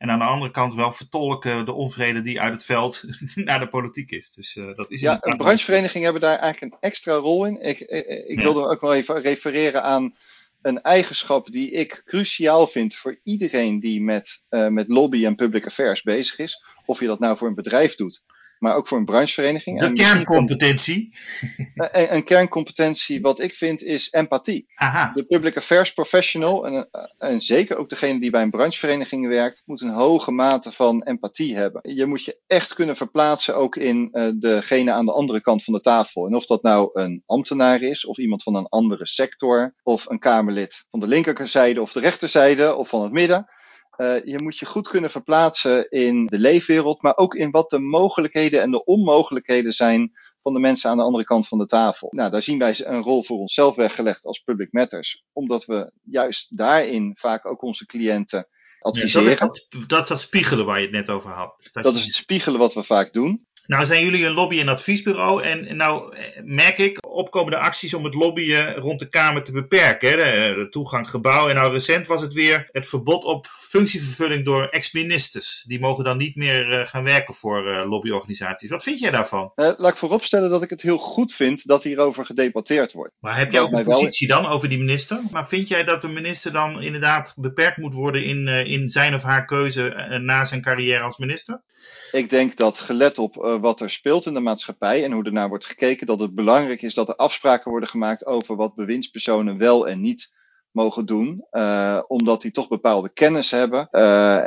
En 0.00 0.10
aan 0.10 0.18
de 0.18 0.24
andere 0.24 0.50
kant 0.50 0.74
wel 0.74 0.92
vertolken 0.92 1.64
de 1.64 1.72
onvrede 1.72 2.22
die 2.22 2.40
uit 2.40 2.52
het 2.52 2.64
veld 2.64 3.02
naar 3.34 3.58
de 3.58 3.68
politiek 3.68 4.10
is. 4.10 4.32
Dus, 4.32 4.56
uh, 4.56 4.76
dat 4.76 4.90
is 4.90 5.00
ja, 5.00 5.18
een 5.20 5.36
branchevereniging 5.36 6.04
hebben 6.04 6.22
daar 6.22 6.38
eigenlijk 6.38 6.72
een 6.72 6.80
extra 6.80 7.14
rol 7.14 7.46
in. 7.46 7.60
Ik, 7.60 7.80
ik, 7.80 8.06
ik 8.06 8.36
ja. 8.36 8.42
wilde 8.42 8.68
ook 8.68 8.80
wel 8.80 8.94
even 8.94 9.20
refereren 9.20 9.82
aan 9.82 10.16
een 10.62 10.82
eigenschap 10.82 11.50
die 11.50 11.70
ik 11.70 12.02
cruciaal 12.04 12.66
vind 12.66 12.94
voor 12.94 13.20
iedereen 13.22 13.80
die 13.80 14.02
met, 14.02 14.42
uh, 14.50 14.68
met 14.68 14.88
lobby 14.88 15.24
en 15.24 15.34
public 15.34 15.66
affairs 15.66 16.02
bezig 16.02 16.38
is. 16.38 16.64
Of 16.84 17.00
je 17.00 17.06
dat 17.06 17.18
nou 17.18 17.36
voor 17.36 17.48
een 17.48 17.54
bedrijf 17.54 17.94
doet, 17.94 18.22
maar 18.60 18.76
ook 18.76 18.86
voor 18.86 18.98
een 18.98 19.04
branchevereniging. 19.04 19.78
De 19.78 19.86
en 19.86 19.94
kerncompetentie. 19.94 21.14
Een, 21.74 22.14
een, 22.14 22.24
kerncompetentie 22.24 23.20
wat 23.20 23.40
ik 23.40 23.54
vind 23.54 23.82
is 23.82 24.08
empathie. 24.10 24.66
Aha. 24.74 25.12
De 25.14 25.24
public 25.24 25.56
affairs 25.56 25.92
professional, 25.92 26.66
en, 26.66 26.88
en 27.18 27.40
zeker 27.40 27.76
ook 27.76 27.88
degene 27.88 28.20
die 28.20 28.30
bij 28.30 28.42
een 28.42 28.50
branchevereniging 28.50 29.28
werkt, 29.28 29.62
moet 29.66 29.80
een 29.80 29.88
hoge 29.88 30.30
mate 30.30 30.72
van 30.72 31.02
empathie 31.02 31.56
hebben. 31.56 31.94
Je 31.94 32.06
moet 32.06 32.24
je 32.24 32.38
echt 32.46 32.74
kunnen 32.74 32.96
verplaatsen 32.96 33.56
ook 33.56 33.76
in 33.76 34.08
uh, 34.12 34.28
degene 34.34 34.92
aan 34.92 35.06
de 35.06 35.12
andere 35.12 35.40
kant 35.40 35.64
van 35.64 35.74
de 35.74 35.80
tafel. 35.80 36.26
En 36.26 36.34
of 36.34 36.46
dat 36.46 36.62
nou 36.62 36.90
een 36.92 37.22
ambtenaar 37.26 37.82
is, 37.82 38.06
of 38.06 38.18
iemand 38.18 38.42
van 38.42 38.54
een 38.54 38.68
andere 38.68 39.06
sector, 39.06 39.74
of 39.82 40.08
een 40.08 40.18
Kamerlid 40.18 40.86
van 40.90 41.00
de 41.00 41.06
linkerzijde 41.06 41.82
of 41.82 41.92
de 41.92 42.00
rechterzijde, 42.00 42.74
of 42.74 42.88
van 42.88 43.02
het 43.02 43.12
midden. 43.12 43.48
Uh, 44.00 44.24
je 44.24 44.42
moet 44.42 44.58
je 44.58 44.66
goed 44.66 44.88
kunnen 44.88 45.10
verplaatsen 45.10 45.90
in 45.90 46.26
de 46.26 46.38
leefwereld, 46.38 47.02
maar 47.02 47.16
ook 47.16 47.34
in 47.34 47.50
wat 47.50 47.70
de 47.70 47.78
mogelijkheden 47.78 48.60
en 48.60 48.70
de 48.70 48.84
onmogelijkheden 48.84 49.72
zijn 49.72 50.12
van 50.40 50.52
de 50.52 50.60
mensen 50.60 50.90
aan 50.90 50.96
de 50.96 51.02
andere 51.02 51.24
kant 51.24 51.48
van 51.48 51.58
de 51.58 51.66
tafel. 51.66 52.08
Nou, 52.10 52.30
daar 52.30 52.42
zien 52.42 52.58
wij 52.58 52.74
een 52.78 53.02
rol 53.02 53.22
voor 53.22 53.38
onszelf 53.38 53.74
weggelegd 53.74 54.24
als 54.24 54.38
Public 54.38 54.72
Matters, 54.72 55.24
omdat 55.32 55.64
we 55.64 55.92
juist 56.02 56.56
daarin 56.56 57.16
vaak 57.18 57.46
ook 57.46 57.62
onze 57.62 57.86
cliënten 57.86 58.48
adviseren. 58.78 59.30
Ja, 59.30 59.36
dat, 59.36 59.54
is 59.54 59.68
dat, 59.68 59.88
dat 59.88 60.02
is 60.02 60.08
dat 60.08 60.20
spiegelen 60.20 60.66
waar 60.66 60.78
je 60.78 60.86
het 60.86 60.94
net 60.94 61.08
over 61.08 61.30
had. 61.30 61.58
Dus 61.62 61.72
dat, 61.72 61.84
dat 61.84 61.94
is 61.94 62.04
het 62.04 62.14
spiegelen 62.14 62.58
wat 62.58 62.74
we 62.74 62.82
vaak 62.82 63.12
doen. 63.12 63.46
Nou 63.70 63.86
zijn 63.86 64.04
jullie 64.04 64.24
een 64.24 64.32
lobby- 64.32 64.60
en 64.60 64.68
adviesbureau 64.68 65.42
en 65.42 65.76
nou 65.76 66.14
merk 66.44 66.78
ik 66.78 67.06
opkomende 67.06 67.58
acties 67.58 67.94
om 67.94 68.04
het 68.04 68.14
lobbyen 68.14 68.74
rond 68.74 68.98
de 68.98 69.08
Kamer 69.08 69.42
te 69.42 69.52
beperken. 69.52 70.16
De, 70.16 70.52
de 70.56 70.68
toegang 70.70 71.10
gebouw 71.10 71.48
en 71.48 71.54
nou 71.54 71.72
recent 71.72 72.06
was 72.06 72.20
het 72.20 72.34
weer 72.34 72.68
het 72.72 72.88
verbod 72.88 73.24
op 73.24 73.46
functievervulling 73.46 74.44
door 74.44 74.64
ex-ministers. 74.64 75.64
Die 75.66 75.80
mogen 75.80 76.04
dan 76.04 76.16
niet 76.16 76.36
meer 76.36 76.80
uh, 76.80 76.86
gaan 76.86 77.04
werken 77.04 77.34
voor 77.34 77.66
uh, 77.66 77.88
lobbyorganisaties. 77.88 78.70
Wat 78.70 78.82
vind 78.82 78.98
jij 78.98 79.10
daarvan? 79.10 79.52
Uh, 79.56 79.72
laat 79.76 79.92
ik 79.92 79.96
vooropstellen 79.96 80.50
dat 80.50 80.62
ik 80.62 80.70
het 80.70 80.82
heel 80.82 80.98
goed 80.98 81.32
vind 81.32 81.66
dat 81.66 81.82
hierover 81.82 82.26
gedebatteerd 82.26 82.92
wordt. 82.92 83.12
Maar 83.20 83.38
heb 83.38 83.52
jij 83.52 83.60
ook 83.60 83.72
een 83.72 83.84
positie 83.84 84.28
wel... 84.28 84.42
dan 84.42 84.50
over 84.50 84.68
die 84.68 84.78
minister? 84.78 85.20
Maar 85.30 85.48
vind 85.48 85.68
jij 85.68 85.84
dat 85.84 86.00
de 86.00 86.08
minister 86.08 86.52
dan 86.52 86.82
inderdaad 86.82 87.32
beperkt 87.36 87.76
moet 87.76 87.94
worden 87.94 88.24
in, 88.24 88.48
in 88.48 88.88
zijn 88.88 89.14
of 89.14 89.22
haar 89.22 89.44
keuze 89.44 90.18
na 90.22 90.44
zijn 90.44 90.62
carrière 90.62 91.02
als 91.02 91.16
minister? 91.16 91.60
Ik 92.12 92.30
denk 92.30 92.56
dat 92.56 92.78
gelet 92.78 93.18
op 93.18 93.36
uh, 93.36 93.60
wat 93.60 93.80
er 93.80 93.90
speelt 93.90 94.26
in 94.26 94.34
de 94.34 94.40
maatschappij 94.40 95.04
en 95.04 95.12
hoe 95.12 95.24
ernaar 95.24 95.48
wordt 95.48 95.66
gekeken, 95.66 96.06
dat 96.06 96.20
het 96.20 96.34
belangrijk 96.34 96.82
is 96.82 96.94
dat 96.94 97.08
er 97.08 97.16
afspraken 97.16 97.70
worden 97.70 97.88
gemaakt 97.88 98.26
over 98.26 98.56
wat 98.56 98.74
bewindspersonen 98.74 99.58
wel 99.58 99.88
en 99.88 100.00
niet 100.00 100.32
mogen 100.70 101.06
doen, 101.06 101.46
uh, 101.50 102.02
omdat 102.06 102.42
die 102.42 102.50
toch 102.50 102.68
bepaalde 102.68 103.12
kennis 103.12 103.50
hebben, 103.50 103.88
uh, 103.92 104.44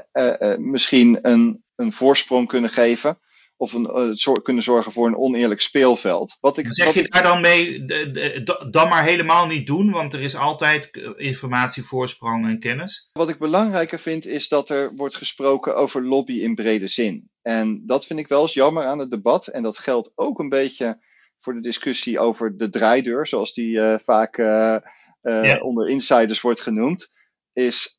misschien 0.57 1.19
een, 1.21 1.63
een 1.75 1.91
voorsprong 1.91 2.47
kunnen 2.47 2.69
geven 2.69 3.17
of 3.57 3.73
een, 3.73 4.15
uh, 4.27 4.33
kunnen 4.43 4.63
zorgen 4.63 4.91
voor 4.91 5.07
een 5.07 5.17
oneerlijk 5.17 5.61
speelveld. 5.61 6.37
Wat 6.39 6.57
ik, 6.57 6.65
zeg 6.69 6.85
wat 6.85 6.95
je 6.95 7.07
daar 7.07 7.23
dan 7.23 7.41
mee, 7.41 7.85
de, 7.85 8.11
de, 8.11 8.67
dan 8.69 8.89
maar 8.89 9.03
helemaal 9.03 9.47
niet 9.47 9.67
doen, 9.67 9.91
want 9.91 10.13
er 10.13 10.21
is 10.21 10.35
altijd 10.35 10.89
informatie, 11.17 11.83
voorsprong 11.83 12.47
en 12.47 12.59
kennis? 12.59 13.09
Wat 13.13 13.29
ik 13.29 13.37
belangrijker 13.37 13.99
vind 13.99 14.25
is 14.25 14.47
dat 14.47 14.69
er 14.69 14.95
wordt 14.95 15.15
gesproken 15.15 15.75
over 15.75 16.05
lobby 16.05 16.33
in 16.33 16.55
brede 16.55 16.87
zin. 16.87 17.29
En 17.41 17.83
dat 17.85 18.05
vind 18.05 18.19
ik 18.19 18.27
wel 18.27 18.41
eens 18.41 18.53
jammer 18.53 18.85
aan 18.85 18.99
het 18.99 19.11
debat. 19.11 19.47
En 19.47 19.63
dat 19.63 19.77
geldt 19.77 20.11
ook 20.15 20.39
een 20.39 20.49
beetje 20.49 21.03
voor 21.39 21.53
de 21.53 21.61
discussie 21.61 22.19
over 22.19 22.57
de 22.57 22.69
draaideur, 22.69 23.27
zoals 23.27 23.53
die 23.53 23.75
uh, 23.75 23.95
vaak 24.03 24.37
uh, 24.37 24.77
ja. 25.21 25.59
onder 25.59 25.89
insiders 25.89 26.41
wordt 26.41 26.61
genoemd. 26.61 27.11
Is 27.53 27.97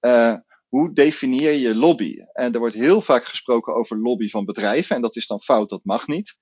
hoe 0.74 0.92
definieer 0.92 1.52
je 1.52 1.74
lobby? 1.74 2.16
En 2.32 2.52
er 2.52 2.58
wordt 2.58 2.74
heel 2.74 3.00
vaak 3.00 3.24
gesproken 3.24 3.74
over 3.74 3.98
lobby 3.98 4.28
van 4.28 4.44
bedrijven. 4.44 4.96
En 4.96 5.02
dat 5.02 5.16
is 5.16 5.26
dan 5.26 5.40
fout, 5.40 5.68
dat 5.68 5.80
mag 5.84 6.06
niet. 6.06 6.36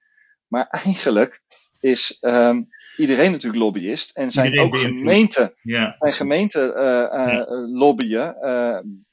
Maar 0.47 0.67
eigenlijk 0.85 1.43
is 1.81 2.19
um, 2.21 2.69
iedereen 2.97 3.31
natuurlijk 3.31 3.63
lobbyist. 3.63 4.17
En 4.17 4.31
zijn 4.31 4.47
iedereen 4.47 4.67
ook 4.67 4.79
gemeenten, 4.79 5.55
ja, 5.63 5.97
zijn 5.99 6.13
gemeenten 6.13 6.69
uh, 6.69 6.83
uh, 6.83 7.33
ja. 7.33 7.47
lobbyen, 7.73 8.37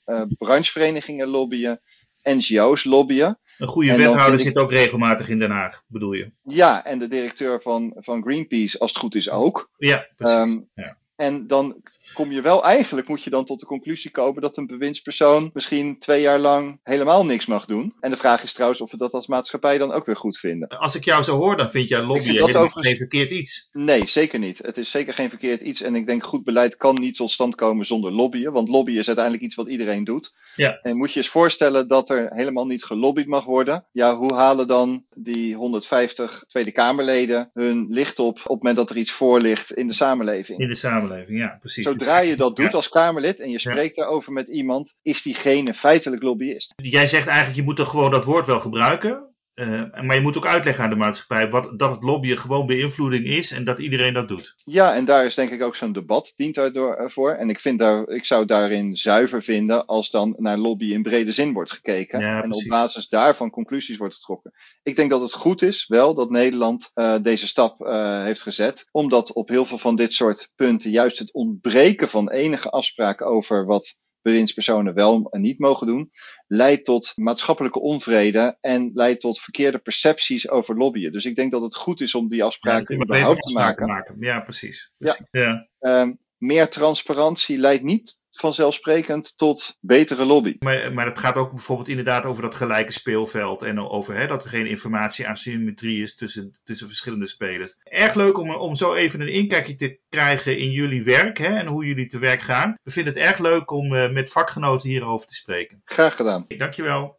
uh, 0.05 0.21
brancheverenigingen 0.37 1.27
lobbyen, 1.27 1.81
NGO's 2.23 2.83
lobbyen. 2.83 3.39
Een 3.57 3.67
goede 3.67 3.95
wethouder 3.95 4.39
ik... 4.39 4.45
zit 4.45 4.55
ook 4.55 4.71
regelmatig 4.71 5.29
in 5.29 5.39
Den 5.39 5.51
Haag, 5.51 5.83
bedoel 5.87 6.13
je? 6.13 6.31
Ja, 6.43 6.85
en 6.85 6.99
de 6.99 7.07
directeur 7.07 7.61
van, 7.61 7.95
van 7.97 8.21
Greenpeace, 8.21 8.79
als 8.79 8.91
het 8.91 8.99
goed 8.99 9.15
is, 9.15 9.29
ook. 9.29 9.69
Ja, 9.77 10.07
precies. 10.15 10.53
Um, 10.53 10.69
ja. 10.73 10.97
En 11.15 11.47
dan 11.47 11.81
kom 12.13 12.31
je 12.31 12.41
wel, 12.41 12.63
eigenlijk 12.63 13.07
moet 13.07 13.23
je 13.23 13.29
dan 13.29 13.45
tot 13.45 13.59
de 13.59 13.65
conclusie 13.65 14.11
komen 14.11 14.41
dat 14.41 14.57
een 14.57 14.67
bewindspersoon 14.67 15.49
misschien 15.53 15.99
twee 15.99 16.21
jaar 16.21 16.39
lang 16.39 16.79
helemaal 16.83 17.25
niks 17.25 17.45
mag 17.45 17.65
doen. 17.65 17.93
En 17.99 18.11
de 18.11 18.17
vraag 18.17 18.43
is 18.43 18.53
trouwens 18.53 18.81
of 18.81 18.91
we 18.91 18.97
dat 18.97 19.11
als 19.11 19.27
maatschappij 19.27 19.77
dan 19.77 19.91
ook 19.91 20.05
weer 20.05 20.15
goed 20.15 20.37
vinden. 20.37 20.67
Als 20.67 20.95
ik 20.95 21.03
jou 21.03 21.23
zo 21.23 21.37
hoor, 21.37 21.57
dan 21.57 21.69
vind 21.69 21.89
jij 21.89 22.01
lobby 22.01 22.27
helemaal 22.27 22.47
overigens... 22.47 22.87
geen 22.87 22.95
verkeerd 22.95 23.29
iets. 23.29 23.69
Nee, 23.71 24.07
zeker 24.07 24.39
niet. 24.39 24.57
Het 24.57 24.77
is 24.77 24.91
zeker 24.91 25.13
geen 25.13 25.29
verkeerd 25.29 25.61
iets. 25.61 25.81
En 25.81 25.95
ik 25.95 26.07
denk 26.07 26.23
goed 26.23 26.43
beleid 26.43 26.77
kan 26.77 26.95
niet 26.95 27.15
tot 27.15 27.31
stand 27.31 27.55
komen 27.55 27.85
zonder 27.85 28.11
lobbyen. 28.11 28.53
Want 28.53 28.69
lobbyen 28.69 28.99
is 28.99 29.07
uiteindelijk 29.07 29.45
iets 29.45 29.55
wat 29.55 29.67
iedereen 29.67 30.03
doet. 30.03 30.33
Ja. 30.55 30.79
En 30.81 30.97
moet 30.97 31.11
je 31.11 31.19
eens 31.19 31.29
voorstellen 31.29 31.87
dat 31.87 32.09
er 32.09 32.27
helemaal 32.29 32.65
niet 32.65 32.83
gelobbyd 32.83 33.27
mag 33.27 33.45
worden. 33.45 33.85
Ja, 33.91 34.15
hoe 34.15 34.33
halen 34.33 34.67
dan 34.67 35.05
die 35.13 35.55
150 35.55 36.43
Tweede 36.47 36.71
Kamerleden 36.71 37.49
hun 37.53 37.87
licht 37.89 38.19
op 38.19 38.27
op 38.29 38.43
het 38.43 38.57
moment 38.57 38.75
dat 38.75 38.89
er 38.89 38.97
iets 38.97 39.11
voor 39.11 39.41
ligt 39.41 39.73
in 39.73 39.87
de 39.87 39.93
samenleving? 39.93 40.59
In 40.59 40.67
de 40.67 40.75
samenleving, 40.75 41.39
ja, 41.39 41.57
precies. 41.59 41.85
Zodra 41.99 42.19
je 42.19 42.35
dat 42.35 42.55
doet 42.55 42.71
ja. 42.71 42.77
als 42.77 42.89
Kamerlid 42.89 43.39
en 43.39 43.49
je 43.49 43.59
spreekt 43.59 43.95
ja. 43.95 44.01
daarover 44.01 44.33
met 44.33 44.47
iemand, 44.47 44.95
is 45.01 45.21
diegene 45.21 45.73
feitelijk 45.73 46.21
lobbyist. 46.21 46.73
Jij 46.75 47.07
zegt 47.07 47.27
eigenlijk, 47.27 47.57
je 47.57 47.63
moet 47.63 47.75
toch 47.75 47.89
gewoon 47.89 48.11
dat 48.11 48.25
woord 48.25 48.45
wel 48.45 48.59
gebruiken? 48.59 49.28
Uh, 49.55 50.01
maar 50.01 50.15
je 50.15 50.21
moet 50.21 50.37
ook 50.37 50.45
uitleggen 50.45 50.83
aan 50.83 50.89
de 50.89 50.95
maatschappij 50.95 51.49
wat, 51.49 51.79
dat 51.79 51.91
het 51.91 52.03
lobbyen 52.03 52.37
gewoon 52.37 52.65
beïnvloeding 52.65 53.25
is 53.25 53.51
en 53.51 53.63
dat 53.63 53.79
iedereen 53.79 54.13
dat 54.13 54.27
doet. 54.27 54.53
Ja, 54.63 54.95
en 54.95 55.05
daar 55.05 55.25
is 55.25 55.35
denk 55.35 55.51
ik 55.51 55.61
ook 55.61 55.75
zo'n 55.75 55.91
debat 55.91 56.33
dient 56.35 56.55
daarvoor. 56.55 57.31
En 57.31 57.49
ik, 57.49 57.59
vind 57.59 57.79
daar, 57.79 58.07
ik 58.07 58.25
zou 58.25 58.45
daarin 58.45 58.95
zuiver 58.95 59.43
vinden 59.43 59.85
als 59.85 60.09
dan 60.09 60.35
naar 60.37 60.57
lobby 60.57 60.93
in 60.93 61.03
brede 61.03 61.31
zin 61.31 61.53
wordt 61.53 61.71
gekeken. 61.71 62.19
Ja, 62.19 62.43
en 62.43 62.53
op 62.53 62.63
basis 62.67 63.07
daarvan 63.07 63.49
conclusies 63.49 63.97
wordt 63.97 64.15
getrokken. 64.15 64.53
Ik 64.83 64.95
denk 64.95 65.09
dat 65.09 65.21
het 65.21 65.33
goed 65.33 65.61
is 65.61 65.87
wel 65.87 66.13
dat 66.13 66.29
Nederland 66.29 66.91
uh, 66.95 67.15
deze 67.21 67.47
stap 67.47 67.81
uh, 67.81 68.23
heeft 68.23 68.41
gezet. 68.41 68.87
Omdat 68.91 69.33
op 69.33 69.49
heel 69.49 69.65
veel 69.65 69.77
van 69.77 69.95
dit 69.95 70.13
soort 70.13 70.51
punten 70.55 70.91
juist 70.91 71.19
het 71.19 71.33
ontbreken 71.33 72.09
van 72.09 72.29
enige 72.29 72.69
afspraken 72.69 73.25
over 73.25 73.65
wat 73.65 73.97
bewindspersonen 74.21 74.93
wel 74.93 75.27
en 75.29 75.41
niet 75.41 75.59
mogen 75.59 75.87
doen, 75.87 76.11
leidt 76.47 76.85
tot 76.85 77.11
maatschappelijke 77.15 77.79
onvrede 77.79 78.57
en 78.61 78.91
leidt 78.93 79.21
tot 79.21 79.39
verkeerde 79.39 79.77
percepties 79.77 80.49
over 80.49 80.77
lobbyen. 80.77 81.11
Dus 81.11 81.25
ik 81.25 81.35
denk 81.35 81.51
dat 81.51 81.61
het 81.61 81.75
goed 81.75 82.01
is 82.01 82.15
om 82.15 82.29
die 82.29 82.43
afspraken 82.43 82.97
ja, 82.97 83.03
überhaupt 83.03 83.41
te 83.41 83.53
maken. 83.53 83.87
maken. 83.87 84.15
Ja, 84.19 84.41
precies. 84.41 84.93
precies. 84.97 85.27
Ja. 85.31 85.67
ja. 85.79 86.01
Um, 86.01 86.19
meer 86.39 86.69
transparantie 86.69 87.57
leidt 87.57 87.83
niet 87.83 88.19
vanzelfsprekend 88.39 89.37
tot 89.37 89.77
betere 89.79 90.25
lobby. 90.25 90.55
Maar, 90.59 90.93
maar 90.93 91.05
het 91.05 91.19
gaat 91.19 91.35
ook 91.35 91.51
bijvoorbeeld 91.51 91.87
inderdaad 91.87 92.25
over 92.25 92.41
dat 92.41 92.55
gelijke 92.55 92.91
speelveld 92.91 93.61
en 93.61 93.79
over 93.79 94.15
hè, 94.15 94.27
dat 94.27 94.43
er 94.43 94.49
geen 94.49 94.65
informatie 94.65 95.27
asymmetrie 95.27 96.01
is 96.01 96.15
tussen, 96.15 96.51
tussen 96.63 96.87
verschillende 96.87 97.27
spelers. 97.27 97.75
Erg 97.83 98.13
leuk 98.13 98.37
om, 98.37 98.51
om 98.55 98.75
zo 98.75 98.93
even 98.93 99.21
een 99.21 99.33
inkijkje 99.33 99.75
te 99.75 99.99
krijgen 100.09 100.57
in 100.57 100.71
jullie 100.71 101.03
werk 101.03 101.37
hè, 101.37 101.57
en 101.57 101.65
hoe 101.65 101.85
jullie 101.85 102.07
te 102.07 102.19
werk 102.19 102.41
gaan. 102.41 102.75
We 102.83 102.91
vinden 102.91 103.13
het 103.13 103.21
erg 103.21 103.37
leuk 103.37 103.71
om 103.71 103.93
uh, 103.93 104.11
met 104.11 104.31
vakgenoten 104.31 104.89
hierover 104.89 105.27
te 105.27 105.35
spreken. 105.35 105.81
Graag 105.85 106.15
gedaan. 106.15 106.45
Dankjewel. 106.47 107.17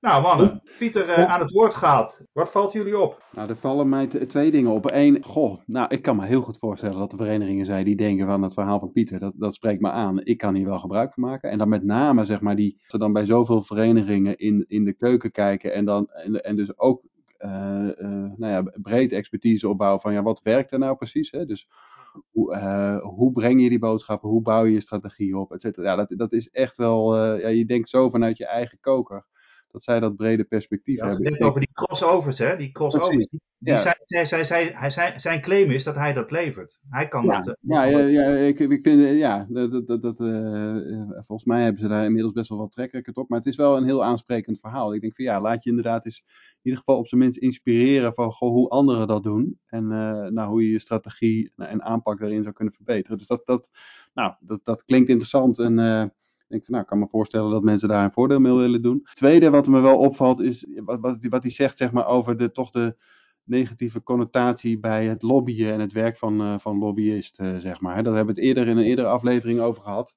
Nou 0.00 0.22
mannen, 0.22 0.62
Pieter 0.78 1.08
uh, 1.08 1.24
aan 1.24 1.40
het 1.40 1.50
woord 1.50 1.74
gaat. 1.74 2.24
Wat 2.32 2.50
valt 2.50 2.72
jullie 2.72 2.98
op? 2.98 3.22
Nou, 3.32 3.48
er 3.48 3.56
vallen 3.56 3.88
mij 3.88 4.06
twee 4.06 4.50
dingen 4.50 4.70
op. 4.70 4.90
Eén, 4.92 5.24
goh, 5.24 5.60
nou 5.66 5.86
ik 5.88 6.02
kan 6.02 6.16
me 6.16 6.26
heel 6.26 6.40
goed 6.40 6.58
voorstellen 6.58 6.98
dat 6.98 7.10
de 7.10 7.16
verenigingen 7.16 7.66
zijn 7.66 7.84
die 7.84 7.96
denken 7.96 8.26
van 8.26 8.42
het 8.42 8.54
verhaal 8.54 8.78
van 8.78 8.92
Pieter, 8.92 9.18
dat, 9.18 9.32
dat 9.36 9.54
spreekt 9.54 9.80
me 9.80 9.90
aan. 9.90 10.24
Ik 10.24 10.38
kan 10.38 10.54
hier 10.54 10.66
wel 10.66 10.78
gebruik 10.78 11.12
van 11.12 11.22
maken. 11.22 11.50
En 11.50 11.58
dan 11.58 11.68
met 11.68 11.84
name, 11.84 12.24
zeg 12.24 12.40
maar, 12.40 12.56
die, 12.56 12.80
ze 12.86 12.98
dan 12.98 13.12
bij 13.12 13.24
zoveel 13.24 13.62
verenigingen 13.62 14.36
in, 14.36 14.64
in 14.68 14.84
de 14.84 14.92
keuken 14.92 15.30
kijken 15.30 15.72
en, 15.72 15.84
dan, 15.84 16.10
en, 16.10 16.44
en 16.44 16.56
dus 16.56 16.78
ook 16.78 17.02
uh, 17.38 17.50
uh, 17.98 18.08
nou 18.36 18.52
ja, 18.52 18.62
breed 18.82 19.12
expertise 19.12 19.68
opbouwen 19.68 20.00
van 20.00 20.12
ja, 20.12 20.22
wat 20.22 20.40
werkt 20.42 20.72
er 20.72 20.78
nou 20.78 20.96
precies? 20.96 21.30
Hè? 21.30 21.46
Dus 21.46 21.68
hoe, 22.30 22.54
uh, 22.54 22.98
hoe 23.00 23.32
breng 23.32 23.62
je 23.62 23.68
die 23.68 23.78
boodschappen? 23.78 24.28
Hoe 24.28 24.42
bouw 24.42 24.64
je 24.64 24.72
je 24.72 24.80
strategie 24.80 25.38
op? 25.38 25.52
Et 25.52 25.60
cetera. 25.60 25.90
Ja, 25.90 25.96
dat, 25.96 26.18
dat 26.18 26.32
is 26.32 26.50
echt 26.50 26.76
wel, 26.76 27.16
ja, 27.38 27.48
je 27.48 27.64
denkt 27.64 27.88
zo 27.88 28.10
vanuit 28.10 28.36
je 28.36 28.46
eigen 28.46 28.78
koker 28.80 29.24
dat 29.74 29.82
zij 29.82 30.00
dat 30.00 30.16
brede 30.16 30.44
perspectief 30.44 30.98
ja, 30.98 31.08
hebben. 31.08 31.32
Het 31.32 31.42
over 31.42 31.60
die 31.60 31.72
crossovers, 31.72 32.38
hè? 32.38 32.56
Die 32.56 32.72
crossovers. 32.72 33.26
Die, 33.26 33.40
die 33.58 33.76
zijn, 33.76 34.26
zij, 34.26 34.44
zij, 34.44 34.72
hij, 34.74 35.18
zijn 35.18 35.40
claim 35.40 35.70
is 35.70 35.84
dat 35.84 35.94
hij 35.94 36.12
dat 36.12 36.30
levert. 36.30 36.80
Hij 36.90 37.08
kan 37.08 37.24
ja, 37.24 37.40
dat. 37.40 37.46
Uh, 37.46 37.54
ja, 37.60 37.82
ja, 37.84 37.98
ja, 37.98 38.24
ik, 38.24 38.58
ik 38.58 38.82
vind, 38.82 39.02
eh, 39.02 39.18
ja, 39.18 39.46
dat, 39.48 39.86
dat, 39.86 40.02
dat 40.02 40.20
uh, 40.20 41.10
volgens 41.10 41.44
mij 41.44 41.62
hebben 41.62 41.80
ze 41.80 41.88
daar 41.88 42.04
inmiddels 42.04 42.32
best 42.32 42.48
wel 42.48 42.58
wat 42.58 42.72
trekrecord 42.72 43.16
op. 43.16 43.28
Maar 43.28 43.38
het 43.38 43.48
is 43.48 43.56
wel 43.56 43.76
een 43.76 43.84
heel 43.84 44.04
aansprekend 44.04 44.60
verhaal. 44.60 44.94
Ik 44.94 45.00
denk 45.00 45.14
van 45.16 45.24
ja, 45.24 45.40
laat 45.40 45.64
je 45.64 45.70
inderdaad 45.70 46.04
eens 46.04 46.22
in 46.26 46.60
ieder 46.62 46.78
geval 46.78 46.98
op 46.98 47.08
zijn 47.08 47.20
minst 47.20 47.38
inspireren 47.38 48.14
van 48.14 48.32
goh, 48.32 48.50
hoe 48.50 48.68
anderen 48.68 49.06
dat 49.06 49.22
doen. 49.22 49.58
En 49.66 49.84
uh, 49.84 50.26
nou, 50.26 50.48
hoe 50.48 50.62
je 50.62 50.70
je 50.70 50.78
strategie 50.78 51.52
en 51.56 51.82
aanpak 51.82 52.18
daarin 52.18 52.42
zou 52.42 52.54
kunnen 52.54 52.74
verbeteren. 52.74 53.18
Dus 53.18 53.26
dat, 53.26 53.46
dat, 53.46 53.68
nou, 54.14 54.34
dat, 54.40 54.60
dat 54.64 54.84
klinkt 54.84 55.08
interessant 55.08 55.58
en 55.58 55.78
denk 56.54 56.68
nou, 56.68 56.82
ik 56.82 56.88
kan 56.88 56.98
me 56.98 57.06
voorstellen 57.08 57.50
dat 57.50 57.62
mensen 57.62 57.88
daar 57.88 58.04
een 58.04 58.12
voordeel 58.12 58.40
mee 58.40 58.52
willen 58.52 58.82
doen. 58.82 59.00
Het 59.04 59.16
tweede 59.16 59.50
wat 59.50 59.66
me 59.66 59.80
wel 59.80 59.98
opvalt 59.98 60.40
is 60.40 60.66
wat, 60.76 61.00
wat, 61.00 61.16
wat 61.20 61.42
hij 61.42 61.52
zegt 61.52 61.76
zeg 61.76 61.92
maar, 61.92 62.06
over 62.06 62.36
de, 62.36 62.50
toch 62.50 62.70
de 62.70 62.96
negatieve 63.44 64.02
connotatie 64.02 64.78
bij 64.78 65.06
het 65.06 65.22
lobbyen 65.22 65.72
en 65.72 65.80
het 65.80 65.92
werk 65.92 66.16
van, 66.16 66.40
uh, 66.40 66.58
van 66.58 66.78
lobbyisten, 66.78 67.60
zeg 67.60 67.80
maar. 67.80 68.02
Daar 68.02 68.14
hebben 68.14 68.34
we 68.34 68.40
het 68.40 68.48
eerder 68.48 68.68
in 68.68 68.76
een 68.76 68.84
eerdere 68.84 69.08
aflevering 69.08 69.60
over 69.60 69.82
gehad. 69.82 70.16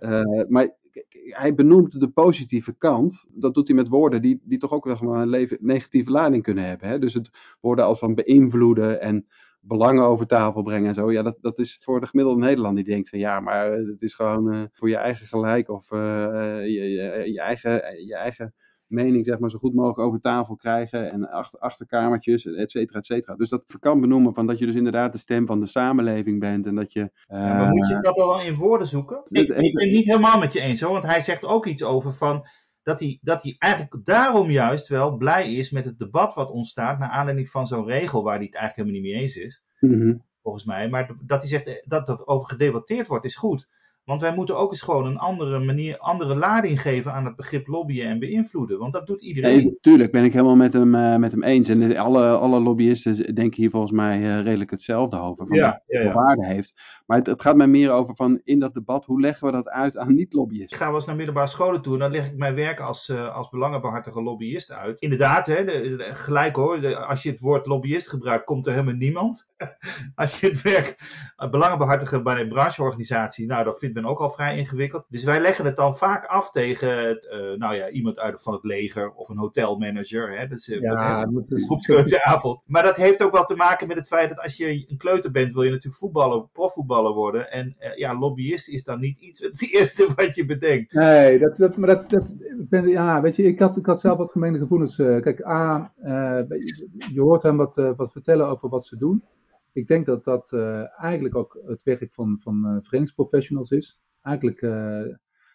Uh, 0.00 0.22
maar 0.48 0.78
hij 1.12 1.54
benoemt 1.54 2.00
de 2.00 2.08
positieve 2.08 2.72
kant. 2.72 3.26
Dat 3.30 3.54
doet 3.54 3.66
hij 3.66 3.76
met 3.76 3.88
woorden 3.88 4.22
die, 4.22 4.40
die 4.44 4.58
toch 4.58 4.72
ook 4.72 4.84
wel 4.84 5.14
een 5.14 5.28
leven, 5.28 5.58
negatieve 5.60 6.10
lading 6.10 6.42
kunnen 6.42 6.64
hebben. 6.64 6.88
Hè? 6.88 6.98
Dus 6.98 7.14
het 7.14 7.30
woorden 7.60 7.84
als 7.84 7.98
van 7.98 8.14
beïnvloeden 8.14 9.00
en 9.00 9.26
belangen 9.60 10.04
over 10.04 10.26
tafel 10.26 10.62
brengen 10.62 10.88
en 10.88 10.94
zo. 10.94 11.12
Ja, 11.12 11.22
dat, 11.22 11.36
dat 11.40 11.58
is 11.58 11.80
voor 11.82 12.00
de 12.00 12.06
gemiddelde 12.06 12.40
Nederland 12.40 12.76
die 12.76 12.84
denkt 12.84 13.08
van 13.08 13.18
ja, 13.18 13.40
maar 13.40 13.72
het 13.72 14.02
is 14.02 14.14
gewoon 14.14 14.54
uh, 14.54 14.62
voor 14.72 14.88
je 14.88 14.96
eigen 14.96 15.26
gelijk 15.26 15.68
of 15.68 15.90
uh, 15.90 16.00
je, 16.60 16.90
je, 16.90 17.32
je, 17.32 17.40
eigen, 17.40 17.72
je 18.06 18.16
eigen 18.16 18.54
mening 18.86 19.24
zeg 19.24 19.38
maar 19.38 19.50
zo 19.50 19.58
goed 19.58 19.74
mogelijk 19.74 19.98
over 19.98 20.20
tafel 20.20 20.56
krijgen 20.56 21.10
en 21.10 21.30
achter, 21.30 21.58
achterkamertjes, 21.58 22.46
et 22.46 22.70
cetera, 22.70 22.98
et 22.98 23.06
cetera. 23.06 23.34
Dus 23.36 23.48
dat 23.48 23.64
kan 23.80 24.00
benoemen 24.00 24.34
van 24.34 24.46
dat 24.46 24.58
je 24.58 24.66
dus 24.66 24.74
inderdaad 24.74 25.12
de 25.12 25.18
stem 25.18 25.46
van 25.46 25.60
de 25.60 25.66
samenleving 25.66 26.40
bent 26.40 26.66
en 26.66 26.74
dat 26.74 26.92
je... 26.92 27.00
Uh, 27.00 27.06
ja, 27.28 27.56
maar 27.56 27.68
moet 27.68 27.88
je 27.88 27.98
dat 28.00 28.16
wel 28.16 28.40
in 28.40 28.54
woorden 28.54 28.86
zoeken? 28.86 29.20
Ik, 29.24 29.48
ik 29.48 29.74
ben 29.74 29.88
niet 29.88 30.06
helemaal 30.06 30.38
met 30.38 30.52
je 30.52 30.60
eens 30.60 30.80
hoor, 30.80 30.92
want 30.92 31.04
hij 31.04 31.20
zegt 31.20 31.44
ook 31.44 31.66
iets 31.66 31.84
over 31.84 32.12
van 32.12 32.46
dat 32.90 33.00
hij, 33.00 33.18
dat 33.22 33.42
hij 33.42 33.56
eigenlijk 33.58 34.04
daarom 34.04 34.50
juist 34.50 34.88
wel 34.88 35.16
blij 35.16 35.54
is 35.54 35.70
met 35.70 35.84
het 35.84 35.98
debat 35.98 36.34
wat 36.34 36.50
ontstaat 36.50 36.98
naar 36.98 37.08
aanleiding 37.08 37.48
van 37.48 37.66
zo'n 37.66 37.86
regel 37.86 38.22
waar 38.22 38.36
hij 38.36 38.44
het 38.44 38.54
eigenlijk 38.54 38.88
helemaal 38.88 39.08
niet 39.08 39.12
mee 39.12 39.22
eens 39.22 39.36
is. 39.36 39.62
Mm 39.80 40.28
Volgens 40.42 40.64
mij. 40.64 40.88
Maar 40.88 41.16
dat 41.26 41.40
hij 41.40 41.48
zegt 41.48 41.66
eh, 41.66 41.74
dat 41.84 42.06
dat 42.06 42.26
over 42.26 42.48
gedebatteerd 42.48 43.06
wordt 43.06 43.24
is 43.24 43.36
goed. 43.36 43.68
Want 44.04 44.20
wij 44.20 44.34
moeten 44.34 44.56
ook 44.56 44.70
eens 44.70 44.82
gewoon 44.82 45.06
een 45.06 45.18
andere 45.18 45.58
manier, 45.58 45.98
andere 45.98 46.34
lading 46.34 46.80
geven 46.80 47.12
aan 47.12 47.24
het 47.24 47.36
begrip 47.36 47.66
lobbyen 47.66 48.08
en 48.08 48.18
beïnvloeden. 48.18 48.78
Want 48.78 48.92
dat 48.92 49.06
doet 49.06 49.22
iedereen. 49.22 49.56
Nee, 49.56 49.78
tuurlijk 49.80 50.12
ben 50.12 50.24
ik 50.24 50.32
helemaal 50.32 50.56
met 50.56 50.72
hem, 50.72 50.94
uh, 50.94 51.16
met 51.16 51.32
hem 51.32 51.42
eens. 51.42 51.68
En 51.68 51.96
alle, 51.96 52.26
alle 52.26 52.60
lobbyisten 52.60 53.34
denken 53.34 53.60
hier 53.60 53.70
volgens 53.70 53.92
mij 53.92 54.18
uh, 54.18 54.42
redelijk 54.42 54.70
hetzelfde 54.70 55.18
over. 55.18 55.46
Van 55.46 55.56
ja, 55.56 55.82
ja, 55.86 56.00
ja. 56.00 56.12
waarde 56.12 56.46
heeft. 56.46 56.72
Maar 57.10 57.18
het, 57.18 57.26
het, 57.26 57.42
gaat 57.42 57.56
mij 57.56 57.66
meer 57.66 57.90
over 57.90 58.14
van 58.16 58.40
in 58.44 58.58
dat 58.58 58.74
debat, 58.74 59.04
hoe 59.04 59.20
leggen 59.20 59.46
we 59.46 59.52
dat 59.52 59.68
uit 59.68 59.96
aan 59.96 60.14
niet-lobbyisten? 60.14 60.76
Ik 60.76 60.82
ga 60.82 60.86
wel 60.86 60.94
eens 60.94 61.06
naar 61.06 61.16
middelbare 61.16 61.46
scholen 61.46 61.82
toe 61.82 61.92
en 61.92 61.98
dan 61.98 62.10
leg 62.10 62.26
ik 62.26 62.36
mijn 62.36 62.54
werk 62.54 62.80
als, 62.80 63.08
uh, 63.08 63.36
als 63.36 63.48
belangenbehartige 63.48 64.22
lobbyist 64.22 64.72
uit. 64.72 65.00
Inderdaad, 65.00 65.46
hè, 65.46 65.64
de, 65.64 65.96
de, 65.96 66.14
gelijk 66.14 66.56
hoor, 66.56 66.80
de, 66.80 66.96
als 66.96 67.22
je 67.22 67.30
het 67.30 67.40
woord 67.40 67.66
lobbyist 67.66 68.08
gebruikt, 68.08 68.44
komt 68.44 68.66
er 68.66 68.72
helemaal 68.72 68.94
niemand. 68.94 69.48
als 70.14 70.40
je 70.40 70.48
het 70.48 70.62
werk 70.62 70.96
belangenbehartigen 71.50 72.22
bij 72.22 72.40
een 72.40 72.48
brancheorganisatie, 72.48 73.46
nou 73.46 73.64
dat 73.64 73.78
vindt 73.78 73.94
men 73.94 74.06
ook 74.06 74.20
al 74.20 74.30
vrij 74.30 74.56
ingewikkeld. 74.56 75.04
Dus 75.08 75.24
wij 75.24 75.40
leggen 75.40 75.64
het 75.64 75.76
dan 75.76 75.96
vaak 75.96 76.26
af 76.26 76.50
tegen 76.50 77.08
het, 77.08 77.28
uh, 77.32 77.58
nou 77.58 77.74
ja, 77.74 77.88
iemand 77.88 78.18
uit 78.18 78.42
van 78.42 78.52
het 78.52 78.64
leger 78.64 79.12
of 79.12 79.28
een 79.28 79.38
hotelmanager. 79.38 80.38
Hè, 80.38 80.46
dus, 80.46 80.68
uh, 80.68 80.80
ja, 80.80 81.24
dat 81.24 81.50
is 81.50 82.20
avond. 82.22 82.60
Maar 82.66 82.82
dat 82.82 82.96
heeft 82.96 83.22
ook 83.22 83.32
wel 83.32 83.44
te 83.44 83.56
maken 83.56 83.88
met 83.88 83.96
het 83.96 84.06
feit 84.06 84.28
dat 84.28 84.40
als 84.40 84.56
je 84.56 84.84
een 84.90 84.98
kleuter 84.98 85.30
bent, 85.30 85.52
wil 85.52 85.62
je 85.62 85.70
natuurlijk 85.70 86.02
voetballen, 86.02 86.48
worden. 87.08 87.50
En 87.50 87.76
uh, 87.80 87.96
ja, 87.96 88.18
lobbyist 88.18 88.68
is 88.68 88.84
dan 88.84 89.00
niet 89.00 89.20
iets 89.20 89.40
het 89.46 89.72
eerste 89.72 90.12
wat 90.16 90.34
je 90.34 90.46
bedenkt. 90.46 90.92
Nee, 90.92 91.38
dat, 91.38 91.56
dat, 91.56 91.76
maar 91.76 91.88
dat, 91.88 92.10
dat 92.10 92.32
ben, 92.68 92.88
ja, 92.88 93.20
weet 93.20 93.36
je, 93.36 93.42
ik 93.42 93.58
had, 93.58 93.76
ik 93.76 93.86
had 93.86 94.00
zelf 94.00 94.18
wat 94.18 94.30
gemene 94.30 94.58
gevoelens. 94.58 94.96
kijk, 94.96 95.46
A, 95.46 95.92
je 97.12 97.20
hoort 97.20 97.42
hem 97.42 97.56
wat, 97.56 97.74
wat 97.74 98.12
vertellen 98.12 98.48
over 98.48 98.68
wat 98.68 98.86
ze 98.86 98.96
doen. 98.96 99.24
Ik 99.72 99.86
denk 99.86 100.06
dat 100.06 100.24
dat 100.24 100.52
eigenlijk 100.96 101.36
ook 101.36 101.60
het 101.66 101.82
werk 101.82 102.12
van, 102.12 102.38
van 102.42 102.60
verenigingsprofessionals 102.62 103.70
is 103.70 104.00
eigenlijk, 104.22 104.58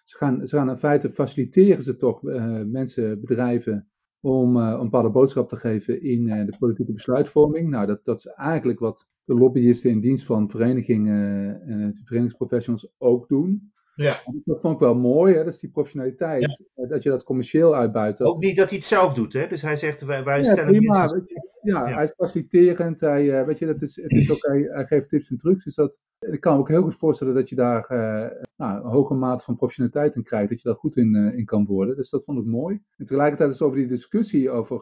ze, 0.03 0.17
gaan, 0.17 0.47
ze 0.47 0.55
gaan 0.55 0.69
in 0.69 0.77
feite 0.77 1.11
faciliteren 1.11 1.83
ze 1.83 1.95
toch 1.95 2.21
mensen, 2.65 3.19
bedrijven, 3.21 3.87
om 4.25 4.57
uh, 4.57 4.67
een 4.69 4.83
bepaalde 4.83 5.09
boodschap 5.09 5.49
te 5.49 5.55
geven 5.55 6.03
in 6.03 6.25
de 6.25 6.55
politieke 6.59 6.91
besluitvorming. 6.91 7.69
Nou, 7.69 7.85
dat, 7.85 8.05
dat 8.05 8.17
is 8.17 8.25
eigenlijk 8.25 8.79
wat 8.79 9.07
de 9.23 9.33
lobbyisten 9.33 9.89
in 9.89 9.99
dienst 9.99 10.25
van 10.25 10.49
verenigingen 10.49 11.61
en 11.61 11.99
verenigingsprofessionals 12.03 12.93
ook 12.97 13.27
doen. 13.27 13.73
Ja. 13.95 14.15
Dat 14.45 14.61
vond 14.61 14.73
ik 14.73 14.79
wel 14.79 14.95
mooi, 14.95 15.33
hè? 15.33 15.43
dat 15.43 15.53
is 15.53 15.59
die 15.59 15.69
professionaliteit. 15.69 16.67
Ja. 16.75 16.87
Dat 16.87 17.03
je 17.03 17.09
dat 17.09 17.23
commercieel 17.23 17.75
uitbuit. 17.75 18.17
Dat... 18.17 18.27
Ook 18.27 18.41
niet 18.41 18.57
dat 18.57 18.69
hij 18.69 18.77
het 18.77 18.87
zelf 18.87 19.13
doet, 19.13 19.33
hè? 19.33 19.47
Dus 19.47 19.61
hij 19.61 19.75
zegt, 19.75 20.01
wij, 20.01 20.23
wij 20.23 20.41
ja, 20.41 20.51
stellen... 20.51 20.71
Prima, 20.71 21.03
je, 21.03 21.41
ja, 21.61 21.87
ja, 21.89 21.95
hij 21.95 22.03
is 22.03 22.13
faciliterend. 22.17 22.99
Hij, 22.99 23.39
uh, 23.39 23.45
weet 23.45 23.59
je, 23.59 23.65
dat 23.65 23.81
is, 23.81 23.95
het 23.95 24.11
is 24.11 24.31
ook, 24.31 24.45
hij, 24.45 24.61
hij, 24.61 24.85
geeft 24.85 25.09
tips 25.09 25.29
en 25.29 25.37
trucs. 25.37 25.63
Dus 25.63 25.75
dat, 25.75 25.99
ik 26.19 26.39
kan 26.39 26.53
me 26.53 26.59
ook 26.59 26.67
heel 26.67 26.81
goed 26.81 26.95
voorstellen 26.95 27.33
dat 27.33 27.49
je 27.49 27.55
daar 27.55 27.91
uh, 27.91 28.41
nou, 28.55 28.83
een 28.83 28.91
hoge 28.91 29.13
mate 29.13 29.43
van 29.43 29.55
professionaliteit 29.55 30.15
in 30.15 30.23
krijgt. 30.23 30.49
Dat 30.49 30.61
je 30.61 30.67
daar 30.67 30.77
goed 30.77 30.97
in, 30.97 31.15
uh, 31.15 31.37
in 31.37 31.45
kan 31.45 31.65
worden. 31.65 31.95
Dus 31.95 32.09
dat 32.09 32.23
vond 32.23 32.39
ik 32.39 32.45
mooi. 32.45 32.81
En 32.97 33.05
tegelijkertijd 33.05 33.51
is 33.51 33.61
over 33.61 33.77
die 33.77 33.87
discussie 33.87 34.49
over, 34.49 34.75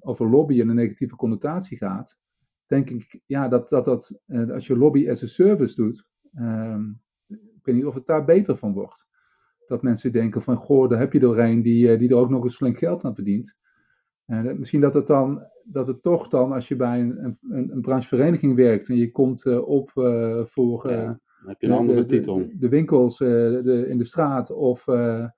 over 0.00 0.30
lobby 0.30 0.60
en 0.60 0.68
een 0.68 0.74
negatieve 0.74 1.16
connotatie 1.16 1.76
gaat. 1.76 2.16
Denk 2.66 2.90
ik, 2.90 3.20
ja, 3.26 3.48
dat, 3.48 3.68
dat, 3.68 3.84
dat 3.84 4.20
als 4.50 4.66
je 4.66 4.76
lobby 4.76 5.10
as 5.10 5.22
a 5.22 5.26
service 5.26 5.74
doet... 5.74 6.06
Ehm, 6.34 6.82
ik 7.62 7.68
weet 7.68 7.74
niet 7.74 7.86
of 7.86 7.94
het 7.94 8.06
daar 8.06 8.24
beter 8.24 8.56
van 8.56 8.72
wordt. 8.72 9.06
Dat 9.66 9.82
mensen 9.82 10.12
denken 10.12 10.42
van, 10.42 10.56
goh, 10.56 10.88
daar 10.88 10.98
heb 10.98 11.12
je 11.12 11.20
er 11.20 11.38
een 11.38 11.62
die, 11.62 11.92
eh, 11.92 11.98
die 11.98 12.08
er 12.08 12.16
ook 12.16 12.30
nog 12.30 12.44
eens 12.44 12.56
flink 12.56 12.78
geld 12.78 13.04
aan 13.04 13.14
verdient. 13.14 13.56
Uh, 14.26 14.52
misschien 14.52 14.80
dat 14.80 14.94
het 14.94 15.06
dan, 15.06 15.46
dat 15.64 15.86
het 15.86 16.02
toch 16.02 16.28
dan, 16.28 16.52
als 16.52 16.68
je 16.68 16.76
bij 16.76 17.00
een, 17.00 17.38
een, 17.50 17.70
een 17.72 17.80
branchevereniging 17.80 18.54
werkt 18.54 18.88
en 18.88 18.96
je 18.96 19.10
komt 19.10 19.44
uh, 19.44 19.68
op 19.68 19.90
uh, 19.94 20.44
voor 20.44 20.90
ja, 20.90 21.20
heb 21.46 21.60
je 21.60 21.66
een 21.66 21.72
andere 21.72 22.00
de, 22.00 22.06
titel. 22.06 22.36
De, 22.36 22.58
de 22.58 22.68
winkels 22.68 23.18
de, 23.18 23.86
in 23.88 23.98
de 23.98 24.04
straat 24.04 24.50
of 24.50 24.84
de, 24.84 25.32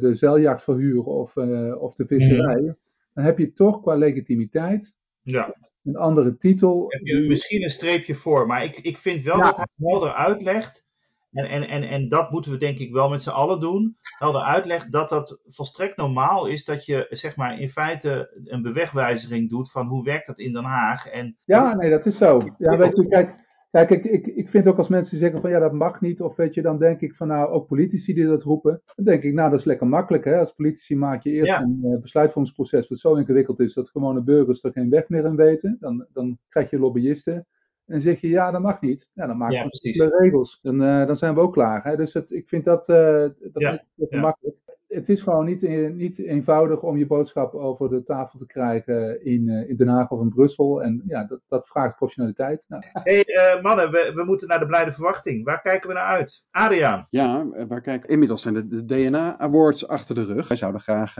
de 0.00 0.14
zeiljacht 0.14 0.62
verhuren 0.62 1.12
of, 1.12 1.36
of 1.78 1.94
de 1.94 2.06
visserij, 2.06 2.76
dan 3.12 3.24
heb 3.24 3.38
je 3.38 3.52
toch 3.52 3.80
qua 3.80 3.94
legitimiteit 3.94 4.94
ja. 5.22 5.54
Een 5.84 5.96
andere 5.96 6.36
titel. 6.36 6.84
Heb 6.88 7.00
je 7.06 7.20
misschien 7.20 7.62
een 7.62 7.70
streepje 7.70 8.14
voor, 8.14 8.46
maar 8.46 8.64
ik, 8.64 8.78
ik 8.78 8.96
vind 8.96 9.22
wel 9.22 9.38
dat 9.38 9.56
hij 9.56 9.66
helder 9.76 10.12
uitlegt 10.12 10.86
en, 11.32 11.44
en, 11.44 11.68
en, 11.68 11.82
en 11.82 12.08
dat 12.08 12.30
moeten 12.30 12.50
we 12.52 12.58
denk 12.58 12.78
ik 12.78 12.92
wel 12.92 13.08
met 13.08 13.22
z'n 13.22 13.30
allen 13.30 13.60
doen. 13.60 13.96
Helder 14.18 14.40
uitlegt 14.40 14.92
dat 14.92 15.08
dat 15.08 15.40
volstrekt 15.46 15.96
normaal 15.96 16.46
is 16.46 16.64
dat 16.64 16.84
je 16.84 17.06
zeg 17.08 17.36
maar 17.36 17.60
in 17.60 17.68
feite 17.68 18.40
een 18.44 18.62
bewegwijziging 18.62 19.50
doet 19.50 19.70
van 19.70 19.86
hoe 19.86 20.04
werkt 20.04 20.26
dat 20.26 20.38
in 20.38 20.52
Den 20.52 20.64
Haag. 20.64 21.06
En 21.06 21.36
ja, 21.44 21.74
nee, 21.74 21.90
dat 21.90 22.06
is 22.06 22.16
zo. 22.16 22.40
Ja, 22.58 22.76
weet 22.76 22.96
je, 22.96 23.08
kijk, 23.08 23.51
kijk 23.72 23.90
ik, 23.90 24.04
ik, 24.04 24.26
ik 24.26 24.48
vind 24.48 24.68
ook 24.68 24.78
als 24.78 24.88
mensen 24.88 25.18
zeggen 25.18 25.40
van 25.40 25.50
ja, 25.50 25.58
dat 25.58 25.72
mag 25.72 26.00
niet. 26.00 26.20
Of 26.20 26.36
weet 26.36 26.54
je, 26.54 26.62
dan 26.62 26.78
denk 26.78 27.00
ik 27.00 27.14
van 27.14 27.28
nou, 27.28 27.50
ook 27.50 27.66
politici 27.66 28.14
die 28.14 28.26
dat 28.26 28.42
roepen. 28.42 28.82
Dan 28.94 29.04
denk 29.04 29.22
ik, 29.22 29.34
nou, 29.34 29.50
dat 29.50 29.58
is 29.58 29.64
lekker 29.64 29.86
makkelijk. 29.86 30.24
Hè? 30.24 30.38
Als 30.38 30.52
politici 30.52 30.96
maak 30.96 31.22
je 31.22 31.30
eerst 31.30 31.52
een 31.52 31.80
uh, 31.84 32.00
besluitvormingsproces 32.00 32.88
wat 32.88 32.98
zo 32.98 33.14
ingewikkeld 33.14 33.60
is 33.60 33.74
dat 33.74 33.90
gewone 33.90 34.22
burgers 34.22 34.62
er 34.62 34.72
geen 34.72 34.90
weg 34.90 35.08
meer 35.08 35.24
in 35.24 35.36
weten. 35.36 35.76
Dan, 35.80 36.06
dan 36.12 36.38
krijg 36.48 36.70
je 36.70 36.78
lobbyisten. 36.78 37.46
En 37.86 38.00
zeg 38.00 38.20
je 38.20 38.28
ja, 38.28 38.50
dat 38.50 38.60
mag 38.60 38.80
niet. 38.80 39.08
Ja, 39.12 39.26
dan 39.26 39.36
maken 39.36 39.68
we 39.70 39.92
de 39.92 40.16
regels. 40.18 40.58
Dan, 40.62 40.82
uh, 40.82 41.06
dan 41.06 41.16
zijn 41.16 41.34
we 41.34 41.40
ook 41.40 41.52
klaar. 41.52 41.84
Hè? 41.84 41.96
Dus 41.96 42.12
het, 42.12 42.30
ik 42.30 42.46
vind 42.46 42.64
dat, 42.64 42.88
uh, 42.88 42.96
dat, 42.96 43.50
ja, 43.52 43.84
dat 43.94 44.10
ja. 44.10 44.20
makkelijk. 44.20 44.56
Het 44.92 45.08
is 45.08 45.22
gewoon 45.22 45.44
niet, 45.44 45.68
niet 45.94 46.18
eenvoudig 46.18 46.82
om 46.82 46.96
je 46.96 47.06
boodschap 47.06 47.54
over 47.54 47.88
de 47.88 48.02
tafel 48.02 48.38
te 48.38 48.46
krijgen 48.46 49.24
in, 49.24 49.48
uh, 49.48 49.68
in 49.68 49.76
Den 49.76 49.88
Haag 49.88 50.10
of 50.10 50.20
in 50.20 50.28
Brussel. 50.28 50.82
En 50.82 51.02
ja, 51.06 51.24
dat, 51.24 51.40
dat 51.48 51.66
vraagt 51.66 51.96
professionaliteit. 51.96 52.64
Nou. 52.68 52.82
hey, 52.92 53.24
mannen, 53.62 53.90
we, 53.90 54.12
we 54.14 54.24
moeten 54.24 54.48
naar 54.48 54.58
de 54.58 54.66
blijde 54.66 54.92
verwachting. 54.92 55.44
Waar 55.44 55.60
kijken 55.60 55.88
we 55.88 55.94
naar 55.94 56.06
uit? 56.06 56.46
Adriaan? 56.50 57.06
Ja, 57.10 57.46
waar 57.68 57.80
kijken 57.80 58.08
Inmiddels 58.08 58.42
zijn 58.42 58.54
de, 58.54 58.68
de 58.68 58.84
DNA 58.84 59.38
Awards 59.38 59.88
achter 59.88 60.14
de 60.14 60.24
rug. 60.24 60.48
Wij 60.48 60.56
zouden 60.56 60.80
graag 60.80 61.14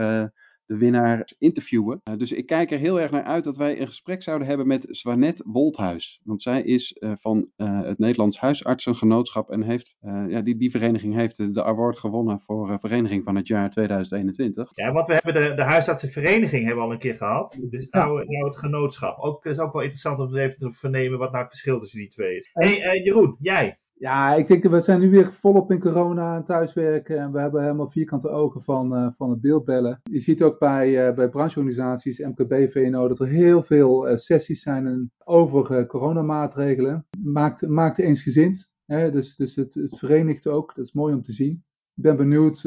de 0.65 0.77
winnaar 0.77 1.31
interviewen. 1.37 2.01
Uh, 2.09 2.17
dus 2.17 2.31
ik 2.31 2.45
kijk 2.45 2.71
er 2.71 2.79
heel 2.79 2.99
erg 2.99 3.11
naar 3.11 3.23
uit 3.23 3.43
dat 3.43 3.57
wij 3.57 3.79
een 3.79 3.87
gesprek 3.87 4.23
zouden 4.23 4.47
hebben 4.47 4.67
met 4.67 4.85
Zwanet 4.89 5.41
Wolthuis. 5.45 6.21
Want 6.23 6.41
zij 6.41 6.61
is 6.61 6.97
uh, 6.99 7.11
van 7.15 7.49
uh, 7.57 7.81
het 7.81 7.99
Nederlands 7.99 8.39
Huisartsengenootschap 8.39 9.49
en 9.49 9.61
heeft, 9.61 9.95
ja, 10.27 10.41
die, 10.41 10.57
die 10.57 10.71
vereniging 10.71 11.15
heeft 11.15 11.53
de, 11.53 11.63
award 11.63 11.99
gewonnen 11.99 12.41
voor 12.41 12.79
Vereniging 12.79 13.23
van 13.23 13.35
het 13.35 13.47
jaar 13.47 13.69
2021. 13.69 14.71
Ja, 14.73 14.91
want 14.91 15.07
we 15.07 15.13
hebben 15.13 15.33
de, 15.33 15.55
de 15.55 15.61
Huisartsenvereniging 15.61 16.65
hebben 16.65 16.83
we 16.83 16.89
al 16.89 16.91
een 16.91 16.99
keer 16.99 17.15
gehad. 17.15 17.57
Dus 17.69 17.89
nou, 17.89 18.25
nou 18.25 18.45
het 18.45 18.57
genootschap. 18.57 19.19
Ook, 19.19 19.45
is 19.45 19.59
ook 19.59 19.73
wel 19.73 19.81
interessant 19.81 20.19
om 20.19 20.35
even 20.35 20.57
te 20.57 20.71
vernemen 20.71 21.19
wat 21.19 21.31
nou 21.31 21.43
het 21.43 21.51
verschil 21.51 21.79
tussen 21.79 21.99
die 21.99 22.09
twee 22.09 22.37
is. 22.37 22.49
Hé, 22.53 22.79
hey, 22.79 23.01
Jeroen, 23.01 23.35
jij? 23.39 23.77
Ja, 24.03 24.33
ik 24.33 24.47
denk, 24.47 24.63
we 24.63 24.81
zijn 24.81 24.99
nu 24.99 25.09
weer 25.09 25.33
volop 25.33 25.71
in 25.71 25.79
corona 25.79 26.35
en 26.35 26.43
thuiswerken. 26.43 27.17
En 27.17 27.31
we 27.31 27.39
hebben 27.39 27.61
helemaal 27.61 27.89
vierkante 27.89 28.29
ogen 28.29 28.63
van, 28.63 28.97
uh, 28.97 29.07
van 29.17 29.29
het 29.29 29.41
beeldbellen. 29.41 30.01
Je 30.03 30.19
ziet 30.19 30.41
ook 30.41 30.59
bij, 30.59 31.07
uh, 31.07 31.15
bij 31.15 31.29
brancheorganisaties, 31.29 32.19
MKB, 32.19 32.71
VNO, 32.71 33.07
dat 33.07 33.19
er 33.19 33.27
heel 33.27 33.61
veel 33.61 34.09
uh, 34.09 34.17
sessies 34.17 34.61
zijn 34.61 35.11
over 35.23 35.85
coronamaatregelen. 35.85 37.05
Maakt, 37.23 37.67
maakt 37.67 37.99
eensgezind. 37.99 38.69
Hè? 38.85 39.11
Dus, 39.11 39.35
dus 39.35 39.55
het, 39.55 39.73
het 39.73 39.97
verenigt 39.97 40.47
ook. 40.47 40.75
Dat 40.75 40.85
is 40.85 40.93
mooi 40.93 41.13
om 41.13 41.21
te 41.21 41.33
zien. 41.33 41.63
Ik 41.95 42.03
ben 42.03 42.17
benieuwd 42.17 42.61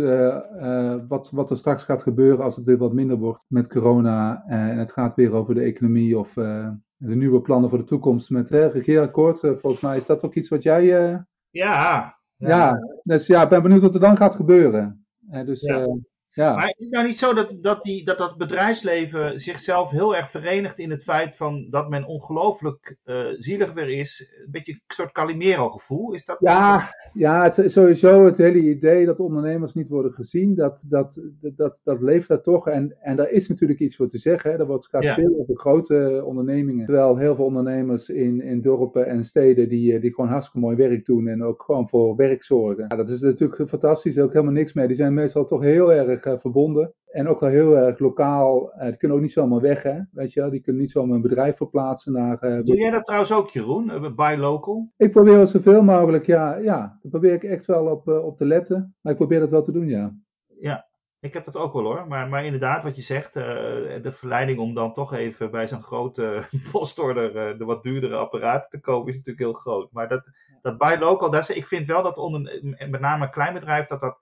wat, 1.08 1.30
wat 1.30 1.50
er 1.50 1.56
straks 1.56 1.84
gaat 1.84 2.02
gebeuren 2.02 2.44
als 2.44 2.56
het 2.56 2.64
weer 2.64 2.78
wat 2.78 2.92
minder 2.92 3.16
wordt 3.16 3.44
met 3.48 3.68
corona. 3.68 4.44
en 4.46 4.78
het 4.78 4.92
gaat 4.92 5.14
weer 5.14 5.32
over 5.32 5.54
de 5.54 5.60
economie 5.60 6.18
of 6.18 6.36
de 6.96 7.16
nieuwe 7.16 7.40
plannen 7.40 7.70
voor 7.70 7.78
de 7.78 7.84
toekomst 7.84 8.30
met 8.30 8.48
hè, 8.48 8.66
regeerakkoord. 8.66 9.42
Uh, 9.42 9.54
volgens 9.56 9.82
mij 9.82 9.96
is 9.96 10.06
dat 10.06 10.22
ook 10.22 10.34
iets 10.34 10.48
wat 10.48 10.62
jij. 10.62 10.82
Uh... 10.82 11.18
Ja, 11.50 12.14
ja. 12.36 12.48
Ja, 12.48 12.78
dus 13.02 13.26
ja, 13.26 13.42
ik 13.42 13.48
ben 13.48 13.62
benieuwd 13.62 13.82
wat 13.82 13.94
er 13.94 14.00
dan 14.00 14.16
gaat 14.16 14.34
gebeuren. 14.34 15.06
Uh, 15.30 15.44
dus, 15.44 15.60
ja. 15.60 15.86
Ja. 16.36 16.54
Maar 16.54 16.72
is 16.76 16.84
het 16.84 16.94
nou 16.94 17.06
niet 17.06 17.18
zo 17.18 17.34
dat 17.34 17.54
dat, 17.60 17.82
die, 17.82 18.04
dat 18.04 18.18
dat 18.18 18.36
bedrijfsleven 18.36 19.40
zichzelf 19.40 19.90
heel 19.90 20.16
erg 20.16 20.30
verenigt 20.30 20.78
in 20.78 20.90
het 20.90 21.02
feit 21.02 21.36
van 21.36 21.66
dat 21.70 21.88
men 21.88 22.04
ongelooflijk 22.04 22.96
uh, 23.04 23.26
zielig 23.36 23.72
weer 23.72 23.88
is? 23.88 24.32
Een 24.44 24.50
beetje 24.50 24.72
een 24.72 24.80
soort 24.86 25.12
Calimero-gevoel? 25.12 26.14
Is 26.14 26.24
dat 26.24 26.36
ja, 26.40 26.94
ja 27.12 27.42
het, 27.42 27.72
sowieso 27.72 28.24
het 28.24 28.36
hele 28.36 28.58
idee 28.58 29.06
dat 29.06 29.20
ondernemers 29.20 29.74
niet 29.74 29.88
worden 29.88 30.12
gezien, 30.12 30.54
dat, 30.54 30.84
dat, 30.88 31.20
dat, 31.40 31.80
dat 31.84 32.00
leeft 32.00 32.28
daar 32.28 32.42
toch. 32.42 32.68
En, 32.68 32.96
en 33.00 33.16
daar 33.16 33.30
is 33.30 33.48
natuurlijk 33.48 33.80
iets 33.80 33.96
voor 33.96 34.08
te 34.08 34.18
zeggen. 34.18 34.50
Hè. 34.50 34.58
Er 34.58 34.66
wordt, 34.66 34.88
ja. 34.90 35.14
veel 35.14 35.36
over 35.38 35.56
grote 35.58 36.22
ondernemingen. 36.24 36.86
Terwijl 36.86 37.16
heel 37.16 37.34
veel 37.34 37.44
ondernemers 37.44 38.08
in, 38.08 38.40
in 38.40 38.60
dorpen 38.60 39.06
en 39.06 39.24
steden 39.24 39.68
die, 39.68 40.00
die 40.00 40.14
gewoon 40.14 40.30
hartstikke 40.30 40.66
mooi 40.66 40.76
werk 40.76 41.04
doen 41.04 41.28
en 41.28 41.44
ook 41.44 41.62
gewoon 41.62 41.88
voor 41.88 42.16
werk 42.16 42.42
zorgen. 42.42 42.84
Ja, 42.88 42.96
dat 42.96 43.08
is 43.08 43.20
natuurlijk 43.20 43.68
fantastisch, 43.68 44.18
ook 44.18 44.32
helemaal 44.32 44.54
niks 44.54 44.72
mee. 44.72 44.86
Die 44.86 44.96
zijn 44.96 45.14
meestal 45.14 45.44
toch 45.44 45.62
heel 45.62 45.92
erg 45.92 46.24
verbonden. 46.26 46.94
En 47.16 47.28
ook 47.28 47.40
wel 47.40 47.50
heel 47.50 47.76
erg 47.76 47.98
lokaal. 47.98 48.72
Uh, 48.74 48.82
die 48.82 48.96
kunnen 48.96 49.16
ook 49.16 49.22
niet 49.22 49.32
zomaar 49.32 49.60
weg, 49.60 49.82
hè? 49.82 50.00
Weet 50.12 50.32
je 50.32 50.40
wel? 50.40 50.50
Die 50.50 50.60
kunnen 50.60 50.82
niet 50.82 50.90
zomaar 50.90 51.16
een 51.16 51.22
bedrijf 51.22 51.56
verplaatsen 51.56 52.12
naar. 52.12 52.44
Uh, 52.44 52.62
Doe 52.64 52.76
jij 52.76 52.90
dat 52.90 53.04
trouwens 53.04 53.32
ook, 53.32 53.48
Jeroen? 53.48 54.14
Buy 54.16 54.36
local? 54.36 54.92
Ik 54.96 55.10
probeer 55.10 55.38
het 55.38 55.48
zoveel 55.48 55.82
mogelijk, 55.82 56.26
ja. 56.26 56.56
ja. 56.56 56.78
Daar 56.78 57.10
probeer 57.10 57.32
ik 57.32 57.44
echt 57.44 57.64
wel 57.64 57.86
op, 57.86 58.08
op 58.08 58.36
te 58.36 58.46
letten. 58.46 58.94
Maar 59.00 59.12
ik 59.12 59.18
probeer 59.18 59.40
dat 59.40 59.50
wel 59.50 59.62
te 59.62 59.72
doen, 59.72 59.88
ja. 59.88 60.14
Ja, 60.60 60.86
ik 61.20 61.32
heb 61.32 61.44
dat 61.44 61.56
ook 61.56 61.72
wel 61.72 61.82
hoor. 61.82 62.06
Maar, 62.08 62.28
maar 62.28 62.44
inderdaad, 62.44 62.82
wat 62.82 62.96
je 62.96 63.02
zegt, 63.02 63.32
de 63.34 64.12
verleiding 64.12 64.58
om 64.58 64.74
dan 64.74 64.92
toch 64.92 65.14
even 65.14 65.50
bij 65.50 65.68
zo'n 65.68 65.82
grote 65.82 66.42
postorder 66.72 67.58
de 67.58 67.64
wat 67.64 67.82
duurdere 67.82 68.16
apparaten 68.16 68.70
te 68.70 68.80
kopen, 68.80 69.08
is 69.08 69.16
natuurlijk 69.16 69.46
heel 69.46 69.60
groot. 69.60 69.92
Maar 69.92 70.08
dat, 70.08 70.24
dat 70.62 70.78
buy 70.78 70.98
local, 70.98 71.30
dat 71.30 71.48
is, 71.48 71.56
ik 71.56 71.66
vind 71.66 71.86
wel 71.86 72.02
dat 72.02 72.18
onder, 72.18 72.60
met 72.88 73.00
name 73.00 73.24
een 73.24 73.30
klein 73.30 73.54
bedrijf, 73.54 73.86
dat 73.86 74.00
dat 74.00 74.20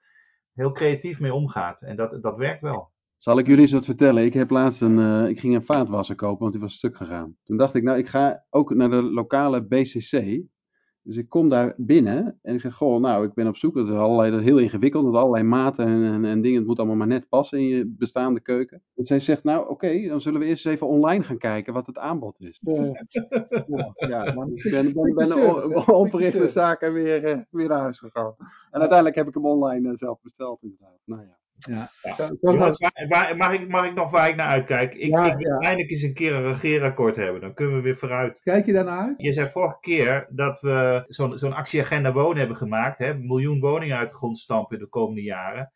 heel 0.54 0.72
creatief 0.72 1.20
mee 1.20 1.34
omgaat. 1.34 1.82
En 1.82 1.96
dat, 1.96 2.22
dat 2.22 2.38
werkt 2.38 2.60
wel. 2.60 2.92
Zal 3.16 3.38
ik 3.38 3.46
jullie 3.46 3.62
eens 3.62 3.72
wat 3.72 3.84
vertellen? 3.84 4.24
Ik 4.24 4.34
heb 4.34 4.50
laatst 4.50 4.80
een, 4.80 4.98
uh, 4.98 5.28
ik 5.28 5.40
ging 5.40 5.54
een 5.54 5.64
vaatwasser 5.64 6.14
kopen, 6.14 6.38
want 6.38 6.52
die 6.52 6.60
was 6.60 6.74
stuk 6.74 6.96
gegaan. 6.96 7.36
Toen 7.42 7.56
dacht 7.56 7.74
ik, 7.74 7.82
nou, 7.82 7.98
ik 7.98 8.08
ga 8.08 8.44
ook 8.50 8.74
naar 8.74 8.90
de 8.90 9.02
lokale 9.02 9.66
BCC. 9.66 10.42
Dus 11.06 11.16
ik 11.16 11.28
kom 11.28 11.48
daar 11.48 11.74
binnen 11.76 12.38
en 12.42 12.54
ik 12.54 12.60
zeg, 12.60 12.74
goh, 12.74 13.00
nou, 13.00 13.26
ik 13.26 13.34
ben 13.34 13.46
op 13.46 13.56
zoek. 13.56 13.74
Het 13.74 13.88
is 13.88 13.94
allerlei, 13.94 14.42
heel 14.42 14.58
ingewikkeld, 14.58 15.04
met 15.04 15.14
allerlei 15.14 15.44
maten 15.44 15.86
en, 15.86 16.04
en, 16.04 16.24
en, 16.24 16.40
dingen. 16.40 16.58
Het 16.58 16.66
moet 16.66 16.78
allemaal 16.78 16.96
maar 16.96 17.06
net 17.06 17.28
passen 17.28 17.58
in 17.58 17.66
je 17.66 17.86
bestaande 17.86 18.40
keuken. 18.40 18.82
En 18.96 19.06
zij 19.06 19.20
zegt, 19.20 19.44
nou, 19.44 19.62
oké, 19.62 19.72
okay, 19.72 20.08
dan 20.08 20.20
zullen 20.20 20.40
we 20.40 20.46
eerst 20.46 20.66
eens 20.66 20.74
even 20.74 20.86
online 20.86 21.22
gaan 21.22 21.38
kijken 21.38 21.72
wat 21.72 21.86
het 21.86 21.98
aanbod 21.98 22.40
is. 22.40 22.60
Uh, 22.62 22.90
ja, 23.96 24.32
maar 24.32 24.48
ik 24.48 24.70
ben, 24.70 24.92
ben, 24.92 25.14
ben 25.14 25.88
onverrichte 25.94 26.48
zaken 26.48 26.92
weer, 26.92 27.36
uh, 27.36 27.38
weer 27.50 27.68
naar 27.68 27.80
huis 27.80 27.98
gegaan. 27.98 28.34
En 28.70 28.80
uiteindelijk 28.80 29.16
heb 29.16 29.28
ik 29.28 29.34
hem 29.34 29.46
online 29.46 29.88
uh, 29.88 29.96
zelf 29.96 30.20
besteld, 30.22 30.62
inderdaad. 30.62 30.98
Nou 31.04 31.22
ja. 31.22 31.43
Ja. 31.58 31.90
ja. 32.02 32.32
Jongens, 32.40 32.78
waar, 32.78 33.06
waar, 33.08 33.36
mag, 33.36 33.52
ik, 33.52 33.68
mag 33.68 33.86
ik 33.86 33.94
nog 33.94 34.10
waar 34.10 34.28
ik 34.28 34.36
naar 34.36 34.48
uitkijk? 34.48 34.94
Ik, 34.94 35.10
ja, 35.10 35.24
ik 35.24 35.36
wil 35.36 35.48
ja. 35.48 35.58
eindelijk 35.58 35.90
eens 35.90 36.02
een 36.02 36.14
keer 36.14 36.34
een 36.34 36.42
regeerakkoord 36.42 37.16
hebben. 37.16 37.40
Dan 37.40 37.54
kunnen 37.54 37.76
we 37.76 37.82
weer 37.82 37.96
vooruit. 37.96 38.40
Kijk 38.42 38.66
je 38.66 38.72
daarnaar 38.72 39.00
uit? 39.00 39.14
Je 39.16 39.32
zei 39.32 39.48
vorige 39.48 39.80
keer 39.80 40.26
dat 40.30 40.60
we 40.60 41.04
zo'n 41.06 41.38
zo'n 41.38 41.52
actieagenda 41.52 42.12
wonen 42.12 42.38
hebben 42.38 42.56
gemaakt. 42.56 42.98
Hè? 42.98 43.10
Een 43.10 43.26
miljoen 43.26 43.60
woningen 43.60 43.96
uit 43.96 44.10
de 44.10 44.16
grond 44.16 44.38
stampen 44.38 44.76
in 44.76 44.82
de 44.82 44.88
komende 44.88 45.22
jaren. 45.22 45.72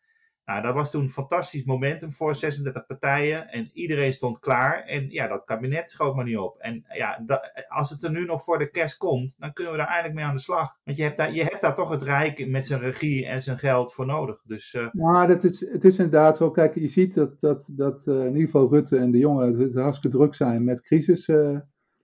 Nou, 0.49 0.61
dat 0.61 0.73
was 0.73 0.91
toen 0.91 1.01
een 1.01 1.09
fantastisch 1.09 1.63
momentum 1.63 2.11
voor 2.11 2.35
36 2.35 2.85
partijen 2.85 3.47
en 3.47 3.69
iedereen 3.73 4.13
stond 4.13 4.39
klaar. 4.39 4.83
En 4.83 5.09
ja, 5.09 5.27
dat 5.27 5.43
kabinet 5.43 5.91
schoot 5.91 6.15
maar 6.15 6.25
niet 6.25 6.37
op. 6.37 6.57
En 6.57 6.85
ja, 6.93 7.23
dat, 7.25 7.65
als 7.67 7.89
het 7.89 8.03
er 8.03 8.11
nu 8.11 8.25
nog 8.25 8.43
voor 8.43 8.57
de 8.57 8.69
kerst 8.69 8.97
komt, 8.97 9.35
dan 9.39 9.53
kunnen 9.53 9.73
we 9.73 9.79
daar 9.79 9.87
eigenlijk 9.87 10.17
mee 10.19 10.25
aan 10.25 10.35
de 10.35 10.41
slag. 10.41 10.77
Want 10.83 10.97
je 10.97 11.03
hebt 11.03 11.17
daar, 11.17 11.33
je 11.33 11.43
hebt 11.43 11.61
daar 11.61 11.75
toch 11.75 11.89
het 11.89 12.01
Rijk 12.01 12.47
met 12.47 12.65
zijn 12.65 12.79
regie 12.79 13.25
en 13.25 13.41
zijn 13.41 13.57
geld 13.57 13.93
voor 13.93 14.05
nodig. 14.05 14.41
Dus. 14.43 14.77
Ja, 14.91 15.25
dat 15.25 15.43
is, 15.43 15.59
het 15.59 15.83
is 15.83 15.97
inderdaad 15.97 16.37
zo. 16.37 16.51
Kijk, 16.51 16.75
je 16.75 16.87
ziet 16.87 17.13
dat, 17.13 17.39
dat, 17.39 17.69
dat 17.71 18.05
uh, 18.05 18.19
in 18.19 18.27
ieder 18.27 18.41
geval 18.41 18.69
Rutte 18.69 18.97
en 18.97 19.11
de 19.11 19.17
jongen 19.17 19.59
het 19.59 19.75
hartstikke 19.75 20.17
druk 20.17 20.33
zijn 20.33 20.63
met 20.63 20.81
crisis. 20.81 21.27
Uh, 21.27 21.57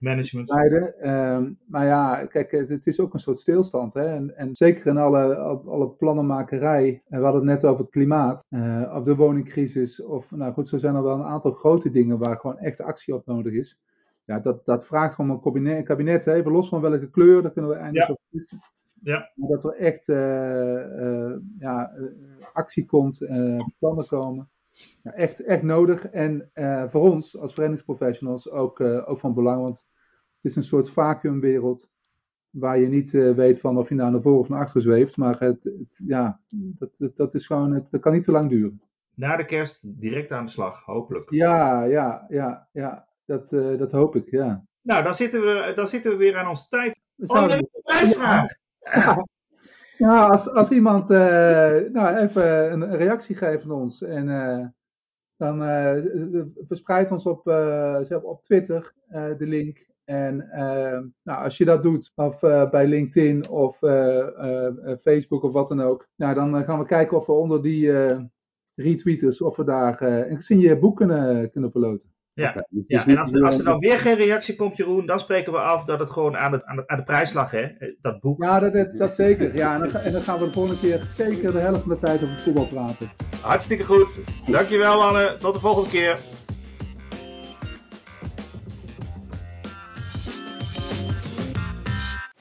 management. 0.06 0.52
Um, 0.52 1.58
maar 1.68 1.86
ja, 1.86 2.26
kijk, 2.26 2.52
het, 2.52 2.70
het, 2.70 2.88
is 2.88 3.00
ook 3.00 3.14
een 3.14 3.20
soort 3.20 3.40
stilstand. 3.40 3.94
Hè? 3.94 4.06
En, 4.06 4.38
en 4.38 4.56
zeker 4.56 4.88
in 4.88 4.98
alle, 4.98 5.36
alle 5.66 5.90
plannenmakerij, 5.90 7.02
en 7.08 7.18
we 7.20 7.24
hadden 7.24 7.48
het 7.48 7.62
net 7.62 7.72
over 7.72 7.82
het 7.82 7.92
klimaat, 7.92 8.46
uh, 8.50 8.94
of 8.96 9.04
de 9.04 9.16
woningcrisis, 9.16 10.02
of 10.02 10.32
nou 10.32 10.54
goed, 10.54 10.68
zo 10.68 10.78
zijn 10.78 10.96
er 10.96 11.04
wel 11.04 11.16
een 11.16 11.24
aantal 11.24 11.52
grote 11.52 11.90
dingen 11.90 12.18
waar 12.18 12.38
gewoon 12.38 12.58
echt 12.58 12.82
actie 12.82 13.14
op 13.14 13.26
nodig 13.26 13.54
is. 13.54 13.80
Ja, 14.26 14.40
dat, 14.40 14.66
dat 14.66 14.86
vraagt 14.86 15.14
gewoon 15.14 15.32
een 15.32 15.42
kabinet, 15.42 15.86
kabinet 15.86 16.28
even 16.28 16.52
los 16.52 16.70
van 16.70 16.82
welke 16.82 17.10
kleur, 17.10 17.42
daar 17.42 17.52
kunnen 17.52 17.72
we 17.72 17.78
eindelijk 17.78 18.08
ja. 18.08 18.14
op. 18.14 18.60
Ja. 19.02 19.32
Dat 19.36 19.64
er 19.64 19.76
echt 19.76 20.08
uh, 20.08 20.16
uh, 20.16 21.36
ja, 21.60 21.92
actie 22.54 22.86
komt, 22.86 23.18
plannen 23.80 24.08
komen. 24.08 24.50
Ja, 25.04 25.12
echt, 25.12 25.40
echt 25.40 25.64
nodig. 25.64 26.08
En 26.08 26.50
voor 26.90 27.02
ons 27.02 27.38
als 27.38 27.54
verenigingsprofessionals 27.54 28.50
ook, 28.50 28.80
ook 28.82 29.20
van 29.20 29.34
belang, 29.34 29.62
want 29.62 29.86
is 30.46 30.56
een 30.56 30.64
soort 30.64 30.90
vacuümwereld 30.90 31.90
waar 32.50 32.80
je 32.80 32.88
niet 32.88 33.14
uh, 33.14 33.36
weet 33.36 33.60
van 33.60 33.78
of 33.78 33.90
je 33.90 33.96
nou 33.96 34.12
naar 34.12 34.22
voren 34.22 34.40
of 34.40 34.50
naar 34.50 34.60
achter 34.60 34.82
zweeft. 34.82 35.18
Maar 35.18 35.40
het, 35.40 35.64
het, 35.64 36.00
ja, 36.06 36.40
dat, 36.50 36.98
dat, 36.98 37.18
dat, 37.18 37.34
is 37.34 37.46
gewoon, 37.46 37.74
het, 37.74 37.88
dat 37.92 38.02
kan 38.02 38.14
niet 38.14 38.24
te 38.24 38.32
lang 38.32 38.50
duren. 38.50 38.82
Na 39.14 39.36
de 39.36 39.46
kerst 39.46 40.00
direct 40.00 40.32
aan 40.32 40.46
de 40.46 40.52
slag, 40.52 40.84
hopelijk. 40.84 41.30
Ja, 41.30 41.84
ja, 41.84 42.26
ja, 42.30 42.68
ja. 42.72 43.08
Dat, 43.26 43.52
uh, 43.52 43.78
dat 43.78 43.92
hoop 43.92 44.16
ik, 44.16 44.32
ja. 44.32 44.66
Nou, 44.82 45.04
dan 45.04 45.16
zitten 45.16 45.42
we, 45.42 45.74
dan 45.76 45.88
zitten 45.88 46.12
we 46.12 46.18
weer 46.18 46.38
aan 46.38 46.50
onze 46.50 46.68
tijd. 46.68 47.02
Oh, 47.18 47.46
een 47.48 47.70
prijsvraag. 47.84 48.54
Ja. 48.80 49.26
Ja, 49.98 50.28
als, 50.28 50.50
als 50.50 50.70
iemand 50.70 51.12
uh, 51.12 51.18
nou, 51.92 52.16
even 52.16 52.72
een 52.72 52.96
reactie 52.96 53.36
geeft 53.36 53.62
van 53.62 53.72
ons 53.72 54.02
en 54.02 54.26
dan 55.38 55.62
uh, 55.62 55.94
verspreid 56.68 57.12
ons 57.12 57.26
op, 57.26 57.48
op 58.24 58.44
Twitter 58.44 58.94
de 59.10 59.36
link. 59.48 59.86
En 60.06 60.48
nou, 61.24 61.44
als 61.44 61.58
je 61.58 61.66
dat 61.66 61.84
doet, 61.84 62.12
of 62.16 62.40
bij 62.72 62.88
LinkedIn 62.88 63.50
of 63.50 63.78
Facebook 65.02 65.44
of 65.44 65.52
wat 65.52 65.68
dan 65.68 65.82
ook, 65.82 66.08
nou, 66.16 66.34
dan 66.34 66.64
gaan 66.64 66.80
we 66.80 66.86
kijken 66.86 67.18
of 67.18 67.26
we 67.26 67.32
onder 67.32 67.62
die 67.62 67.92
retweeters, 68.76 69.42
of 69.42 69.56
we 69.56 69.64
daar 69.64 70.02
een 70.02 70.60
je 70.60 70.78
boek 70.78 70.96
kunnen, 70.96 71.52
kunnen 71.52 71.72
verloten. 71.72 72.16
Ja, 72.36 72.66
ja 72.88 73.08
en 73.08 73.18
als, 73.18 73.42
als 73.42 73.58
er 73.58 73.64
dan 73.64 73.80
weer 73.80 74.00
geen 74.00 74.16
reactie 74.16 74.56
komt, 74.56 74.78
Jeroen, 74.78 75.06
dan 75.06 75.20
spreken 75.20 75.52
we 75.52 75.58
af 75.58 75.86
dat 75.86 76.00
het 76.00 76.10
gewoon 76.10 76.38
aan, 76.38 76.52
het, 76.52 76.64
aan, 76.64 76.76
de, 76.76 76.88
aan 76.88 76.98
de 76.98 77.04
prijs 77.04 77.34
lag, 77.34 77.52
hè? 77.52 77.68
Dat 78.02 78.20
boek. 78.20 78.44
Ja, 78.44 78.60
dat, 78.60 78.98
dat, 78.98 79.16
zeker. 79.16 79.56
Ja, 79.56 79.74
en 79.74 79.80
dan, 79.80 80.02
en 80.02 80.12
dan, 80.12 80.22
gaan 80.22 80.40
we 80.40 80.46
de 80.46 80.52
volgende 80.52 80.80
keer 80.80 81.00
zeker 81.16 81.52
de 81.52 81.60
helft 81.60 81.82
van 81.82 81.90
de 81.90 82.00
tijd 82.00 82.24
over 82.24 82.40
voetbal 82.40 82.68
praten. 82.68 83.08
Hartstikke 83.42 83.84
goed. 83.84 84.20
Dankjewel, 84.52 85.04
Anne. 85.04 85.36
Tot 85.40 85.54
de 85.54 85.60
volgende 85.60 85.90
keer. 85.90 86.20